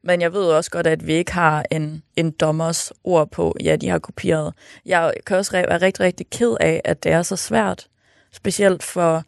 men 0.03 0.21
jeg 0.21 0.33
ved 0.33 0.43
også 0.43 0.71
godt, 0.71 0.87
at 0.87 1.07
vi 1.07 1.13
ikke 1.13 1.33
har 1.33 1.65
en, 1.71 2.03
en 2.15 2.31
dommers 2.31 2.91
ord 3.03 3.31
på, 3.31 3.55
ja, 3.63 3.75
de 3.75 3.89
har 3.89 3.99
kopieret. 3.99 4.53
Jeg 4.85 5.13
kan 5.25 5.37
også 5.37 5.51
være 5.51 5.77
rigtig, 5.77 6.05
rigtig 6.05 6.29
ked 6.29 6.55
af, 6.59 6.81
at 6.85 7.03
det 7.03 7.11
er 7.11 7.21
så 7.21 7.35
svært. 7.35 7.87
Specielt 8.31 8.83
for 8.83 9.23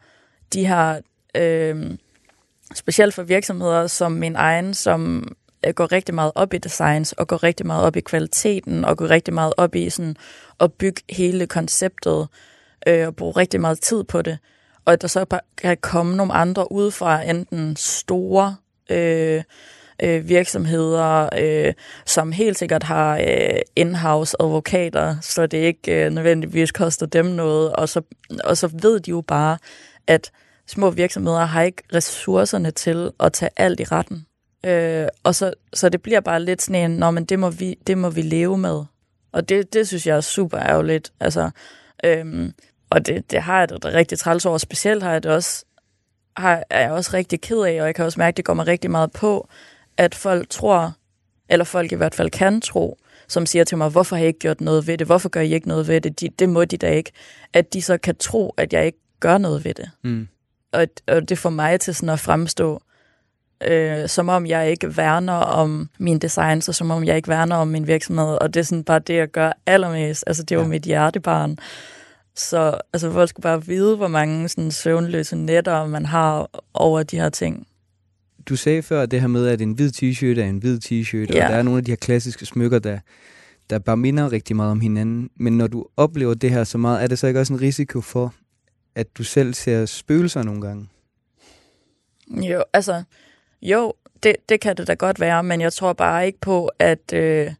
de 0.52 0.66
her, 0.66 1.00
øhm, 1.34 1.98
specielt 2.74 3.14
for 3.14 3.22
virksomheder 3.22 3.86
som 3.86 4.12
min 4.12 4.36
egen, 4.36 4.74
som 4.74 5.32
øh, 5.66 5.74
går 5.74 5.92
rigtig 5.92 6.14
meget 6.14 6.32
op 6.34 6.54
i 6.54 6.58
designs, 6.58 7.12
og 7.12 7.28
går 7.28 7.42
rigtig 7.42 7.66
meget 7.66 7.84
op 7.84 7.96
i 7.96 8.00
kvaliteten, 8.00 8.84
og 8.84 8.96
går 8.96 9.10
rigtig 9.10 9.34
meget 9.34 9.54
op 9.56 9.74
i 9.74 9.90
sådan, 9.90 10.16
at 10.60 10.72
bygge 10.72 11.02
hele 11.10 11.46
konceptet, 11.46 12.28
øh, 12.86 13.06
og 13.06 13.16
bruge 13.16 13.32
rigtig 13.32 13.60
meget 13.60 13.80
tid 13.80 14.04
på 14.04 14.22
det. 14.22 14.38
og 14.84 14.92
at 14.92 15.02
der 15.02 15.08
så 15.08 15.24
bare 15.24 15.40
kan 15.56 15.76
komme 15.80 16.16
nogle 16.16 16.32
andre 16.32 16.72
ud 16.72 16.90
fra 16.90 17.22
enten 17.22 17.76
store 17.76 18.56
øh, 18.90 19.42
øh, 20.02 20.28
virksomheder, 20.28 21.28
øh, 21.38 21.74
som 22.06 22.32
helt 22.32 22.58
sikkert 22.58 22.82
har 22.82 23.18
øh, 23.18 23.60
in-house 23.76 24.36
advokater, 24.40 25.16
så 25.20 25.46
det 25.46 25.58
ikke 25.58 26.04
øh, 26.04 26.12
nødvendigvis 26.12 26.72
koster 26.72 27.06
dem 27.06 27.26
noget, 27.26 27.72
og 27.72 27.88
så, 27.88 28.02
og 28.44 28.56
så 28.56 28.70
ved 28.82 29.00
de 29.00 29.10
jo 29.10 29.20
bare, 29.20 29.58
at 30.06 30.30
små 30.70 30.90
virksomheder 30.90 31.44
har 31.44 31.62
ikke 31.62 31.82
ressourcerne 31.94 32.70
til 32.70 33.10
at 33.20 33.32
tage 33.32 33.50
alt 33.56 33.80
i 33.80 33.84
retten. 33.84 34.26
Øh, 34.66 35.08
og 35.22 35.34
så, 35.34 35.54
så 35.72 35.88
det 35.88 36.02
bliver 36.02 36.20
bare 36.20 36.42
lidt 36.42 36.62
sådan 36.62 36.90
en, 36.90 36.96
Nå, 36.96 37.10
men 37.10 37.24
det 37.24 37.38
må 37.38 37.50
vi, 37.50 37.78
det 37.86 37.98
må 37.98 38.10
vi 38.10 38.22
leve 38.22 38.58
med. 38.58 38.84
Og 39.32 39.48
det, 39.48 39.72
det 39.72 39.88
synes 39.88 40.06
jeg 40.06 40.16
er 40.16 40.20
super 40.20 40.58
ærgerligt. 40.58 41.12
Altså, 41.20 41.50
øhm, 42.04 42.52
og 42.90 43.06
det, 43.06 43.30
det 43.30 43.42
har 43.42 43.58
jeg 43.58 43.68
det 43.68 43.84
rigtig 43.84 44.18
træls 44.18 44.46
over. 44.46 44.58
Specielt 44.58 45.02
har 45.02 45.12
jeg 45.12 45.22
det 45.22 45.30
også, 45.30 45.64
har, 46.36 46.64
er 46.70 46.80
jeg 46.80 46.90
også 46.90 47.10
rigtig 47.14 47.40
ked 47.40 47.58
af, 47.58 47.80
og 47.80 47.86
jeg 47.86 47.94
kan 47.94 48.04
også 48.04 48.20
mærke, 48.20 48.34
at 48.34 48.36
det 48.36 48.44
går 48.44 48.54
mig 48.54 48.66
rigtig 48.66 48.90
meget 48.90 49.12
på, 49.12 49.48
at 49.96 50.14
folk 50.14 50.50
tror, 50.50 50.96
eller 51.48 51.64
folk 51.64 51.92
i 51.92 51.94
hvert 51.94 52.14
fald 52.14 52.30
kan 52.30 52.60
tro, 52.60 52.98
som 53.28 53.46
siger 53.46 53.64
til 53.64 53.78
mig, 53.78 53.88
hvorfor 53.88 54.16
har 54.16 54.24
I 54.24 54.26
ikke 54.26 54.38
gjort 54.38 54.60
noget 54.60 54.86
ved 54.86 54.98
det? 54.98 55.06
Hvorfor 55.06 55.28
gør 55.28 55.40
I 55.40 55.54
ikke 55.54 55.68
noget 55.68 55.88
ved 55.88 56.00
det? 56.00 56.20
De, 56.20 56.28
det 56.38 56.48
må 56.48 56.64
de 56.64 56.76
da 56.76 56.90
ikke. 56.90 57.12
At 57.52 57.72
de 57.72 57.82
så 57.82 57.98
kan 57.98 58.16
tro, 58.16 58.54
at 58.56 58.72
jeg 58.72 58.86
ikke 58.86 58.98
gør 59.20 59.38
noget 59.38 59.64
ved 59.64 59.74
det. 59.74 59.90
Mm. 60.04 60.28
Og, 60.72 60.86
og 61.08 61.28
det 61.28 61.38
får 61.38 61.50
mig 61.50 61.80
til 61.80 61.94
sådan 61.94 62.08
at 62.08 62.20
fremstå, 62.20 62.82
øh, 63.68 64.08
som 64.08 64.28
om 64.28 64.46
jeg 64.46 64.70
ikke 64.70 64.96
værner 64.96 65.32
om 65.32 65.88
min 65.98 66.18
design, 66.18 66.60
så 66.60 66.72
som 66.72 66.90
om 66.90 67.04
jeg 67.04 67.16
ikke 67.16 67.28
værner 67.28 67.56
om 67.56 67.68
min 67.68 67.86
virksomhed. 67.86 68.38
Og 68.40 68.54
det 68.54 68.60
er 68.60 68.64
sådan 68.64 68.84
bare 68.84 68.98
det, 68.98 69.14
jeg 69.14 69.28
gør 69.28 69.52
allermest. 69.66 70.24
Altså, 70.26 70.42
det 70.42 70.54
er 70.54 70.58
jo 70.58 70.62
ja. 70.62 70.68
mit 70.68 70.82
hjertebarn. 70.82 71.58
Så 72.36 72.78
altså, 72.92 73.12
folk 73.12 73.28
skal 73.28 73.42
bare 73.42 73.66
vide, 73.66 73.96
hvor 73.96 74.08
mange 74.08 74.48
sådan, 74.48 74.70
søvnløse 74.70 75.36
netter 75.36 75.86
man 75.86 76.06
har 76.06 76.50
over 76.74 77.02
de 77.02 77.16
her 77.16 77.28
ting. 77.28 77.66
Du 78.48 78.56
sagde 78.56 78.82
før 78.82 79.06
det 79.06 79.20
her 79.20 79.28
med, 79.28 79.46
at 79.46 79.60
en 79.60 79.72
hvid 79.72 79.90
t-shirt 79.90 80.40
er 80.40 80.44
en 80.44 80.58
hvid 80.58 80.78
t-shirt, 80.84 81.36
ja. 81.36 81.44
og 81.44 81.50
der 81.52 81.56
er 81.58 81.62
nogle 81.62 81.78
af 81.78 81.84
de 81.84 81.90
her 81.90 81.96
klassiske 81.96 82.46
smykker, 82.46 82.78
der, 82.78 82.98
der 83.70 83.78
bare 83.78 83.96
minder 83.96 84.32
rigtig 84.32 84.56
meget 84.56 84.70
om 84.70 84.80
hinanden. 84.80 85.30
Men 85.36 85.58
når 85.58 85.66
du 85.66 85.86
oplever 85.96 86.34
det 86.34 86.50
her 86.50 86.64
så 86.64 86.78
meget, 86.78 87.02
er 87.02 87.06
det 87.06 87.18
så 87.18 87.26
ikke 87.26 87.40
også 87.40 87.52
en 87.52 87.60
risiko 87.60 88.00
for, 88.00 88.34
at 88.94 89.16
du 89.18 89.24
selv 89.24 89.54
ser 89.54 89.86
spøgelser 89.86 90.42
nogle 90.42 90.60
gange? 90.60 90.88
Jo, 92.30 92.64
altså, 92.72 93.02
jo, 93.62 93.92
det, 94.22 94.36
det 94.48 94.60
kan 94.60 94.76
det 94.76 94.86
da 94.86 94.94
godt 94.94 95.20
være, 95.20 95.42
men 95.42 95.60
jeg 95.60 95.72
tror 95.72 95.92
bare 95.92 96.26
ikke 96.26 96.40
på, 96.40 96.70
at, 96.78 97.12
øh, 97.12 97.52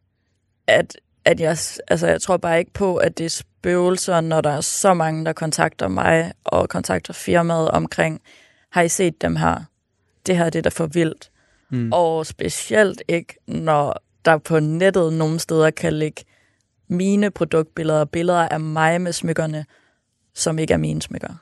at, 0.67 0.97
at 1.25 1.39
jeg, 1.39 1.57
altså, 1.87 2.07
jeg 2.07 2.21
tror 2.21 2.37
bare 2.37 2.59
ikke 2.59 2.73
på, 2.73 2.95
at 2.95 3.17
det 3.17 3.25
er 3.25 3.29
spøgelser, 3.29 4.21
når 4.21 4.41
der 4.41 4.49
er 4.49 4.61
så 4.61 4.93
mange, 4.93 5.25
der 5.25 5.33
kontakter 5.33 5.87
mig 5.87 6.33
og 6.43 6.69
kontakter 6.69 7.13
firmaet 7.13 7.71
omkring, 7.71 8.21
har 8.69 8.81
I 8.81 8.89
set 8.89 9.21
dem 9.21 9.35
her? 9.35 9.63
Det 10.25 10.37
her 10.37 10.49
det 10.49 10.59
er 10.59 10.63
da 10.63 10.69
for 10.69 10.85
vildt. 10.85 11.31
Mm. 11.69 11.91
Og 11.93 12.25
specielt 12.25 13.03
ikke, 13.07 13.35
når 13.47 14.03
der 14.25 14.37
på 14.37 14.59
nettet 14.59 15.13
nogle 15.13 15.39
steder 15.39 15.69
kan 15.69 15.93
ligge 15.93 16.23
mine 16.87 17.31
produktbilleder, 17.31 18.05
billeder 18.05 18.47
af 18.47 18.59
mig 18.59 19.01
med 19.01 19.13
smykkerne, 19.13 19.65
som 20.35 20.59
ikke 20.59 20.73
er 20.73 20.77
mine 20.77 21.01
smykker. 21.01 21.33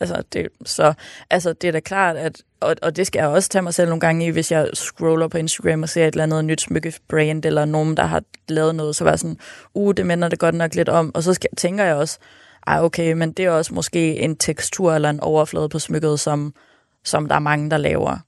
Altså, 0.00 0.22
det, 0.32 0.48
så, 0.64 0.92
altså, 1.30 1.52
det 1.52 1.68
er 1.68 1.72
da 1.72 1.80
klart, 1.80 2.16
at, 2.16 2.42
og, 2.60 2.76
og 2.82 2.96
det 2.96 3.06
skal 3.06 3.20
jeg 3.20 3.28
også 3.28 3.48
tage 3.48 3.62
mig 3.62 3.74
selv 3.74 3.88
nogle 3.88 4.00
gange 4.00 4.26
i, 4.26 4.30
hvis 4.30 4.52
jeg 4.52 4.70
scroller 4.74 5.28
på 5.28 5.38
Instagram 5.38 5.82
og 5.82 5.88
ser 5.88 6.06
et 6.06 6.12
eller 6.12 6.22
andet 6.22 6.44
nyt 6.44 6.60
smykkebrand, 6.60 7.44
eller 7.44 7.64
nogen, 7.64 7.96
der 7.96 8.04
har 8.04 8.22
lavet 8.48 8.74
noget, 8.74 8.96
så 8.96 9.04
var 9.04 9.16
sådan, 9.16 9.38
uh, 9.74 9.94
det 9.96 10.06
minder 10.06 10.28
det 10.28 10.38
godt 10.38 10.54
nok 10.54 10.74
lidt 10.74 10.88
om. 10.88 11.14
Og 11.14 11.22
så 11.22 11.34
skal, 11.34 11.50
tænker 11.56 11.84
jeg 11.84 11.96
også, 11.96 12.18
ej, 12.66 12.80
okay, 12.80 13.12
men 13.12 13.32
det 13.32 13.44
er 13.44 13.50
også 13.50 13.74
måske 13.74 14.18
en 14.18 14.36
tekstur 14.36 14.94
eller 14.94 15.10
en 15.10 15.20
overflade 15.20 15.68
på 15.68 15.78
smykket, 15.78 16.20
som, 16.20 16.54
som 17.04 17.28
der 17.28 17.34
er 17.34 17.38
mange, 17.40 17.70
der 17.70 17.76
laver. 17.76 18.18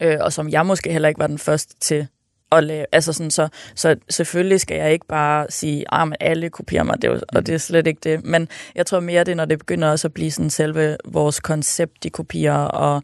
Øh, 0.00 0.16
og 0.20 0.32
som 0.32 0.48
jeg 0.48 0.66
måske 0.66 0.92
heller 0.92 1.08
ikke 1.08 1.18
var 1.18 1.26
den 1.26 1.38
første 1.38 1.74
til 1.80 2.06
at 2.52 2.64
lave. 2.64 2.86
Altså 2.92 3.12
sådan, 3.12 3.30
så, 3.30 3.48
så 3.74 3.96
selvfølgelig 4.10 4.60
skal 4.60 4.76
jeg 4.76 4.92
ikke 4.92 5.06
bare 5.06 5.46
sige, 5.50 5.80
at 5.80 5.86
ah, 5.90 6.12
alle 6.20 6.50
kopierer 6.50 6.84
mig, 6.84 7.02
det 7.02 7.10
er, 7.10 7.20
og 7.28 7.46
det 7.46 7.54
er 7.54 7.58
slet 7.58 7.86
ikke 7.86 8.00
det. 8.04 8.24
Men 8.24 8.48
jeg 8.74 8.86
tror 8.86 9.00
mere, 9.00 9.24
det 9.24 9.32
er, 9.32 9.36
når 9.36 9.44
det 9.44 9.58
begynder 9.58 9.90
også 9.90 10.08
at 10.08 10.14
blive 10.14 10.30
sådan 10.30 10.50
selve 10.50 10.96
vores 11.04 11.40
koncept, 11.40 12.02
de 12.02 12.10
kopierer, 12.10 12.64
og 12.64 13.02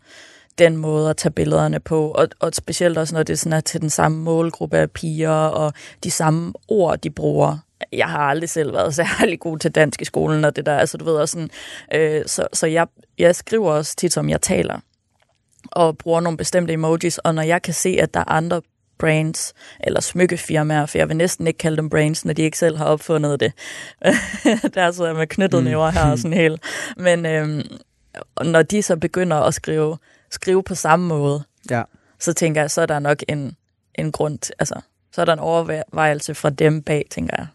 den 0.59 0.76
måde 0.76 1.11
at 1.11 1.16
tage 1.16 1.33
billederne 1.33 1.81
på, 1.81 2.11
og, 2.11 2.29
og 2.40 2.55
specielt 2.55 2.98
også, 2.98 3.14
når 3.14 3.22
det 3.22 3.38
sådan 3.38 3.53
er 3.53 3.61
til 3.61 3.81
den 3.81 3.90
samme 3.90 4.18
målgruppe 4.18 4.79
af 4.79 4.90
piger, 4.90 5.31
og 5.31 5.72
de 6.05 6.11
samme 6.11 6.53
ord, 6.68 6.98
de 6.98 7.11
bruger. 7.11 7.59
Jeg 7.92 8.07
har 8.07 8.18
aldrig 8.18 8.48
selv 8.48 8.72
været 8.72 8.94
særlig 8.94 9.40
god 9.40 9.59
til 9.59 9.70
dansk 9.70 10.03
i 10.03 10.05
skolen, 10.05 10.44
og 10.44 10.57
det 10.57 10.66
der, 10.66 10.76
altså 10.76 10.96
du 10.96 11.05
ved 11.05 11.14
også 11.14 11.33
sådan, 11.33 11.50
øh, 11.94 12.22
så, 12.26 12.46
så 12.53 12.66
jeg, 12.66 12.87
jeg 13.18 13.37
skriver 13.37 13.72
også 13.72 13.96
tit, 13.96 14.12
som 14.12 14.29
jeg 14.29 14.40
taler, 14.40 14.81
og 15.72 15.98
bruger 15.98 16.20
nogle 16.20 16.38
bestemte 16.38 16.72
emojis, 16.72 17.18
og 17.18 17.35
når 17.35 17.42
jeg 17.42 17.62
kan 17.62 17.74
se, 17.74 17.98
at 18.00 18.14
der 18.14 18.20
er 18.20 18.31
andre 18.31 18.62
brands 19.01 19.55
eller 19.81 20.01
smykkefirmaer, 20.01 20.87
for 20.87 20.99
jeg 20.99 21.09
vil 21.09 21.17
næsten 21.17 21.47
ikke 21.47 21.59
kalde 21.59 21.77
dem 21.77 21.91
brands, 21.91 22.25
når 22.25 22.33
de 22.33 22.43
ikke 22.43 22.59
selv 22.59 22.77
har 22.77 22.85
opfundet 22.85 23.41
det. 23.41 23.53
der 24.75 24.91
sidder 24.91 25.11
jeg 25.11 25.17
med 25.17 25.27
knyttet 25.27 25.65
næver 25.65 25.91
her 25.91 26.11
og 26.11 26.19
sådan 26.19 26.37
helt. 26.37 26.63
Men 26.97 27.27
øhm, 27.27 27.63
når 28.45 28.63
de 28.63 28.83
så 28.83 28.97
begynder 28.97 29.37
at 29.37 29.55
skrive, 29.55 29.99
skrive 30.31 30.63
på 30.63 30.75
samme 30.75 31.09
måde, 31.09 31.43
ja. 31.71 31.83
så 32.19 32.33
tænker 32.33 32.61
jeg, 32.61 32.71
så 32.71 32.83
er 32.83 32.87
der 32.87 32.99
nok 32.99 33.23
en, 33.29 33.57
en 33.95 34.13
grund, 34.13 34.39
til, 34.39 34.55
altså, 34.59 34.81
så 35.13 35.21
er 35.21 35.25
der 35.25 35.33
en 35.33 35.39
overvejelse 35.39 36.35
fra 36.35 36.51
dem 36.51 36.83
bag, 36.83 37.07
tænker 37.11 37.35
jeg. 37.39 37.47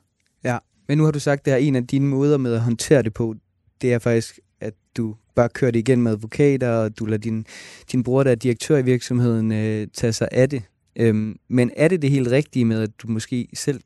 Ja, 0.44 0.58
men 0.88 0.98
nu 0.98 1.04
har 1.04 1.12
du 1.12 1.20
sagt, 1.20 1.48
at 1.48 1.64
en 1.64 1.76
af 1.76 1.88
dine 1.88 2.06
måder 2.06 2.38
med 2.38 2.54
at 2.54 2.62
håndtere 2.62 3.04
det 3.04 3.14
på, 3.14 3.36
det 3.82 3.94
er 3.94 4.00
faktisk, 4.00 4.40
at 4.62 4.74
du 4.98 5.16
bare 5.36 5.50
kører 5.50 5.72
det 5.72 5.80
igen 5.80 6.02
med 6.02 6.12
advokater, 6.12 6.70
og 6.70 7.00
du 7.00 7.06
lader 7.06 7.18
din, 7.18 7.46
din 7.92 8.04
bror, 8.04 8.24
der 8.24 8.32
er 8.32 8.36
direktør 8.36 8.78
i 8.78 8.82
virksomheden, 8.82 9.52
øh, 9.52 9.88
tage 9.94 10.14
sig 10.14 10.30
af 10.32 10.50
det. 10.50 10.64
Øhm, 10.96 11.40
men 11.48 11.72
er 11.78 11.88
det 11.88 12.02
det 12.02 12.12
helt 12.12 12.28
rigtige 12.28 12.66
med, 12.66 12.82
at 12.82 12.90
du 13.04 13.08
måske 13.08 13.48
selv 13.54 13.82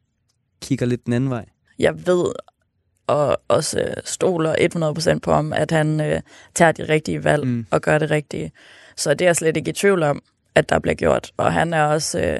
kigger 0.62 0.86
lidt 0.86 1.06
den 1.06 1.14
anden 1.14 1.30
vej? 1.30 1.46
Jeg 1.80 2.08
ved 2.08 2.26
og 3.10 3.42
også 3.48 3.80
øh, 3.80 3.94
stoler 4.06 5.14
100% 5.16 5.20
på 5.20 5.34
ham, 5.34 5.54
at 5.54 5.72
han 5.72 6.02
øh, 6.02 6.22
tager 6.56 6.72
de 6.72 6.84
rigtige 6.90 7.24
valg 7.24 7.48
mm. 7.48 7.66
og 7.72 7.82
gør 7.82 7.98
det 7.98 8.12
rigtige. 8.12 8.52
Så 8.98 9.14
det 9.14 9.22
er 9.22 9.30
jeg 9.30 9.36
slet 9.36 9.58
ikke 9.58 9.70
i 9.70 9.74
tvivl 9.74 10.04
om, 10.04 10.22
at 10.56 10.70
der 10.70 10.80
bliver 10.80 10.96
gjort. 10.96 11.32
Og 11.38 11.54
han 11.54 11.74
er 11.74 11.84
også... 11.84 12.20
Øh, 12.20 12.40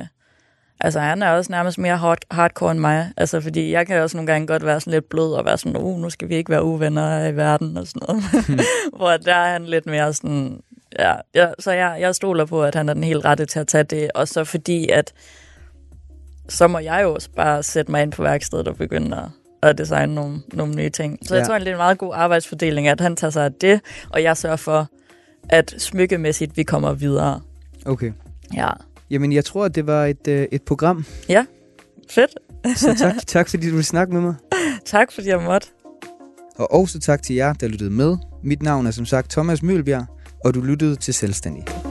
Altså, 0.82 1.00
han 1.00 1.22
er 1.22 1.32
også 1.32 1.52
nærmest 1.52 1.78
mere 1.78 1.98
hard, 1.98 2.18
hardcore 2.32 2.72
end 2.72 2.80
mig. 2.80 3.12
Altså, 3.18 3.42
fordi 3.42 3.72
jeg 3.72 3.88
kan 3.88 4.02
også 4.02 4.18
nogle 4.18 4.32
gange 4.32 4.48
godt 4.48 4.66
være 4.66 4.80
sådan 4.80 4.94
lidt 4.94 5.10
blød 5.10 5.34
og 5.34 5.46
være 5.46 5.58
sådan, 5.58 5.78
uh, 5.78 6.00
nu 6.00 6.10
skal 6.10 6.30
vi 6.30 6.36
ikke 6.36 6.50
være 6.50 6.64
uvenner 6.64 7.28
i 7.28 7.36
verden 7.36 7.78
og 7.78 7.88
sådan 7.88 8.02
noget. 8.08 8.24
Mm. 8.50 8.60
Hvor 8.98 9.18
der 9.18 9.36
er 9.36 9.52
han 9.52 9.66
lidt 9.66 9.86
mere 9.86 10.14
sådan, 10.14 10.62
ja, 11.00 11.16
ja, 11.36 11.48
så 11.60 11.72
jeg, 11.72 11.98
jeg 12.00 12.16
stoler 12.16 12.46
på, 12.46 12.64
at 12.64 12.76
han 12.76 12.90
er 12.90 12.94
den 12.94 13.04
helt 13.04 13.26
rette 13.26 13.46
til 13.46 13.60
at 13.60 13.68
tage 13.68 13.84
det. 13.84 14.12
Og 14.16 14.28
så 14.28 14.44
fordi, 14.44 14.90
at 14.90 15.14
så 16.50 16.68
må 16.68 16.80
jeg 16.80 17.04
jo 17.04 17.14
også 17.14 17.30
bare 17.36 17.64
sætte 17.64 17.92
mig 17.92 18.02
ind 18.02 18.12
på 18.12 18.24
værkstedet 18.24 18.68
og 18.68 18.76
begynde 18.76 19.18
at, 19.18 19.70
at 19.70 19.78
designe 19.78 20.16
nogle, 20.16 20.42
nogle 20.54 20.76
nye 20.76 20.90
ting. 20.90 21.20
Så 21.24 21.34
ja. 21.34 21.40
jeg 21.40 21.48
tror, 21.48 21.60
det 21.60 21.68
er 21.68 21.72
en 21.72 21.78
meget 21.78 21.98
god 21.98 22.12
arbejdsfordeling, 22.16 22.88
at 22.88 23.02
han 23.02 23.16
tager 23.16 23.32
sig 23.32 23.46
af 23.46 23.54
det, 23.54 23.82
og 24.10 24.24
jeg 24.24 24.38
sørger 24.38 24.56
for, 24.56 24.88
at 25.50 25.76
smykkemæssigt 25.78 26.58
vi 26.58 26.64
kommer 26.64 26.94
videre. 26.94 27.42
Okay. 27.86 28.12
Ja. 28.56 28.70
Jamen, 29.10 29.34
jeg 29.34 29.46
tror, 29.46 29.66
at 29.66 29.76
det 29.76 29.88
var 29.88 30.06
et, 30.06 30.28
øh, 30.28 30.48
et 30.52 30.62
program. 30.62 31.06
Ja, 31.30 31.46
fedt. 32.10 32.32
så 32.78 32.96
tak, 33.00 33.16
tak 33.28 33.50
fordi 33.50 33.66
du 33.66 33.72
ville 33.72 33.84
snakke 33.84 34.14
med 34.14 34.22
mig. 34.22 34.36
tak 34.86 35.12
fordi 35.12 35.28
jeg 35.28 35.42
måtte. 35.42 35.68
Og 36.56 36.74
også 36.74 37.00
tak 37.00 37.24
til 37.24 37.36
jer, 37.36 37.54
der 37.54 37.68
lyttede 37.68 37.90
med. 37.90 38.18
Mit 38.44 38.62
navn 38.62 38.88
er 38.88 38.92
som 38.92 39.06
sagt 39.06 39.32
Thomas 39.32 39.64
Mølbjerg, 39.64 40.06
og 40.46 40.54
du 40.54 40.62
lyttede 40.62 40.96
til 40.96 41.14
Selvstændig. 41.14 41.89